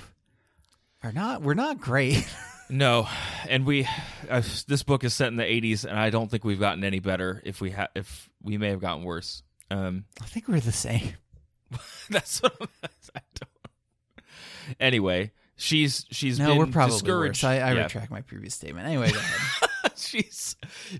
are 1.03 1.11
not 1.11 1.41
we're 1.41 1.53
not 1.53 1.79
great. 1.79 2.27
No, 2.69 3.07
and 3.49 3.65
we 3.65 3.87
uh, 4.29 4.41
this 4.67 4.83
book 4.83 5.03
is 5.03 5.13
set 5.13 5.27
in 5.27 5.35
the 5.35 5.43
80s 5.43 5.83
and 5.83 5.99
I 5.99 6.09
don't 6.09 6.31
think 6.31 6.45
we've 6.45 6.61
gotten 6.61 6.83
any 6.85 6.99
better 6.99 7.41
if 7.45 7.59
we 7.59 7.71
have 7.71 7.89
if 7.93 8.29
we 8.41 8.57
may 8.57 8.69
have 8.69 8.79
gotten 8.79 9.03
worse. 9.03 9.43
Um 9.69 10.05
I 10.21 10.25
think 10.25 10.47
we're 10.47 10.61
the 10.61 10.71
same. 10.71 11.13
that's 12.09 12.41
what 12.41 12.55
I'm, 12.61 12.67
I 13.15 13.19
don't. 13.35 13.49
Anyway, 14.79 15.31
she's 15.57 16.05
she's 16.09 16.39
No, 16.39 16.47
been 16.49 16.57
we're 16.57 16.65
probably 16.67 16.93
discouraged. 16.93 17.43
worse. 17.43 17.49
I, 17.49 17.55
I 17.59 17.73
Yeah. 17.73 17.83
retract 17.83 18.09
my 18.11 18.21
previous 18.21 18.53
statement. 18.55 18.87
Anyway, 18.87 19.11
she's 19.95 20.55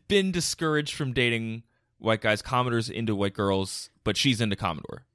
been 0.07 0.31
discouraged 0.31 0.93
from 0.95 1.13
dating 1.13 1.63
white 1.97 2.21
guys, 2.21 2.41
Commodores 2.41 2.89
into 2.89 3.15
white 3.15 3.33
girls, 3.33 3.89
but 4.03 4.17
she's 4.17 4.41
into 4.41 4.55
Commodore. 4.57 5.05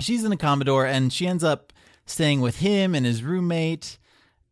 She's 0.00 0.22
into 0.24 0.36
Commodore, 0.36 0.84
and 0.86 1.12
she 1.12 1.26
ends 1.26 1.42
up 1.44 1.72
staying 2.06 2.40
with 2.40 2.58
him 2.58 2.94
and 2.94 3.06
his 3.06 3.22
roommate. 3.22 3.98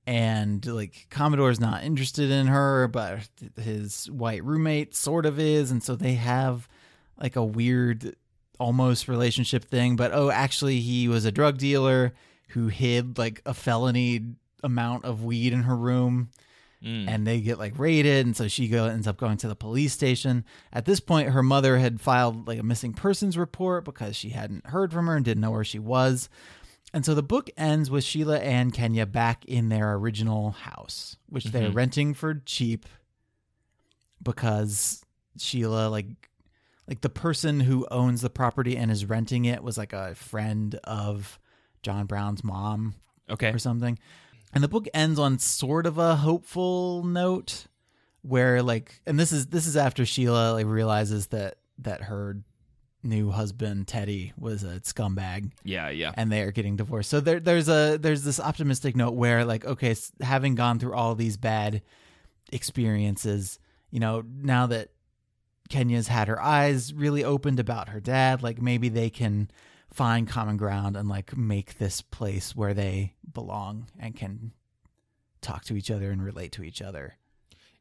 And 0.06 0.64
like 0.66 1.06
Commodore's 1.10 1.60
not 1.60 1.84
interested 1.84 2.30
in 2.30 2.46
her, 2.46 2.88
but 2.88 3.28
his 3.60 4.10
white 4.10 4.42
roommate 4.42 4.94
sort 4.96 5.26
of 5.26 5.38
is, 5.38 5.70
and 5.70 5.82
so 5.82 5.94
they 5.94 6.14
have 6.14 6.68
like 7.18 7.36
a 7.36 7.44
weird, 7.44 8.16
almost 8.60 9.08
relationship 9.08 9.64
thing. 9.64 9.96
But 9.96 10.12
oh, 10.12 10.30
actually, 10.30 10.78
he 10.80 11.08
was 11.08 11.24
a 11.24 11.32
drug 11.32 11.58
dealer 11.58 12.12
who 12.50 12.68
hid 12.68 13.18
like 13.18 13.42
a 13.44 13.54
felony 13.54 14.34
amount 14.62 15.04
of 15.04 15.24
weed 15.24 15.52
in 15.52 15.62
her 15.64 15.76
room. 15.76 16.28
Mm. 16.82 17.08
and 17.08 17.26
they 17.26 17.42
get 17.42 17.58
like 17.58 17.78
raided 17.78 18.24
and 18.24 18.34
so 18.34 18.48
she 18.48 18.66
go 18.66 18.86
ends 18.86 19.06
up 19.06 19.18
going 19.18 19.36
to 19.36 19.48
the 19.48 19.54
police 19.54 19.92
station 19.92 20.46
at 20.72 20.86
this 20.86 20.98
point 20.98 21.28
her 21.28 21.42
mother 21.42 21.76
had 21.76 22.00
filed 22.00 22.48
like 22.48 22.58
a 22.58 22.62
missing 22.62 22.94
persons 22.94 23.36
report 23.36 23.84
because 23.84 24.16
she 24.16 24.30
hadn't 24.30 24.64
heard 24.64 24.90
from 24.90 25.06
her 25.06 25.14
and 25.14 25.22
didn't 25.22 25.42
know 25.42 25.50
where 25.50 25.62
she 25.62 25.78
was 25.78 26.30
and 26.94 27.04
so 27.04 27.14
the 27.14 27.22
book 27.22 27.50
ends 27.58 27.90
with 27.90 28.02
sheila 28.02 28.38
and 28.38 28.72
kenya 28.72 29.04
back 29.04 29.44
in 29.44 29.68
their 29.68 29.92
original 29.92 30.52
house 30.52 31.18
which 31.28 31.44
they're 31.44 31.68
Mhm. 31.68 31.74
renting 31.74 32.14
for 32.14 32.32
cheap 32.46 32.86
because 34.22 35.04
sheila 35.38 35.88
like 35.88 36.29
like 36.90 37.00
the 37.00 37.08
person 37.08 37.60
who 37.60 37.86
owns 37.90 38.20
the 38.20 38.28
property 38.28 38.76
and 38.76 38.90
is 38.90 39.04
renting 39.06 39.46
it 39.46 39.62
was 39.62 39.78
like 39.78 39.92
a 39.94 40.14
friend 40.14 40.74
of 40.84 41.38
John 41.82 42.04
Brown's 42.06 42.44
mom 42.44 42.94
Okay. 43.30 43.50
or 43.52 43.58
something. 43.58 43.98
And 44.52 44.62
the 44.64 44.68
book 44.68 44.88
ends 44.92 45.18
on 45.20 45.38
sort 45.38 45.86
of 45.86 45.96
a 45.98 46.16
hopeful 46.16 47.04
note 47.04 47.66
where 48.22 48.62
like 48.62 49.00
and 49.06 49.18
this 49.18 49.30
is 49.32 49.46
this 49.46 49.66
is 49.66 49.76
after 49.76 50.04
Sheila 50.04 50.52
like 50.52 50.66
realizes 50.66 51.28
that 51.28 51.54
that 51.78 52.02
her 52.02 52.42
new 53.02 53.30
husband 53.30 53.86
Teddy 53.88 54.32
was 54.36 54.62
a 54.62 54.80
scumbag 54.80 55.52
Yeah, 55.64 55.88
yeah. 55.88 56.12
and 56.16 56.30
they 56.30 56.42
are 56.42 56.50
getting 56.50 56.76
divorced. 56.76 57.08
So 57.08 57.20
there 57.20 57.40
there's 57.40 57.68
a 57.68 57.96
there's 57.98 58.24
this 58.24 58.38
optimistic 58.40 58.96
note 58.96 59.12
where 59.14 59.44
like 59.44 59.64
okay, 59.64 59.94
having 60.20 60.56
gone 60.56 60.78
through 60.80 60.94
all 60.94 61.14
these 61.14 61.36
bad 61.38 61.80
experiences, 62.52 63.58
you 63.90 64.00
know, 64.00 64.22
now 64.42 64.66
that 64.66 64.90
Kenya's 65.70 66.08
had 66.08 66.28
her 66.28 66.42
eyes 66.42 66.92
really 66.92 67.24
opened 67.24 67.60
about 67.60 67.88
her 67.88 68.00
dad, 68.00 68.42
like 68.42 68.60
maybe 68.60 68.88
they 68.88 69.08
can 69.08 69.50
find 69.92 70.28
common 70.28 70.56
ground 70.56 70.96
and 70.96 71.08
like 71.08 71.36
make 71.36 71.78
this 71.78 72.02
place 72.02 72.54
where 72.54 72.74
they 72.74 73.14
belong 73.32 73.86
and 73.98 74.14
can 74.14 74.52
talk 75.40 75.64
to 75.64 75.76
each 75.76 75.90
other 75.90 76.10
and 76.10 76.22
relate 76.22 76.52
to 76.52 76.62
each 76.62 76.82
other. 76.82 77.16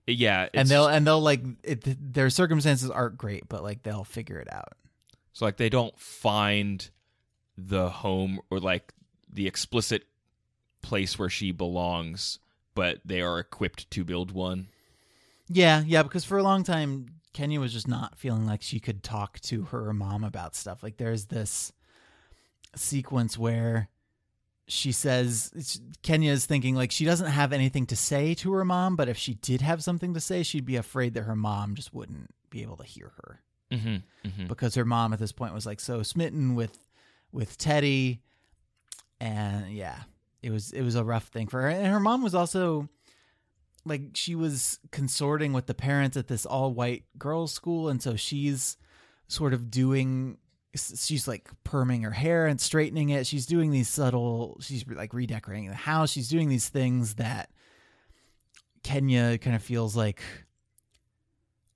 Yeah, 0.08 0.50
and 0.54 0.68
they'll 0.68 0.88
and 0.88 1.06
they'll 1.06 1.22
like 1.22 1.44
it, 1.64 2.14
their 2.14 2.30
circumstances 2.30 2.90
aren't 2.90 3.18
great, 3.18 3.48
but 3.50 3.64
like 3.64 3.84
they'll 3.84 4.04
figure 4.04 4.40
it 4.40 4.52
out. 4.52 4.74
So 5.34 5.46
like 5.46 5.58
they 5.58 5.70
don't 5.70 5.98
find 6.00 6.90
the 7.58 7.90
home 7.90 8.40
or 8.50 8.60
like 8.60 8.94
the 9.32 9.48
explicit 9.48 10.04
place 10.82 11.20
where 11.20 11.30
she 11.30 11.52
belongs, 11.52 12.40
but 12.74 13.00
they 13.06 13.22
are 13.22 13.40
equipped 13.40 13.90
to 13.92 14.04
build 14.04 14.32
one. 14.32 14.68
Yeah, 15.48 15.84
yeah, 15.86 16.04
because 16.04 16.26
for 16.26 16.38
a 16.38 16.44
long 16.44 16.64
time 16.64 17.19
Kenya 17.34 17.60
was 17.60 17.74
just 17.74 17.88
not 17.88 18.18
feeling 18.18 18.46
like 18.46 18.62
she 18.62 18.80
could 18.80 19.04
talk 19.04 19.40
to 19.42 19.64
her 19.66 19.94
mom 19.94 20.24
about 20.24 20.56
stuff. 20.56 20.82
Like 20.84 20.98
there's 20.98 21.26
this 21.26 21.72
sequence 22.76 23.38
where 23.38 23.90
she 24.68 24.92
says 24.92 25.90
Kenya 26.04 26.32
is 26.32 26.46
thinking 26.46 26.76
like 26.76 26.92
she 26.92 27.06
doesn't 27.06 27.32
have 27.32 27.54
anything 27.54 27.86
to 27.88 27.96
say 27.96 28.34
to 28.36 28.54
her 28.54 28.66
mom, 28.66 28.96
but 28.96 29.10
if 29.10 29.18
she 29.18 29.34
did 29.36 29.62
have 29.62 29.84
something 29.84 30.14
to 30.14 30.20
say, 30.20 30.44
she'd 30.44 30.66
be 30.66 30.76
afraid 30.76 31.14
that 31.16 31.24
her 31.24 31.36
mom 31.36 31.76
just 31.76 31.94
wouldn't 31.94 32.34
be 32.50 32.62
able 32.62 32.78
to 32.78 32.84
hear 32.84 33.12
her 33.18 33.42
Mm-hmm. 33.72 34.28
Mm-hmm. 34.28 34.48
because 34.48 34.74
her 34.74 34.84
mom 34.86 35.14
at 35.14 35.20
this 35.20 35.32
point 35.32 35.54
was 35.54 35.68
like 35.68 35.80
so 35.80 36.02
smitten 36.02 36.56
with 36.56 36.80
with 37.32 37.56
Teddy 37.60 38.20
and 39.22 39.72
yeah 39.72 39.98
it 40.42 40.50
was 40.50 40.72
it 40.72 40.82
was 40.82 40.96
a 40.96 41.04
rough 41.04 41.26
thing 41.28 41.46
for 41.46 41.62
her 41.62 41.68
and 41.70 41.86
her 41.86 42.00
mom 42.00 42.24
was 42.24 42.34
also 42.34 42.90
like 43.86 44.02
she 44.14 44.36
was 44.36 44.80
consorting 44.92 45.54
with 45.54 45.66
the 45.66 45.74
parents 45.74 46.18
at 46.18 46.28
this 46.28 46.46
all 46.46 46.74
white 46.74 47.04
girls 47.18 47.52
school 47.52 47.90
and 47.90 48.02
so 48.02 48.16
she's 48.16 48.78
sort 49.28 49.54
of 49.54 49.70
doing 49.72 50.38
she's 50.76 51.28
like 51.28 51.50
perming 51.66 52.04
her 52.04 52.12
hair 52.12 52.46
and 52.46 52.62
straightening 52.62 53.10
it 53.10 53.26
she's 53.26 53.46
doing 53.46 53.72
these 53.72 53.90
subtle 53.90 54.58
she's 54.62 54.86
like 54.88 55.14
redecorating 55.14 55.68
the 55.68 55.76
house 55.76 56.12
she's 56.12 56.30
doing 56.30 56.50
these 56.50 56.70
things 56.70 57.16
that 57.16 57.50
Kenya 58.84 59.38
kind 59.38 59.56
of 59.56 59.62
feels 59.64 59.96
like 59.96 60.22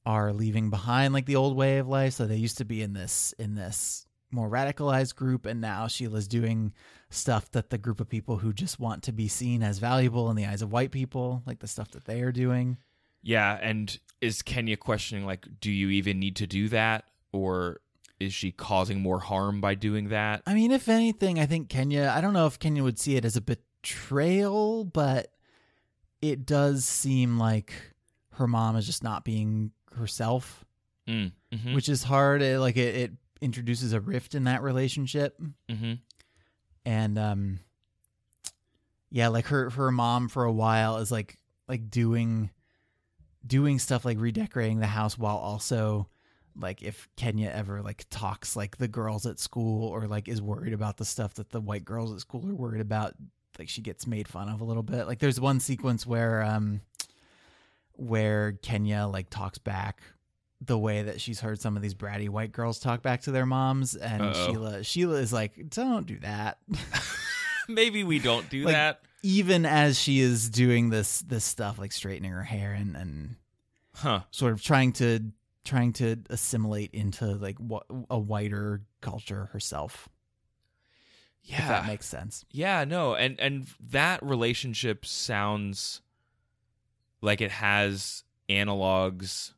are 0.05 0.33
leaving 0.33 0.69
behind 0.69 1.13
like 1.13 1.25
the 1.25 1.35
old 1.35 1.55
way 1.55 1.77
of 1.77 1.87
life. 1.87 2.13
So 2.13 2.25
they 2.25 2.35
used 2.35 2.57
to 2.57 2.65
be 2.65 2.81
in 2.81 2.93
this 2.93 3.33
in 3.39 3.55
this 3.55 4.05
more 4.33 4.49
radicalized 4.49 5.15
group, 5.15 5.45
and 5.45 5.61
now 5.61 5.87
Sheila's 5.87 6.27
doing 6.27 6.73
stuff 7.09 7.49
that 7.51 7.69
the 7.69 7.77
group 7.77 8.01
of 8.01 8.09
people 8.09 8.37
who 8.37 8.51
just 8.53 8.79
want 8.79 9.03
to 9.03 9.11
be 9.11 9.27
seen 9.27 9.61
as 9.63 9.77
valuable 9.77 10.29
in 10.29 10.35
the 10.35 10.45
eyes 10.45 10.61
of 10.61 10.71
white 10.71 10.91
people, 10.91 11.43
like 11.45 11.59
the 11.59 11.67
stuff 11.67 11.91
that 11.91 12.05
they 12.05 12.21
are 12.21 12.31
doing. 12.31 12.77
Yeah, 13.21 13.57
and 13.61 13.97
is 14.19 14.41
Kenya 14.41 14.75
questioning 14.77 15.25
like, 15.25 15.47
do 15.61 15.71
you 15.71 15.89
even 15.89 16.19
need 16.19 16.35
to 16.37 16.47
do 16.47 16.67
that, 16.69 17.05
or 17.31 17.79
is 18.19 18.33
she 18.33 18.51
causing 18.51 19.01
more 19.01 19.19
harm 19.19 19.61
by 19.61 19.75
doing 19.75 20.09
that? 20.09 20.41
I 20.47 20.53
mean, 20.53 20.71
if 20.71 20.89
anything, 20.89 21.39
I 21.39 21.45
think 21.45 21.69
Kenya. 21.69 22.11
I 22.15 22.19
don't 22.21 22.33
know 22.33 22.47
if 22.47 22.59
Kenya 22.59 22.83
would 22.83 22.99
see 22.99 23.15
it 23.15 23.25
as 23.25 23.35
a 23.35 23.41
betrayal, 23.41 24.83
but 24.85 25.27
it 26.21 26.45
does 26.45 26.85
seem 26.85 27.37
like 27.37 27.73
her 28.33 28.47
mom 28.47 28.75
is 28.75 28.85
just 28.85 29.03
not 29.03 29.23
being 29.23 29.71
herself, 29.95 30.65
Mm. 31.07 31.33
Mm-hmm. 31.53 31.75
which 31.75 31.89
is 31.89 32.03
hard. 32.03 32.41
It, 32.41 32.59
like 32.59 32.77
it, 32.77 32.95
it 32.95 33.11
introduces 33.43 33.93
a 33.93 34.01
rift 34.01 34.33
in 34.33 34.45
that 34.45 34.63
relationship. 34.63 35.39
mm-hmm. 35.69 35.93
and 36.85 37.19
um 37.19 37.59
yeah 39.09 39.27
like 39.27 39.45
her 39.47 39.69
her 39.69 39.91
mom 39.91 40.27
for 40.27 40.43
a 40.43 40.51
while 40.51 40.97
is 40.97 41.11
like 41.11 41.37
like 41.67 41.89
doing 41.89 42.49
doing 43.45 43.77
stuff 43.79 44.05
like 44.05 44.19
redecorating 44.19 44.79
the 44.79 44.87
house 44.87 45.17
while 45.17 45.37
also 45.37 46.07
like 46.59 46.81
if 46.81 47.07
Kenya 47.15 47.51
ever 47.53 47.81
like 47.81 48.05
talks 48.09 48.55
like 48.55 48.77
the 48.77 48.87
girls 48.87 49.25
at 49.25 49.39
school 49.39 49.87
or 49.89 50.07
like 50.07 50.27
is 50.27 50.41
worried 50.41 50.73
about 50.73 50.97
the 50.97 51.05
stuff 51.05 51.33
that 51.35 51.49
the 51.49 51.61
white 51.61 51.85
girls 51.85 52.13
at 52.13 52.19
school 52.19 52.47
are 52.49 52.55
worried 52.55 52.81
about 52.81 53.13
like 53.59 53.69
she 53.69 53.81
gets 53.81 54.07
made 54.07 54.27
fun 54.27 54.49
of 54.49 54.61
a 54.61 54.63
little 54.63 54.83
bit 54.83 55.05
like 55.05 55.19
there's 55.19 55.39
one 55.39 55.59
sequence 55.59 56.05
where 56.05 56.43
um 56.43 56.81
where 57.93 58.53
Kenya 58.53 59.05
like 59.11 59.29
talks 59.29 59.57
back 59.57 60.01
the 60.65 60.77
way 60.77 61.03
that 61.03 61.19
she's 61.19 61.39
heard 61.39 61.59
some 61.59 61.75
of 61.75 61.81
these 61.81 61.93
bratty 61.95 62.29
white 62.29 62.51
girls 62.51 62.79
talk 62.79 63.01
back 63.01 63.21
to 63.21 63.31
their 63.31 63.45
moms 63.45 63.95
and 63.95 64.21
Uh-oh. 64.21 64.33
Sheila 64.47 64.83
Sheila 64.83 65.15
is 65.17 65.33
like 65.33 65.69
don't 65.69 66.05
do 66.05 66.19
that 66.19 66.57
Maybe 67.67 68.03
we 68.03 68.19
don't 68.19 68.49
do 68.49 68.63
Like- 68.65 68.73
that. 68.73 69.01
even 69.23 69.65
as 69.65 69.99
she 69.99 70.19
is 70.19 70.49
doing 70.49 70.89
this 70.89 71.19
this 71.21 71.43
stuff 71.45 71.79
like 71.79 71.91
straightening 71.91 72.31
her 72.31 72.43
hair 72.43 72.71
and 72.73 72.95
and 72.95 73.35
Huh. 73.95 74.21
sort 74.31 74.53
of 74.53 74.61
trying 74.63 74.91
to 74.93 75.19
trying 75.65 75.93
to 75.93 76.17
assimilate 76.29 76.91
into 76.93 77.25
like 77.35 77.57
wh- 77.59 77.85
a 78.09 78.17
whiter 78.19 78.81
culture 79.01 79.45
herself 79.53 80.09
Yeah. 81.43 81.61
if 81.61 81.67
that 81.67 81.85
makes 81.87 82.05
sense 82.07 82.43
Yeah, 82.51 82.85
no, 82.85 83.15
and 83.15 83.39
and 83.39 83.67
that 83.91 84.21
relationship 84.23 85.05
sounds 85.05 86.01
like 87.21 87.39
it 87.39 87.51
has 87.51 88.23
analogs 88.49 89.52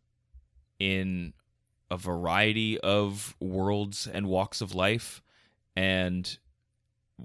in 0.80 1.34
a 1.90 1.98
variety 1.98 2.80
of 2.80 3.36
worlds 3.40 4.08
and 4.08 4.28
walks 4.28 4.62
of 4.62 4.74
life 4.76 5.22
and 5.76 6.38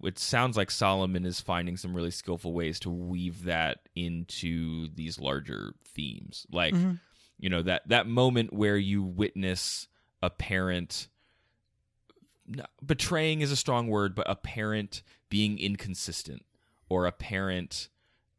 it 0.05 0.19
sounds 0.21 0.57
like 0.57 0.71
Solomon 0.71 1.25
is 1.25 1.41
finding 1.41 1.77
some 1.77 1.95
really 1.95 2.13
skillful 2.13 2.53
ways 2.53 2.79
to 2.81 2.91
weave 2.91 3.45
that 3.45 3.89
into 3.97 4.89
these 4.95 5.19
larger 5.19 5.75
themes. 5.85 6.47
Like, 6.53 6.75
Mhm. 6.75 7.01
you 7.41 7.49
know, 7.49 7.63
that 7.63 7.89
that 7.89 8.07
moment 8.07 8.53
where 8.53 8.77
you 8.77 9.03
witness 9.03 9.89
a 10.23 10.31
parent 10.31 11.09
betraying 12.85 13.41
is 13.41 13.51
a 13.51 13.57
strong 13.57 13.89
word, 13.89 14.15
but 14.15 14.29
a 14.29 14.37
parent 14.37 15.03
being 15.29 15.59
inconsistent 15.59 16.45
or 16.89 17.07
a 17.07 17.13
parent 17.13 17.89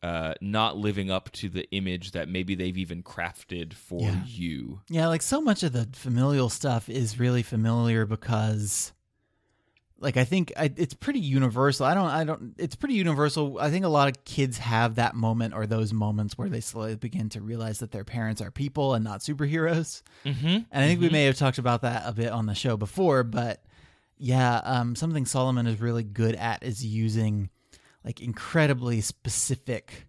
uh, 0.03 0.33
not 0.41 0.77
living 0.77 1.11
up 1.11 1.31
to 1.31 1.47
the 1.49 1.69
image 1.71 2.11
that 2.11 2.27
maybe 2.27 2.55
they've 2.55 2.77
even 2.77 3.03
crafted 3.03 3.73
for 3.73 4.01
Yeah. 4.01 4.23
you. 4.25 4.81
yeah 4.89 5.07
like 5.07 5.21
so 5.21 5.39
much 5.41 5.61
of 5.63 5.73
the 5.73 5.87
familial 5.93 6.49
stuff 6.49 6.89
is 6.89 7.19
really 7.19 7.43
familiar 7.43 8.05
because 8.07 8.93
like 9.99 10.17
i 10.17 10.23
think 10.23 10.51
I, 10.57 10.73
it's 10.75 10.95
pretty 10.95 11.19
universal 11.19 11.85
i 11.85 11.93
don't 11.93 12.07
i 12.09 12.23
don't 12.23 12.55
it's 12.57 12.75
pretty 12.75 12.95
universal 12.95 13.59
i 13.59 13.69
think 13.69 13.85
a 13.85 13.89
lot 13.89 14.07
of 14.07 14.25
kids 14.25 14.57
have 14.57 14.95
that 14.95 15.13
moment 15.13 15.53
or 15.53 15.67
those 15.67 15.93
moments 15.93 16.35
where 16.37 16.49
they 16.49 16.61
slowly 16.61 16.95
begin 16.95 17.29
to 17.29 17.41
realize 17.41 17.77
that 17.79 17.91
their 17.91 18.03
parents 18.03 18.41
are 18.41 18.49
people 18.49 18.95
and 18.95 19.03
not 19.03 19.19
superheroes 19.19 20.01
Mm-hmm. 20.25 20.47
And 20.47 20.65
I 20.71 20.87
think 20.87 21.01
we 21.01 21.09
may 21.09 21.25
have 21.25 21.37
talked 21.37 21.57
about 21.59 21.81
that 21.81 22.03
a 22.05 22.11
bit 22.13 22.29
on 22.31 22.45
the 22.47 22.53
show 22.55 22.77
before, 22.77 23.23
but 23.23 23.63
yeah, 24.19 24.57
um, 24.63 24.95
something 24.95 25.25
Solomon 25.25 25.65
is 25.65 25.81
really 25.81 26.03
good 26.03 26.35
at 26.35 26.61
is 26.61 26.85
using 26.85 27.49
like 28.05 28.21
incredibly 28.21 29.01
specific 29.01 30.07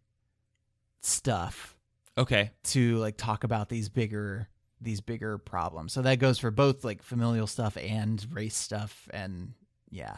stuff 1.01 1.77
Okay. 2.19 2.51
to 2.65 2.97
like 2.99 3.17
talk 3.17 3.45
about 3.45 3.69
these 3.69 3.89
bigger 3.89 4.49
these 4.81 5.01
bigger 5.01 5.39
problems. 5.39 5.93
So 5.93 6.03
that 6.03 6.19
goes 6.19 6.41
for 6.41 6.51
both 6.51 6.83
like 6.85 7.03
familial 7.05 7.47
stuff 7.47 7.77
and 7.77 8.27
race 8.33 8.57
stuff 8.57 9.09
and 9.15 9.53
yeah. 9.91 10.17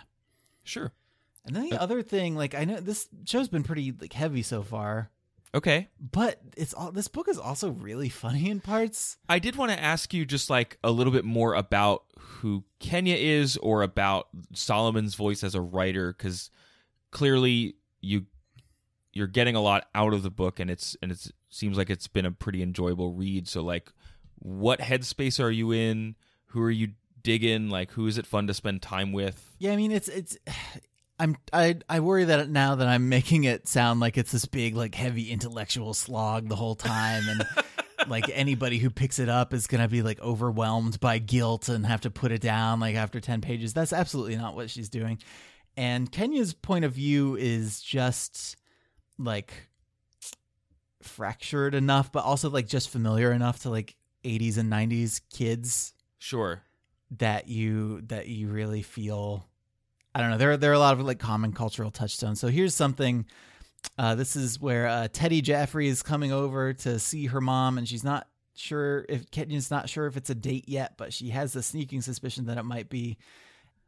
Sure. 0.62 0.90
And 1.44 1.54
then 1.54 1.68
the 1.68 1.78
uh, 1.78 1.82
other 1.82 2.00
thing, 2.02 2.34
like 2.34 2.54
I 2.54 2.64
know 2.64 2.80
this 2.80 3.06
show's 3.26 3.48
been 3.48 3.62
pretty 3.62 3.92
like 4.00 4.14
heavy 4.14 4.40
so 4.42 4.62
far, 4.62 5.10
Okay. 5.54 5.88
but 6.00 6.40
it's 6.56 6.72
all 6.72 6.90
this 6.92 7.08
book 7.08 7.28
is 7.28 7.38
also 7.38 7.70
really 7.72 8.08
funny 8.08 8.48
in 8.48 8.60
parts. 8.60 9.18
I 9.28 9.38
did 9.38 9.56
want 9.56 9.70
to 9.70 9.78
ask 9.80 10.14
you 10.14 10.24
just 10.24 10.48
like 10.48 10.78
a 10.82 10.90
little 10.90 11.12
bit 11.12 11.26
more 11.26 11.52
about 11.54 12.04
who 12.18 12.64
Kenya 12.80 13.16
is 13.16 13.58
or 13.58 13.82
about 13.82 14.28
Solomon's 14.54 15.14
voice 15.14 15.44
as 15.44 15.54
a 15.54 15.60
writer 15.60 16.14
cuz 16.14 16.50
clearly 17.14 17.76
you 18.00 18.26
you're 19.12 19.28
getting 19.28 19.54
a 19.54 19.60
lot 19.60 19.86
out 19.94 20.12
of 20.12 20.22
the 20.22 20.30
book 20.30 20.58
and 20.60 20.68
it's 20.68 20.96
and 21.00 21.12
it 21.12 21.30
seems 21.48 21.78
like 21.78 21.88
it's 21.88 22.08
been 22.08 22.26
a 22.26 22.32
pretty 22.32 22.60
enjoyable 22.60 23.12
read 23.12 23.48
so 23.48 23.62
like 23.62 23.90
what 24.40 24.80
headspace 24.80 25.42
are 25.42 25.50
you 25.50 25.70
in 25.72 26.16
who 26.46 26.60
are 26.60 26.70
you 26.70 26.88
digging 27.22 27.70
like 27.70 27.92
who 27.92 28.06
is 28.08 28.18
it 28.18 28.26
fun 28.26 28.48
to 28.48 28.52
spend 28.52 28.82
time 28.82 29.12
with 29.12 29.56
Yeah, 29.58 29.72
I 29.72 29.76
mean 29.76 29.92
it's 29.92 30.08
it's 30.08 30.36
I'm 31.18 31.36
I 31.52 31.76
I 31.88 32.00
worry 32.00 32.24
that 32.24 32.50
now 32.50 32.74
that 32.74 32.88
I'm 32.88 33.08
making 33.08 33.44
it 33.44 33.68
sound 33.68 34.00
like 34.00 34.18
it's 34.18 34.32
this 34.32 34.46
big 34.46 34.74
like 34.74 34.96
heavy 34.96 35.30
intellectual 35.30 35.94
slog 35.94 36.48
the 36.48 36.56
whole 36.56 36.74
time 36.74 37.22
and 37.28 37.46
like 38.08 38.28
anybody 38.32 38.78
who 38.78 38.90
picks 38.90 39.20
it 39.20 39.28
up 39.28 39.54
is 39.54 39.68
going 39.68 39.80
to 39.80 39.86
be 39.86 40.02
like 40.02 40.20
overwhelmed 40.20 40.98
by 40.98 41.18
guilt 41.18 41.68
and 41.68 41.86
have 41.86 42.00
to 42.00 42.10
put 42.10 42.32
it 42.32 42.40
down 42.40 42.80
like 42.80 42.96
after 42.96 43.20
10 43.20 43.40
pages. 43.40 43.72
That's 43.72 43.92
absolutely 43.92 44.36
not 44.36 44.56
what 44.56 44.70
she's 44.70 44.88
doing. 44.88 45.18
And 45.76 46.10
Kenya's 46.10 46.54
point 46.54 46.84
of 46.84 46.92
view 46.92 47.36
is 47.36 47.80
just 47.82 48.56
like 49.18 49.52
fractured 51.02 51.74
enough, 51.74 52.10
but 52.12 52.24
also 52.24 52.50
like 52.50 52.66
just 52.66 52.88
familiar 52.88 53.32
enough 53.32 53.60
to 53.62 53.70
like 53.70 53.96
80s 54.24 54.56
and 54.58 54.72
90s 54.72 55.20
kids 55.32 55.92
Sure. 56.18 56.62
that 57.18 57.48
you 57.48 58.00
that 58.02 58.28
you 58.28 58.48
really 58.48 58.82
feel 58.82 59.46
I 60.14 60.20
don't 60.20 60.30
know. 60.30 60.38
There 60.38 60.56
there 60.56 60.70
are 60.70 60.74
a 60.74 60.78
lot 60.78 60.94
of 60.94 61.04
like 61.04 61.18
common 61.18 61.52
cultural 61.52 61.90
touchstones. 61.90 62.40
So 62.40 62.48
here's 62.48 62.74
something. 62.74 63.26
Uh, 63.98 64.14
this 64.14 64.34
is 64.36 64.58
where 64.60 64.86
uh, 64.86 65.08
Teddy 65.12 65.42
Jaffrey 65.42 65.88
is 65.88 66.02
coming 66.02 66.32
over 66.32 66.72
to 66.72 66.98
see 66.98 67.26
her 67.26 67.40
mom, 67.40 67.76
and 67.76 67.86
she's 67.86 68.04
not 68.04 68.26
sure 68.54 69.04
if 69.08 69.30
Kenya's 69.30 69.70
not 69.70 69.90
sure 69.90 70.06
if 70.06 70.16
it's 70.16 70.30
a 70.30 70.34
date 70.34 70.68
yet, 70.68 70.96
but 70.96 71.12
she 71.12 71.28
has 71.30 71.52
the 71.52 71.62
sneaking 71.62 72.00
suspicion 72.00 72.46
that 72.46 72.56
it 72.56 72.62
might 72.62 72.88
be. 72.88 73.18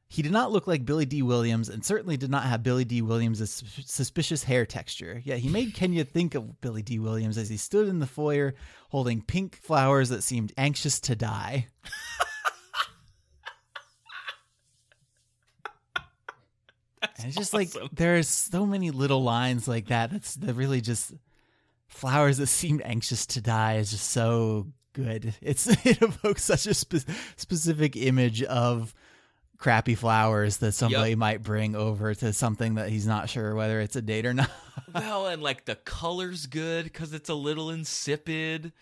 He 0.08 0.22
did 0.22 0.32
not 0.32 0.52
look 0.52 0.66
like 0.66 0.84
Billy 0.86 1.04
Dee 1.04 1.22
Williams, 1.22 1.68
and 1.68 1.84
certainly 1.84 2.16
did 2.16 2.30
not 2.30 2.44
have 2.44 2.62
Billy 2.62 2.84
Dee 2.84 3.02
Williams' 3.02 3.64
suspicious 3.84 4.44
hair 4.44 4.64
texture. 4.64 5.20
Yet 5.24 5.40
he 5.40 5.48
made 5.48 5.74
Kenya 5.74 6.04
think 6.04 6.34
of 6.34 6.60
Billy 6.60 6.82
Dee 6.82 7.00
Williams 7.00 7.36
as 7.36 7.48
he 7.48 7.56
stood 7.56 7.88
in 7.88 7.98
the 7.98 8.06
foyer 8.06 8.54
holding 8.90 9.20
pink 9.20 9.56
flowers 9.56 10.08
that 10.10 10.22
seemed 10.22 10.52
anxious 10.56 11.00
to 11.00 11.16
die. 11.16 11.66
And 17.18 17.28
it's 17.28 17.36
just 17.36 17.54
like 17.54 17.70
there's 17.92 18.28
so 18.28 18.66
many 18.66 18.90
little 18.90 19.22
lines 19.22 19.66
like 19.66 19.86
that. 19.86 20.10
That's 20.10 20.34
that 20.36 20.54
really 20.54 20.80
just 20.80 21.14
flowers 21.88 22.38
that 22.38 22.46
seemed 22.48 22.82
anxious 22.84 23.26
to 23.26 23.40
die 23.40 23.76
is 23.76 23.90
just 23.90 24.10
so 24.10 24.68
good. 24.92 25.34
It's 25.40 25.66
it 25.86 26.02
evokes 26.02 26.44
such 26.44 26.66
a 26.66 26.74
spe- 26.74 27.08
specific 27.36 27.96
image 27.96 28.42
of 28.42 28.94
crappy 29.58 29.94
flowers 29.94 30.58
that 30.58 30.72
somebody 30.72 31.10
Yep. 31.10 31.18
might 31.18 31.42
bring 31.42 31.74
over 31.74 32.14
to 32.14 32.32
something 32.32 32.74
that 32.74 32.88
he's 32.90 33.06
not 33.06 33.28
sure 33.30 33.54
whether 33.54 33.80
it's 33.80 33.96
a 33.96 34.02
date 34.02 34.26
or 34.26 34.34
not. 34.40 34.50
well, 34.94 35.26
and 35.26 35.42
like 35.42 35.64
the 35.64 35.76
color's 35.76 36.46
good 36.46 36.84
because 36.84 37.12
it's 37.12 37.28
a 37.28 37.34
little 37.34 37.70
insipid 37.70 38.72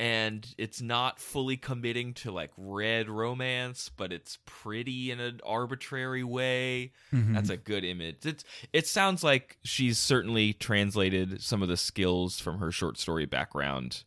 and 0.00 0.46
it's 0.58 0.80
not 0.80 1.18
fully 1.18 1.56
committing 1.56 2.14
to 2.14 2.30
like 2.30 2.50
red 2.56 3.08
romance, 3.08 3.88
but 3.96 4.12
it's 4.12 4.38
pretty 4.44 5.10
in 5.10 5.18
an 5.18 5.40
arbitrary 5.44 6.22
way. 6.22 6.92
Mm-hmm. 7.12 7.34
That's 7.34 7.50
a 7.50 7.56
good 7.56 7.84
image. 7.84 8.18
It's 8.24 8.44
it 8.72 8.86
sounds 8.86 9.24
like 9.24 9.58
she's 9.64 9.98
certainly 9.98 10.52
translated 10.52 11.42
some 11.42 11.62
of 11.62 11.68
the 11.68 11.76
skills 11.76 12.38
from 12.38 12.58
her 12.58 12.70
short 12.70 12.96
story 12.98 13.26
background 13.26 14.04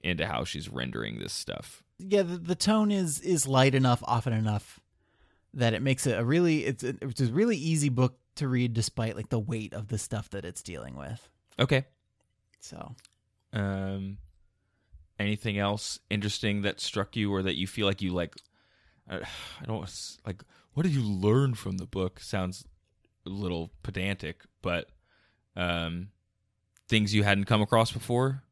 into 0.00 0.26
how 0.26 0.42
she's 0.44 0.68
rendering 0.68 1.18
this 1.20 1.32
stuff. 1.32 1.82
yeah, 1.98 2.22
the, 2.22 2.36
the 2.38 2.54
tone 2.56 2.90
is 2.90 3.20
is 3.20 3.46
light 3.46 3.74
enough, 3.76 4.02
often 4.06 4.32
enough 4.32 4.80
that 5.58 5.74
it 5.74 5.82
makes 5.82 6.06
it 6.06 6.18
a 6.18 6.24
really 6.24 6.64
it's 6.64 6.82
a, 6.84 6.94
it's 7.02 7.20
a 7.20 7.26
really 7.26 7.56
easy 7.56 7.88
book 7.88 8.18
to 8.36 8.48
read 8.48 8.72
despite 8.74 9.16
like 9.16 9.28
the 9.28 9.38
weight 9.38 9.74
of 9.74 9.88
the 9.88 9.98
stuff 9.98 10.30
that 10.30 10.44
it's 10.44 10.62
dealing 10.62 10.96
with. 10.96 11.28
Okay. 11.58 11.84
So 12.60 12.94
Um, 13.52 14.18
anything 15.18 15.58
else 15.58 15.98
interesting 16.10 16.62
that 16.62 16.80
struck 16.80 17.16
you, 17.16 17.32
or 17.32 17.42
that 17.42 17.56
you 17.56 17.66
feel 17.66 17.86
like 17.86 18.02
you 18.02 18.12
like? 18.12 18.34
uh, 19.10 19.20
I 19.60 19.64
don't 19.64 19.88
like. 20.26 20.42
What 20.74 20.82
did 20.84 20.92
you 20.94 21.02
learn 21.02 21.54
from 21.54 21.78
the 21.78 21.86
book? 21.86 22.20
Sounds 22.20 22.64
a 23.26 23.30
little 23.30 23.70
pedantic, 23.82 24.42
but 24.62 24.88
um, 25.56 26.08
things 26.88 27.14
you 27.14 27.24
hadn't 27.24 27.46
come 27.46 27.62
across 27.62 27.90
before. 27.90 28.42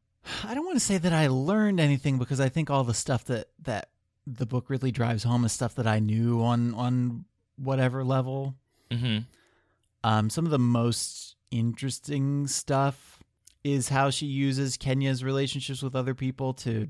I 0.43 0.53
don't 0.53 0.65
want 0.65 0.75
to 0.75 0.83
say 0.85 0.97
that 0.97 1.13
I 1.13 1.27
learned 1.27 1.79
anything 1.79 2.17
because 2.17 2.41
I 2.41 2.49
think 2.49 2.69
all 2.69 2.83
the 2.83 2.93
stuff 2.93 3.23
that 3.25 3.47
that 3.63 3.89
the 4.29 4.45
book 4.45 4.69
really 4.69 4.91
drives 4.91 5.23
home 5.23 5.45
is 5.45 5.53
stuff 5.53 5.75
that 5.75 5.87
I 5.87 5.99
knew 5.99 6.41
on 6.43 6.73
on 6.73 7.25
whatever 7.57 8.03
level. 8.03 8.55
Mm-hmm. 8.91 9.19
Um, 10.03 10.29
some 10.29 10.45
of 10.45 10.51
the 10.51 10.59
most 10.59 11.35
interesting 11.49 12.45
stuff 12.47 13.23
is 13.63 13.89
how 13.89 14.09
she 14.09 14.25
uses 14.25 14.75
Kenya's 14.77 15.23
relationships 15.23 15.81
with 15.81 15.95
other 15.95 16.13
people 16.13 16.53
to 16.55 16.87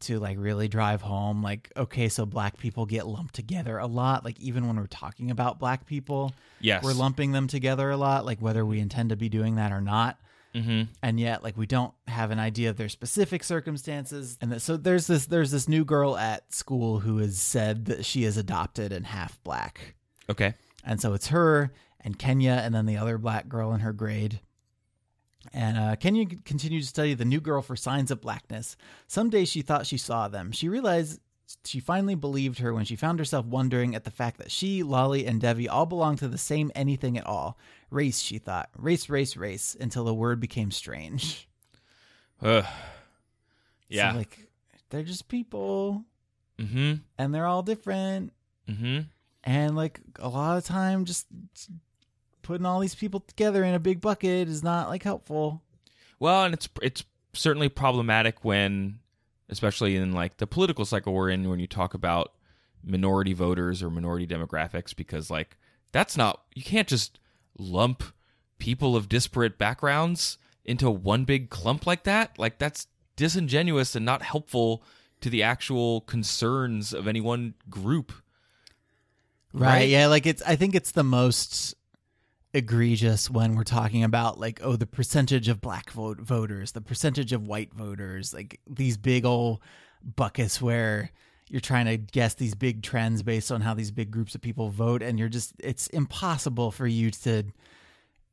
to 0.00 0.18
like 0.18 0.36
really 0.36 0.66
drive 0.66 1.00
home 1.00 1.44
like 1.44 1.70
okay 1.76 2.08
so 2.08 2.26
black 2.26 2.58
people 2.58 2.86
get 2.86 3.06
lumped 3.06 3.34
together 3.36 3.78
a 3.78 3.86
lot 3.86 4.24
like 4.24 4.38
even 4.40 4.66
when 4.66 4.74
we're 4.76 4.86
talking 4.88 5.30
about 5.30 5.60
black 5.60 5.86
people 5.86 6.32
Yes. 6.60 6.82
we're 6.82 6.92
lumping 6.92 7.30
them 7.30 7.46
together 7.46 7.88
a 7.88 7.96
lot 7.96 8.26
like 8.26 8.40
whether 8.40 8.66
we 8.66 8.80
intend 8.80 9.10
to 9.10 9.16
be 9.16 9.28
doing 9.28 9.54
that 9.56 9.70
or 9.70 9.80
not 9.80 10.18
mm-hmm. 10.54 10.82
and 11.02 11.20
yet 11.20 11.42
like 11.42 11.56
we 11.56 11.66
don't 11.66 11.92
have 12.06 12.30
an 12.30 12.38
idea 12.38 12.70
of 12.70 12.76
their 12.76 12.88
specific 12.88 13.42
circumstances 13.44 14.38
and 14.40 14.52
that, 14.52 14.60
so 14.60 14.76
there's 14.76 15.06
this 15.06 15.26
there's 15.26 15.50
this 15.50 15.68
new 15.68 15.84
girl 15.84 16.16
at 16.16 16.52
school 16.52 17.00
who 17.00 17.18
has 17.18 17.38
said 17.38 17.86
that 17.86 18.04
she 18.04 18.24
is 18.24 18.36
adopted 18.36 18.92
and 18.92 19.06
half 19.06 19.42
black 19.44 19.94
Okay. 20.28 20.54
and 20.84 21.00
so 21.00 21.12
it's 21.14 21.28
her 21.28 21.72
and 22.00 22.18
Kenya 22.18 22.60
and 22.64 22.74
then 22.74 22.86
the 22.86 22.96
other 22.96 23.18
black 23.18 23.48
girl 23.48 23.72
in 23.72 23.80
her 23.80 23.92
grade 23.92 24.40
and 25.52 25.76
uh, 25.76 25.96
Kenya 25.96 26.26
continued 26.44 26.82
to 26.82 26.88
study 26.88 27.14
the 27.14 27.24
new 27.24 27.40
girl 27.40 27.62
for 27.62 27.74
signs 27.74 28.10
of 28.10 28.20
blackness. 28.20 28.76
Some 29.08 29.22
Someday 29.22 29.44
she 29.44 29.62
thought 29.62 29.86
she 29.86 29.98
saw 29.98 30.28
them. 30.28 30.52
She 30.52 30.68
realized 30.68 31.20
she 31.64 31.80
finally 31.80 32.14
believed 32.14 32.58
her 32.58 32.72
when 32.72 32.84
she 32.84 32.96
found 32.96 33.18
herself 33.18 33.46
wondering 33.46 33.94
at 33.94 34.04
the 34.04 34.10
fact 34.10 34.38
that 34.38 34.50
she, 34.50 34.82
Lolly, 34.82 35.26
and 35.26 35.40
Devi 35.40 35.68
all 35.68 35.86
belonged 35.86 36.18
to 36.18 36.28
the 36.28 36.38
same 36.38 36.70
anything 36.74 37.18
at 37.18 37.26
all. 37.26 37.58
Race, 37.92 38.20
she 38.20 38.38
thought. 38.38 38.70
Race, 38.76 39.08
race, 39.08 39.36
race, 39.36 39.76
until 39.78 40.04
the 40.04 40.14
word 40.14 40.40
became 40.40 40.70
strange. 40.70 41.48
Ugh. 42.42 42.64
So, 42.64 42.68
Yeah. 43.88 44.14
like, 44.14 44.48
they're 44.90 45.02
just 45.02 45.28
people, 45.28 46.04
mm-hmm. 46.58 46.94
and 47.18 47.34
they're 47.34 47.46
all 47.46 47.62
different. 47.62 48.32
Mm-hmm. 48.68 49.00
And, 49.44 49.76
like, 49.76 50.00
a 50.18 50.28
lot 50.28 50.56
of 50.58 50.64
time, 50.64 51.04
just 51.04 51.26
putting 52.42 52.66
all 52.66 52.80
these 52.80 52.94
people 52.94 53.20
together 53.20 53.64
in 53.64 53.74
a 53.74 53.80
big 53.80 54.00
bucket 54.00 54.48
is 54.48 54.62
not, 54.62 54.88
like, 54.88 55.02
helpful. 55.02 55.62
Well, 56.18 56.44
and 56.44 56.54
it's 56.54 56.68
it's 56.80 57.04
certainly 57.32 57.68
problematic 57.68 58.44
when, 58.44 59.00
especially 59.48 59.96
in 59.96 60.12
like 60.12 60.36
the 60.36 60.46
political 60.46 60.84
cycle 60.84 61.12
we're 61.12 61.30
in, 61.30 61.48
when 61.48 61.58
you 61.58 61.66
talk 61.66 61.94
about 61.94 62.32
minority 62.84 63.32
voters 63.32 63.82
or 63.82 63.90
minority 63.90 64.26
demographics, 64.26 64.94
because 64.94 65.30
like 65.30 65.56
that's 65.90 66.16
not 66.16 66.42
you 66.54 66.62
can't 66.62 66.86
just 66.86 67.18
lump 67.58 68.02
people 68.58 68.96
of 68.96 69.08
disparate 69.08 69.58
backgrounds 69.58 70.38
into 70.64 70.90
one 70.90 71.24
big 71.24 71.50
clump 71.50 71.86
like 71.86 72.04
that. 72.04 72.38
Like 72.38 72.58
that's 72.58 72.86
disingenuous 73.16 73.94
and 73.96 74.06
not 74.06 74.22
helpful 74.22 74.82
to 75.20 75.30
the 75.30 75.42
actual 75.42 76.02
concerns 76.02 76.92
of 76.92 77.06
any 77.08 77.20
one 77.20 77.54
group. 77.68 78.12
Right. 79.52 79.68
Right? 79.68 79.88
Yeah. 79.88 80.06
Like 80.06 80.26
it's, 80.26 80.42
I 80.42 80.56
think 80.56 80.74
it's 80.74 80.92
the 80.92 81.04
most 81.04 81.74
egregious 82.54 83.30
when 83.30 83.54
we're 83.54 83.64
talking 83.64 84.04
about 84.04 84.38
like, 84.38 84.60
oh, 84.62 84.76
the 84.76 84.86
percentage 84.86 85.48
of 85.48 85.60
black 85.60 85.90
vote 85.90 86.20
voters, 86.20 86.72
the 86.72 86.80
percentage 86.80 87.32
of 87.32 87.46
white 87.46 87.72
voters, 87.72 88.34
like 88.34 88.60
these 88.68 88.96
big 88.96 89.24
old 89.24 89.60
buckets 90.04 90.60
where 90.60 91.10
you're 91.52 91.60
trying 91.60 91.84
to 91.84 91.98
guess 91.98 92.32
these 92.32 92.54
big 92.54 92.82
trends 92.82 93.22
based 93.22 93.52
on 93.52 93.60
how 93.60 93.74
these 93.74 93.90
big 93.90 94.10
groups 94.10 94.34
of 94.34 94.40
people 94.40 94.70
vote. 94.70 95.02
And 95.02 95.18
you're 95.18 95.28
just, 95.28 95.52
it's 95.58 95.86
impossible 95.88 96.70
for 96.70 96.86
you 96.86 97.10
to, 97.10 97.44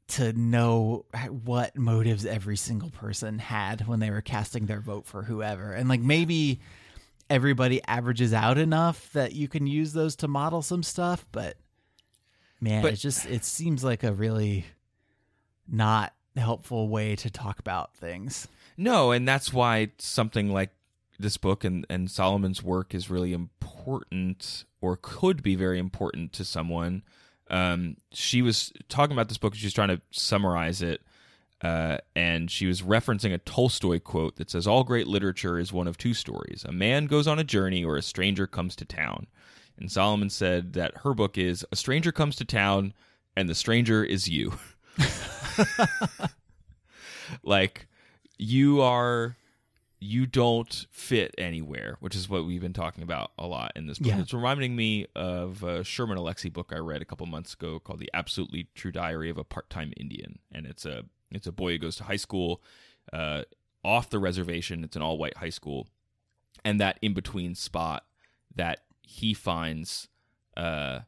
to 0.07 0.31
know 0.31 1.03
what 1.43 1.75
motives 1.77 2.25
every 2.25 2.55
single 2.55 2.89
person 2.91 3.37
had 3.37 3.85
when 3.87 3.99
they 3.99 4.09
were 4.09 4.21
casting 4.21 4.67
their 4.67 4.79
vote 4.79 5.05
for 5.05 5.23
whoever. 5.23 5.73
And 5.73 5.89
like 5.89 5.99
maybe 5.99 6.61
everybody 7.29 7.81
averages 7.89 8.33
out 8.33 8.57
enough 8.57 9.11
that 9.11 9.33
you 9.33 9.49
can 9.49 9.67
use 9.67 9.91
those 9.91 10.15
to 10.15 10.29
model 10.29 10.61
some 10.61 10.81
stuff, 10.81 11.25
but 11.33 11.57
man, 12.61 12.81
But- 12.81 12.93
it 12.93 12.97
just 12.99 13.25
it 13.25 13.43
seems 13.43 13.83
like 13.83 14.05
a 14.05 14.13
really 14.13 14.65
not 15.67 16.13
helpful 16.37 16.87
way 16.87 17.17
to 17.17 17.29
talk 17.29 17.59
about 17.59 17.93
things. 17.95 18.47
No, 18.77 19.11
and 19.11 19.27
that's 19.27 19.51
why 19.51 19.89
something 19.97 20.53
like 20.53 20.71
this 21.19 21.37
book 21.37 21.63
and, 21.63 21.85
and 21.89 22.09
Solomon's 22.09 22.63
work 22.63 22.95
is 22.95 23.09
really 23.09 23.33
important 23.33 24.63
or 24.81 24.97
could 25.01 25.43
be 25.43 25.55
very 25.55 25.77
important 25.77 26.31
to 26.33 26.45
someone. 26.45 27.03
Um, 27.49 27.97
she 28.11 28.41
was 28.41 28.71
talking 28.87 29.13
about 29.13 29.27
this 29.27 29.37
book, 29.37 29.53
she 29.53 29.65
was 29.65 29.73
trying 29.73 29.89
to 29.89 30.01
summarize 30.11 30.81
it, 30.81 31.01
uh, 31.61 31.97
and 32.15 32.49
she 32.49 32.65
was 32.67 32.83
referencing 32.83 33.33
a 33.33 33.37
Tolstoy 33.39 33.99
quote 33.99 34.37
that 34.37 34.49
says, 34.49 34.65
All 34.65 34.83
great 34.83 35.07
literature 35.07 35.59
is 35.59 35.73
one 35.73 35.87
of 35.87 35.97
two 35.97 36.13
stories 36.13 36.63
a 36.67 36.71
man 36.71 37.05
goes 37.07 37.27
on 37.27 37.37
a 37.37 37.43
journey 37.43 37.83
or 37.83 37.97
a 37.97 38.01
stranger 38.01 38.47
comes 38.47 38.75
to 38.77 38.85
town. 38.85 39.27
And 39.77 39.91
Solomon 39.91 40.29
said 40.29 40.73
that 40.73 40.97
her 40.99 41.13
book 41.13 41.37
is 41.37 41.65
A 41.71 41.75
Stranger 41.75 42.11
Comes 42.11 42.35
to 42.37 42.45
Town 42.45 42.93
and 43.35 43.47
the 43.47 43.55
Stranger 43.55 44.03
is 44.03 44.27
You. 44.27 44.53
like, 47.43 47.87
you 48.37 48.81
are 48.81 49.37
you 49.99 50.25
don't 50.25 50.87
fit 50.91 51.35
anywhere, 51.37 51.97
which 51.99 52.15
is 52.15 52.29
what 52.29 52.45
we've 52.45 52.61
been 52.61 52.73
talking 52.73 53.03
about 53.03 53.31
a 53.37 53.45
lot 53.45 53.73
in 53.75 53.87
this 53.87 53.99
book. 53.99 54.07
Yeah. 54.07 54.19
It's 54.19 54.33
reminding 54.33 54.75
me 54.75 55.07
of 55.15 55.63
a 55.63 55.83
Sherman 55.83 56.17
Alexie 56.17 56.51
book 56.51 56.71
I 56.73 56.77
read 56.77 57.01
a 57.01 57.05
couple 57.05 57.25
months 57.25 57.53
ago 57.53 57.79
called 57.79 57.99
"The 57.99 58.09
Absolutely 58.13 58.69
True 58.75 58.91
Diary 58.91 59.29
of 59.29 59.37
a 59.37 59.43
Part-Time 59.43 59.93
Indian," 59.97 60.39
and 60.51 60.65
it's 60.65 60.85
a 60.85 61.03
it's 61.31 61.47
a 61.47 61.51
boy 61.51 61.73
who 61.73 61.77
goes 61.79 61.95
to 61.97 62.05
high 62.05 62.15
school 62.15 62.61
uh, 63.11 63.43
off 63.83 64.09
the 64.09 64.19
reservation. 64.19 64.83
It's 64.83 64.95
an 64.95 65.01
all-white 65.01 65.37
high 65.37 65.49
school, 65.49 65.87
and 66.63 66.79
that 66.79 66.97
in 67.01 67.13
between 67.13 67.55
spot 67.55 68.05
that 68.55 68.81
he 69.01 69.33
finds 69.33 70.07
uh, 70.55 70.99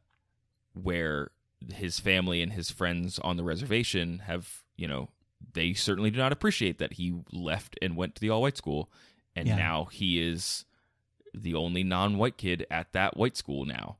where 0.73 1.31
his 1.73 1.99
family 1.99 2.41
and 2.41 2.53
his 2.53 2.71
friends 2.71 3.19
on 3.19 3.37
the 3.37 3.43
reservation 3.43 4.19
have, 4.25 4.63
you 4.75 4.87
know, 4.87 5.09
they 5.53 5.73
certainly 5.73 6.11
do 6.11 6.17
not 6.17 6.31
appreciate 6.31 6.77
that 6.79 6.93
he 6.93 7.21
left 7.31 7.77
and 7.81 7.95
went 7.95 8.15
to 8.15 8.21
the 8.21 8.29
all 8.29 8.41
white 8.41 8.57
school. 8.57 8.89
And 9.35 9.47
Yeah. 9.47 9.55
now 9.55 9.85
he 9.85 10.21
is 10.21 10.65
the 11.33 11.55
only 11.55 11.83
non 11.83 12.17
white 12.17 12.37
kid 12.37 12.65
at 12.69 12.91
that 12.93 13.15
white 13.17 13.37
school 13.37 13.65
now. 13.65 13.97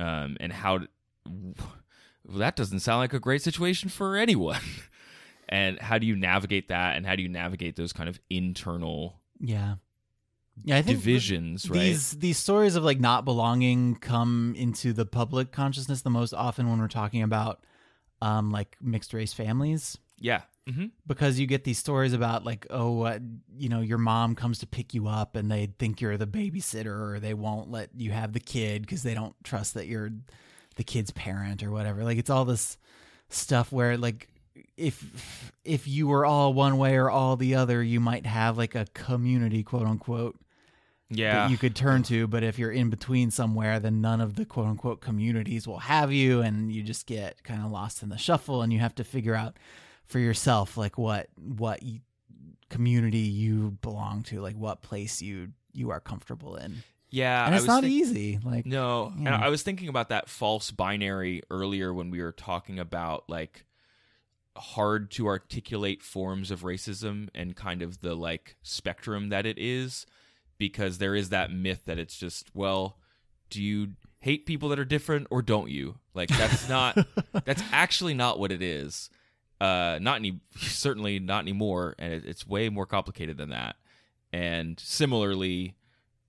Um, 0.00 0.36
and 0.40 0.52
how 0.52 0.80
well, 1.26 2.38
that 2.38 2.56
doesn't 2.56 2.80
sound 2.80 2.98
like 3.00 3.12
a 3.12 3.20
great 3.20 3.42
situation 3.42 3.88
for 3.88 4.16
anyone. 4.16 4.60
and 5.48 5.78
how 5.80 5.98
do 5.98 6.06
you 6.06 6.16
navigate 6.16 6.68
that? 6.68 6.96
And 6.96 7.06
how 7.06 7.16
do 7.16 7.22
you 7.22 7.28
navigate 7.28 7.76
those 7.76 7.92
kind 7.92 8.08
of 8.08 8.18
internal 8.30 9.20
Yeah. 9.40 9.76
Yeah, 10.64 10.76
I 10.76 10.82
think 10.82 10.98
th- 10.98 11.04
divisions, 11.04 11.68
right? 11.68 11.80
these 11.80 12.12
these 12.12 12.38
stories 12.38 12.76
of 12.76 12.84
like 12.84 13.00
not 13.00 13.24
belonging 13.24 13.96
come 13.96 14.54
into 14.56 14.92
the 14.92 15.04
public 15.04 15.50
consciousness 15.50 16.02
the 16.02 16.10
most 16.10 16.32
often 16.32 16.70
when 16.70 16.78
we're 16.78 16.86
talking 16.86 17.22
about 17.22 17.64
um 18.22 18.52
like 18.52 18.76
mixed 18.80 19.12
race 19.12 19.32
families 19.32 19.98
yeah. 20.20 20.42
Hmm 20.66 20.86
because 21.06 21.38
you 21.38 21.46
get 21.46 21.64
these 21.64 21.78
stories 21.78 22.12
about 22.14 22.44
like 22.44 22.66
oh 22.70 23.02
uh, 23.02 23.18
you 23.58 23.68
know 23.68 23.80
your 23.80 23.98
mom 23.98 24.34
comes 24.34 24.58
to 24.58 24.66
pick 24.66 24.94
you 24.94 25.06
up 25.06 25.36
and 25.36 25.50
they 25.50 25.68
think 25.78 26.00
you're 26.00 26.16
the 26.16 26.26
babysitter 26.26 27.14
or 27.14 27.20
they 27.20 27.34
won't 27.34 27.70
let 27.70 27.90
you 27.96 28.10
have 28.12 28.32
the 28.32 28.40
kid 28.40 28.82
because 28.82 29.02
they 29.02 29.12
don't 29.14 29.34
trust 29.44 29.74
that 29.74 29.86
you're 29.86 30.10
the 30.76 30.84
kid's 30.84 31.10
parent 31.10 31.62
or 31.62 31.70
whatever. 31.70 32.02
Like 32.02 32.18
it's 32.18 32.30
all 32.30 32.44
this 32.44 32.78
stuff 33.28 33.70
where 33.72 33.96
like 33.98 34.28
if 34.76 35.52
if 35.64 35.86
you 35.86 36.06
were 36.06 36.24
all 36.24 36.54
one 36.54 36.78
way 36.78 36.96
or 36.96 37.10
all 37.10 37.36
the 37.36 37.54
other 37.56 37.82
you 37.82 38.00
might 38.00 38.24
have 38.26 38.56
like 38.56 38.74
a 38.74 38.86
community 38.94 39.62
quote 39.62 39.86
unquote 39.86 40.36
Yeah. 41.10 41.44
that 41.44 41.50
you 41.50 41.58
could 41.58 41.76
turn 41.76 42.02
to. 42.04 42.26
But 42.26 42.42
if 42.42 42.58
you're 42.58 42.72
in 42.72 42.88
between 42.90 43.30
somewhere 43.30 43.78
then 43.80 44.00
none 44.00 44.20
of 44.20 44.34
the 44.36 44.44
quote 44.44 44.66
unquote 44.66 45.00
communities 45.00 45.66
will 45.68 45.80
have 45.80 46.10
you 46.12 46.40
and 46.40 46.72
you 46.72 46.82
just 46.82 47.06
get 47.06 47.42
kind 47.44 47.62
of 47.62 47.70
lost 47.70 48.02
in 48.02 48.08
the 48.08 48.18
shuffle 48.18 48.62
and 48.62 48.72
you 48.72 48.78
have 48.78 48.94
to 48.96 49.04
figure 49.04 49.34
out 49.34 49.56
for 50.06 50.18
yourself 50.18 50.76
like 50.76 50.98
what 50.98 51.28
what 51.36 51.82
you, 51.82 52.00
community 52.68 53.18
you 53.18 53.76
belong 53.82 54.22
to 54.24 54.40
like 54.40 54.56
what 54.56 54.82
place 54.82 55.22
you 55.22 55.48
you 55.72 55.90
are 55.90 56.00
comfortable 56.00 56.56
in. 56.56 56.82
Yeah. 57.10 57.46
and 57.46 57.54
it's 57.54 57.64
not 57.64 57.82
think- 57.82 57.92
easy 57.92 58.40
like 58.42 58.66
No, 58.66 59.12
and 59.16 59.28
I 59.28 59.48
was 59.48 59.62
thinking 59.62 59.88
about 59.88 60.08
that 60.08 60.28
false 60.28 60.70
binary 60.72 61.42
earlier 61.50 61.94
when 61.94 62.10
we 62.10 62.20
were 62.20 62.32
talking 62.32 62.78
about 62.78 63.24
like 63.28 63.64
hard 64.56 65.10
to 65.12 65.26
articulate 65.26 66.02
forms 66.02 66.50
of 66.50 66.62
racism 66.62 67.28
and 67.34 67.56
kind 67.56 67.82
of 67.82 68.00
the 68.00 68.14
like 68.14 68.56
spectrum 68.62 69.28
that 69.30 69.46
it 69.46 69.58
is 69.58 70.06
because 70.58 70.98
there 70.98 71.14
is 71.14 71.30
that 71.30 71.50
myth 71.52 71.82
that 71.86 71.98
it's 71.98 72.16
just 72.16 72.50
well 72.54 72.98
do 73.50 73.62
you 73.62 73.88
hate 74.20 74.46
people 74.46 74.68
that 74.70 74.78
are 74.78 74.84
different 74.84 75.26
or 75.30 75.42
don't 75.42 75.70
you? 75.70 75.96
Like 76.14 76.30
that's 76.30 76.68
not 76.68 77.06
that's 77.44 77.62
actually 77.72 78.14
not 78.14 78.38
what 78.38 78.50
it 78.50 78.62
is 78.62 79.10
uh 79.60 79.98
not 80.00 80.16
any 80.16 80.40
certainly 80.56 81.18
not 81.18 81.40
anymore 81.40 81.94
and 81.98 82.12
it, 82.12 82.24
it's 82.24 82.46
way 82.46 82.68
more 82.68 82.86
complicated 82.86 83.36
than 83.36 83.50
that. 83.50 83.76
And 84.32 84.78
similarly 84.80 85.76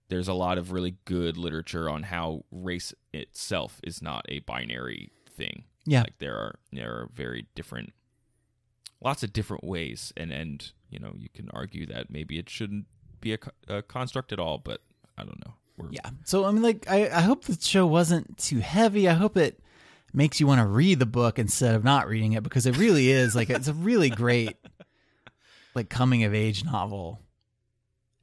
there's 0.10 0.28
a 0.28 0.34
lot 0.34 0.58
of 0.58 0.72
really 0.72 0.98
good 1.06 1.38
literature 1.38 1.90
on 1.90 2.04
how 2.04 2.44
race 2.52 2.94
itself 3.14 3.80
is 3.84 4.02
not 4.02 4.26
a 4.30 4.40
binary 4.40 5.12
thing. 5.30 5.64
Yeah. 5.86 6.02
Like 6.02 6.18
there 6.20 6.36
are 6.36 6.56
there 6.72 6.92
are 6.92 7.10
very 7.14 7.48
different 7.56 7.94
lots 9.02 9.24
of 9.24 9.34
different 9.34 9.64
ways 9.64 10.14
and 10.18 10.32
and 10.32 10.72
you 10.90 11.00
know 11.00 11.14
you 11.16 11.30
can 11.30 11.50
argue 11.52 11.86
that 11.86 12.10
maybe 12.10 12.40
it 12.40 12.50
shouldn't 12.50 12.86
be 13.22 13.34
a, 13.34 13.40
a 13.68 13.82
construct 13.82 14.32
at 14.32 14.40
all 14.40 14.58
but 14.58 14.82
i 15.18 15.24
don't 15.24 15.44
know. 15.46 15.54
We're, 15.78 15.92
yeah. 15.92 16.10
So 16.24 16.46
i 16.46 16.52
mean 16.52 16.64
like 16.64 16.86
i 16.90 17.10
i 17.10 17.22
hope 17.22 17.46
the 17.46 17.58
show 17.60 17.86
wasn't 17.86 18.38
too 18.38 18.60
heavy. 18.60 19.08
I 19.10 19.14
hope 19.14 19.38
it 19.38 19.60
makes 20.16 20.40
you 20.40 20.48
want 20.48 20.60
to 20.62 20.66
read 20.66 21.00
the 21.00 21.06
book 21.06 21.38
instead 21.40 21.76
of 21.76 21.84
not 21.84 22.08
reading 22.08 22.34
it 22.34 22.44
because 22.44 22.66
it 22.66 22.78
really 22.78 23.10
is 23.12 23.36
like 23.36 23.50
it's 23.50 23.68
a 23.68 23.74
really 23.74 24.10
great 24.10 24.56
like 25.74 25.90
coming 25.90 26.24
of 26.24 26.34
age 26.34 26.64
novel. 26.64 27.20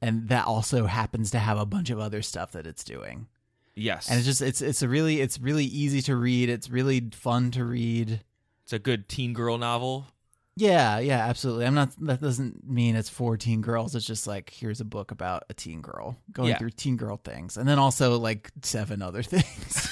And 0.01 0.27
that 0.29 0.45
also 0.47 0.85
happens 0.85 1.31
to 1.31 1.39
have 1.39 1.57
a 1.57 1.65
bunch 1.65 1.89
of 1.89 1.99
other 1.99 2.21
stuff 2.21 2.51
that 2.53 2.67
it's 2.67 2.83
doing. 2.83 3.27
Yes. 3.75 4.09
And 4.09 4.17
it's 4.17 4.25
just 4.25 4.41
it's 4.41 4.61
it's 4.61 4.81
a 4.81 4.89
really 4.89 5.21
it's 5.21 5.39
really 5.39 5.65
easy 5.65 6.01
to 6.03 6.15
read. 6.15 6.49
It's 6.49 6.69
really 6.69 7.09
fun 7.13 7.51
to 7.51 7.63
read. 7.63 8.21
It's 8.63 8.73
a 8.73 8.79
good 8.79 9.07
teen 9.07 9.33
girl 9.33 9.57
novel? 9.57 10.07
Yeah 10.55 10.99
yeah 10.99 11.25
absolutely. 11.27 11.65
I'm 11.65 11.73
not 11.73 11.91
that 12.01 12.21
doesn't 12.21 12.69
mean 12.69 12.95
it's 12.95 13.09
for 13.09 13.37
teen 13.37 13.61
girls. 13.61 13.95
It's 13.95 14.05
just 14.05 14.27
like 14.27 14.51
here's 14.51 14.81
a 14.81 14.85
book 14.85 15.11
about 15.11 15.43
a 15.49 15.53
teen 15.53 15.81
girl 15.81 16.17
going 16.31 16.49
Yeah. 16.49 16.57
through 16.59 16.71
teen 16.71 16.97
girl 16.97 17.17
things. 17.17 17.57
And 17.57 17.67
then 17.67 17.79
also 17.79 18.19
like 18.19 18.51
seven 18.61 19.01
other 19.01 19.23
things 19.23 19.89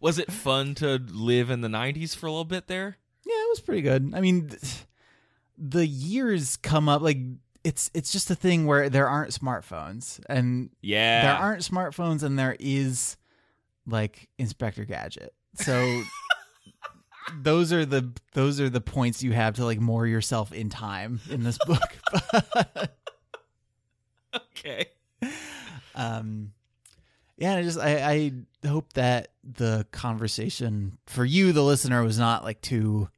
was 0.00 0.18
it 0.18 0.32
fun 0.32 0.74
to 0.74 1.00
live 1.10 1.50
in 1.50 1.60
the 1.60 1.68
90s 1.68 2.16
for 2.16 2.26
a 2.26 2.30
little 2.30 2.44
bit 2.44 2.66
there 2.66 2.96
yeah 3.24 3.34
it 3.34 3.48
was 3.50 3.60
pretty 3.60 3.82
good 3.82 4.12
i 4.14 4.20
mean 4.20 4.50
the 5.56 5.86
years 5.86 6.56
come 6.56 6.88
up 6.88 7.02
like 7.02 7.18
it's 7.62 7.90
it's 7.92 8.10
just 8.10 8.30
a 8.30 8.34
thing 8.34 8.66
where 8.66 8.88
there 8.88 9.06
aren't 9.08 9.32
smartphones 9.32 10.18
and 10.28 10.70
yeah 10.80 11.22
there 11.22 11.34
aren't 11.34 11.62
smartphones 11.62 12.22
and 12.22 12.38
there 12.38 12.56
is 12.58 13.16
like 13.86 14.28
Inspector 14.38 14.84
Gadget. 14.84 15.34
So 15.54 16.02
those 17.42 17.72
are 17.72 17.84
the 17.84 18.12
those 18.32 18.60
are 18.60 18.70
the 18.70 18.80
points 18.80 19.22
you 19.22 19.32
have 19.32 19.54
to 19.56 19.64
like 19.64 19.80
moor 19.80 20.06
yourself 20.06 20.52
in 20.52 20.68
time 20.68 21.20
in 21.28 21.42
this 21.42 21.58
book. 21.66 21.98
okay 24.56 24.86
um 25.96 26.52
yeah, 27.40 27.56
I 27.56 27.62
just 27.62 27.78
I, 27.78 28.32
I 28.62 28.68
hope 28.68 28.92
that 28.92 29.28
the 29.42 29.86
conversation 29.92 30.98
for 31.06 31.24
you, 31.24 31.52
the 31.52 31.64
listener, 31.64 32.04
was 32.04 32.18
not 32.18 32.44
like 32.44 32.60
too 32.60 33.08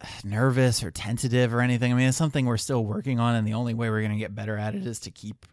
uh, 0.00 0.06
nervous 0.24 0.82
or 0.82 0.90
tentative 0.90 1.52
or 1.52 1.60
anything. 1.60 1.92
I 1.92 1.94
mean, 1.94 2.08
it's 2.08 2.16
something 2.16 2.46
we're 2.46 2.56
still 2.56 2.82
working 2.82 3.20
on, 3.20 3.34
and 3.34 3.46
the 3.46 3.52
only 3.52 3.74
way 3.74 3.90
we're 3.90 4.00
gonna 4.00 4.16
get 4.16 4.34
better 4.34 4.56
at 4.56 4.74
it 4.74 4.86
is 4.86 4.98
to 5.00 5.10
keep 5.10 5.44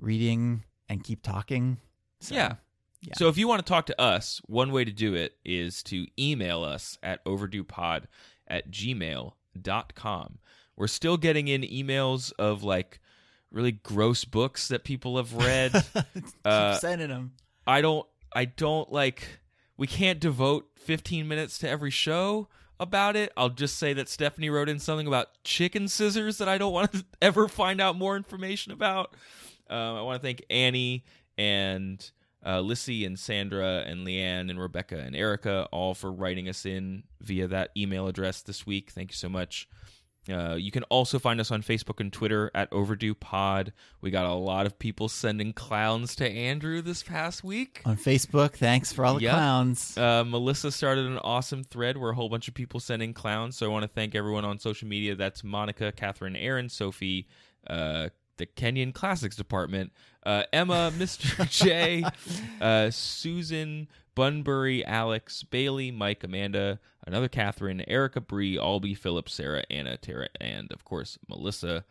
reading 0.00 0.64
and 0.88 1.04
keep 1.04 1.22
talking. 1.22 1.78
So, 2.18 2.34
yeah. 2.34 2.54
yeah. 3.00 3.14
So 3.16 3.28
if 3.28 3.38
you 3.38 3.46
want 3.46 3.64
to 3.64 3.68
talk 3.68 3.86
to 3.86 4.00
us, 4.00 4.40
one 4.46 4.72
way 4.72 4.84
to 4.84 4.92
do 4.92 5.14
it 5.14 5.36
is 5.44 5.84
to 5.84 6.08
email 6.18 6.64
us 6.64 6.98
at 7.00 7.24
overduepod 7.24 8.06
at 8.48 8.72
gmail.com. 8.72 10.38
We're 10.76 10.88
still 10.88 11.16
getting 11.16 11.46
in 11.46 11.62
emails 11.62 12.32
of 12.40 12.64
like 12.64 12.98
really 13.54 13.72
gross 13.72 14.24
books 14.24 14.68
that 14.68 14.84
people 14.84 15.16
have 15.16 15.32
read. 15.34 15.72
keep 16.14 16.24
Uh, 16.44 16.76
sending 16.76 17.08
them. 17.08 17.32
I 17.66 17.80
don't 17.80 18.06
I 18.34 18.44
don't 18.46 18.92
like 18.92 19.40
we 19.76 19.86
can't 19.86 20.20
devote 20.20 20.68
15 20.76 21.26
minutes 21.26 21.58
to 21.58 21.68
every 21.68 21.90
show 21.90 22.48
about 22.80 23.16
it. 23.16 23.32
I'll 23.36 23.48
just 23.48 23.78
say 23.78 23.92
that 23.94 24.08
Stephanie 24.08 24.50
wrote 24.50 24.68
in 24.68 24.78
something 24.78 25.06
about 25.06 25.28
chicken 25.44 25.88
scissors 25.88 26.38
that 26.38 26.48
I 26.48 26.58
don't 26.58 26.72
want 26.72 26.92
to 26.92 27.04
ever 27.22 27.48
find 27.48 27.80
out 27.80 27.96
more 27.96 28.16
information 28.16 28.72
about. 28.72 29.14
Um, 29.70 29.78
I 29.96 30.02
want 30.02 30.20
to 30.20 30.26
thank 30.26 30.44
Annie 30.50 31.04
and 31.38 32.10
uh, 32.44 32.60
Lissy 32.60 33.04
and 33.06 33.18
Sandra 33.18 33.84
and 33.86 34.06
Leanne 34.06 34.50
and 34.50 34.60
Rebecca 34.60 34.98
and 34.98 35.16
Erica 35.16 35.66
all 35.72 35.94
for 35.94 36.12
writing 36.12 36.48
us 36.48 36.66
in 36.66 37.04
via 37.20 37.48
that 37.48 37.70
email 37.76 38.06
address 38.06 38.42
this 38.42 38.66
week. 38.66 38.90
Thank 38.90 39.12
you 39.12 39.16
so 39.16 39.28
much. 39.28 39.68
Uh, 40.30 40.54
you 40.54 40.70
can 40.70 40.82
also 40.84 41.18
find 41.18 41.38
us 41.38 41.50
on 41.50 41.62
Facebook 41.62 42.00
and 42.00 42.10
Twitter 42.12 42.50
at 42.54 42.72
Overdue 42.72 43.14
Pod. 43.14 43.72
We 44.00 44.10
got 44.10 44.24
a 44.24 44.32
lot 44.32 44.64
of 44.64 44.78
people 44.78 45.08
sending 45.10 45.52
clowns 45.52 46.16
to 46.16 46.26
Andrew 46.28 46.80
this 46.80 47.02
past 47.02 47.44
week. 47.44 47.82
on 47.84 47.96
Facebook. 47.98 48.52
Thanks 48.54 48.90
for 48.92 49.04
all 49.04 49.16
the 49.16 49.22
Yep. 49.24 49.32
clowns. 49.34 49.98
Uh, 49.98 50.24
Melissa 50.24 50.72
started 50.72 51.04
an 51.06 51.18
awesome 51.18 51.62
thread 51.62 51.98
where 51.98 52.12
a 52.12 52.14
whole 52.14 52.30
bunch 52.30 52.48
of 52.48 52.54
people 52.54 52.80
sending 52.80 53.12
clowns. 53.12 53.56
So 53.58 53.66
I 53.66 53.68
want 53.68 53.82
to 53.82 53.88
thank 53.88 54.14
everyone 54.14 54.46
on 54.46 54.58
social 54.58 54.88
media. 54.88 55.14
That's 55.14 55.44
Monica, 55.44 55.92
Catherine, 55.92 56.36
Aaron, 56.36 56.70
Sophie, 56.70 57.28
uh, 57.66 58.08
the 58.36 58.46
Kenyon 58.46 58.92
Classics 58.92 59.36
Department, 59.36 59.92
uh, 60.24 60.44
Emma, 60.52 60.90
Mr. 60.96 61.48
J, 61.64 62.02
uh, 62.60 62.90
Susan, 62.90 63.88
Bunbury, 64.14 64.84
Alex, 64.84 65.42
Bailey, 65.42 65.90
Mike, 65.90 66.24
Amanda, 66.24 66.78
another 67.06 67.28
Catherine, 67.28 67.82
Erica, 67.88 68.20
Bree, 68.20 68.56
Albie, 68.56 68.96
Philip, 68.96 69.28
Sarah, 69.28 69.64
Anna, 69.70 69.96
Tara, 69.96 70.28
and 70.40 70.70
of 70.72 70.84
course 70.84 71.18
Melissa. 71.28 71.84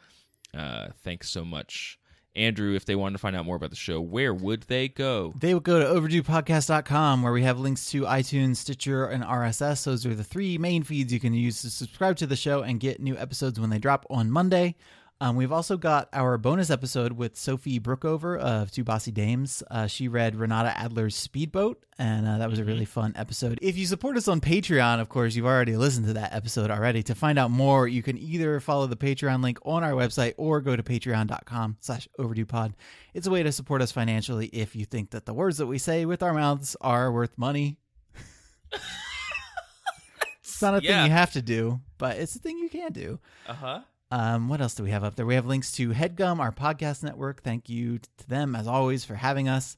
Uh, 0.54 0.88
thanks 1.04 1.30
so 1.30 1.44
much. 1.44 2.00
Andrew, 2.36 2.74
if 2.74 2.86
they 2.86 2.96
wanted 2.96 3.14
to 3.14 3.20
find 3.20 3.36
out 3.36 3.46
more 3.46 3.56
about 3.56 3.70
the 3.70 3.76
show, 3.76 4.02
where 4.02 4.34
would 4.34 4.64
they 4.64 4.88
go? 4.88 5.34
They 5.40 5.54
would 5.54 5.64
go 5.64 5.80
to 5.80 5.86
overduepodcast.com 5.86 7.22
where 7.22 7.32
we 7.32 7.44
have 7.44 7.60
links 7.60 7.92
to 7.92 8.04
iTunes, 8.04 8.56
Stitcher, 8.56 9.06
and 9.06 9.24
RSS. 9.24 9.84
Those 9.84 10.04
are 10.06 10.16
the 10.16 10.24
three 10.24 10.58
main 10.58 10.82
feeds 10.82 11.14
you 11.14 11.20
can 11.20 11.36
use 11.36 11.62
to 11.62 11.70
subscribe 11.70 12.18
to 12.18 12.28
the 12.28 12.36
show 12.36 12.62
and 12.64 12.80
get 12.80 13.00
new 13.00 13.16
episodes 13.18 13.60
when 13.60 13.70
they 13.70 13.78
drop 13.78 14.08
on 14.10 14.32
Monday. 14.32 14.76
Um, 15.24 15.38
we've 15.38 15.54
also 15.54 15.78
got 15.78 16.10
our 16.12 16.38
bonus 16.38 16.70
episode 16.70 17.14
with 17.14 17.38
Sophie 17.38 17.80
Brookover 17.80 18.38
of 18.38 18.72
Two 18.72 18.84
Bossy 18.84 19.10
Dames. 19.10 19.64
Uh, 19.72 19.88
she 19.88 20.10
read 20.10 20.36
Renata 20.36 20.78
Adler's 20.78 21.16
Speedboat, 21.16 21.82
and 21.98 22.28
uh, 22.28 22.40
that 22.40 22.50
was 22.50 22.60
a 22.60 22.66
really 22.66 22.84
fun 22.84 23.14
episode. 23.16 23.58
If 23.62 23.78
you 23.78 23.86
support 23.86 24.18
us 24.18 24.28
on 24.28 24.42
Patreon, 24.42 25.00
of 25.00 25.08
course, 25.08 25.34
you've 25.34 25.46
already 25.46 25.78
listened 25.78 26.08
to 26.08 26.14
that 26.16 26.34
episode 26.34 26.70
already. 26.70 27.04
To 27.04 27.16
find 27.16 27.40
out 27.40 27.52
more, 27.52 27.88
you 27.88 28.04
can 28.04 28.18
either 28.18 28.60
follow 28.60 28.86
the 28.86 28.98
Patreon 28.98 29.42
link 29.42 29.60
on 29.64 29.82
our 29.82 29.94
website 29.94 30.34
or 30.36 30.60
go 30.60 30.76
to 30.76 30.84
patreon.com 30.84 31.78
slash 31.80 32.06
overduepod. 32.20 32.74
It's 33.14 33.26
a 33.26 33.32
way 33.32 33.44
to 33.44 33.54
support 33.54 33.82
us 33.82 33.94
financially 33.94 34.48
if 34.48 34.76
you 34.76 34.84
think 34.84 35.12
that 35.12 35.26
the 35.26 35.34
words 35.34 35.58
that 35.60 35.68
we 35.68 35.78
say 35.78 36.04
with 36.04 36.22
our 36.22 36.34
mouths 36.34 36.76
are 36.82 37.10
worth 37.14 37.38
money. 37.38 37.78
It's 40.40 40.62
not 40.62 40.76
a 40.76 40.82
thing 40.82 41.06
you 41.06 41.12
have 41.12 41.32
to 41.34 41.42
do, 41.42 41.80
but 41.98 42.18
it's 42.18 42.36
a 42.36 42.40
thing 42.40 42.60
you 42.60 42.70
can 42.70 42.92
do. 42.92 43.20
Uh 43.48 43.54
huh. 43.54 43.80
Um, 44.14 44.48
what 44.48 44.62
else 44.62 44.76
do 44.76 44.84
we 44.84 44.92
have 44.92 45.04
up 45.04 45.16
there? 45.16 45.26
We 45.26 45.34
have 45.34 45.48
links 45.48 45.72
to 45.72 45.90
HeadGum, 45.90 46.38
our 46.38 46.52
podcast 46.52 47.02
network. 47.02 47.42
Thank 47.42 47.68
you 47.68 47.98
to 47.98 48.30
them, 48.30 48.56
as 48.56 48.68
always, 48.68 49.04
for 49.04 49.16
having 49.16 49.50
us. 49.50 49.76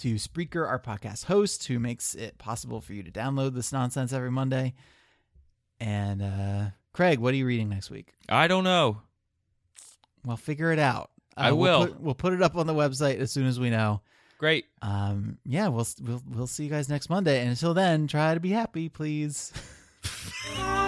To 0.00 0.16
Spreaker, 0.16 0.68
our 0.68 0.78
podcast 0.78 1.24
host, 1.24 1.66
who 1.66 1.78
makes 1.78 2.14
it 2.14 2.36
possible 2.36 2.82
for 2.82 2.92
you 2.92 3.02
to 3.02 3.10
download 3.10 3.54
this 3.54 3.72
nonsense 3.72 4.12
every 4.12 4.30
Monday. 4.30 4.74
And 5.80 6.20
uh, 6.20 6.64
Craig, 6.92 7.18
what 7.18 7.32
are 7.32 7.36
you 7.38 7.46
reading 7.46 7.70
next 7.70 7.88
week? 7.90 8.12
I 8.28 8.46
don't 8.46 8.62
know. 8.62 9.00
Well, 10.22 10.36
figure 10.36 10.70
it 10.70 10.78
out. 10.78 11.10
Uh, 11.34 11.40
I 11.40 11.52
we'll 11.52 11.80
will. 11.80 11.86
Put, 11.86 12.00
we'll 12.00 12.14
put 12.14 12.32
it 12.34 12.42
up 12.42 12.56
on 12.56 12.66
the 12.66 12.74
website 12.74 13.18
as 13.20 13.32
soon 13.32 13.46
as 13.46 13.58
we 13.58 13.70
know. 13.70 14.02
Great. 14.36 14.66
Um, 14.82 15.38
yeah, 15.46 15.68
we'll 15.68 15.88
we'll 16.02 16.22
we'll 16.28 16.46
see 16.46 16.64
you 16.64 16.70
guys 16.70 16.90
next 16.90 17.08
Monday. 17.08 17.40
And 17.40 17.48
until 17.48 17.72
then, 17.72 18.06
try 18.06 18.34
to 18.34 18.40
be 18.40 18.50
happy, 18.50 18.90
please. 18.90 19.50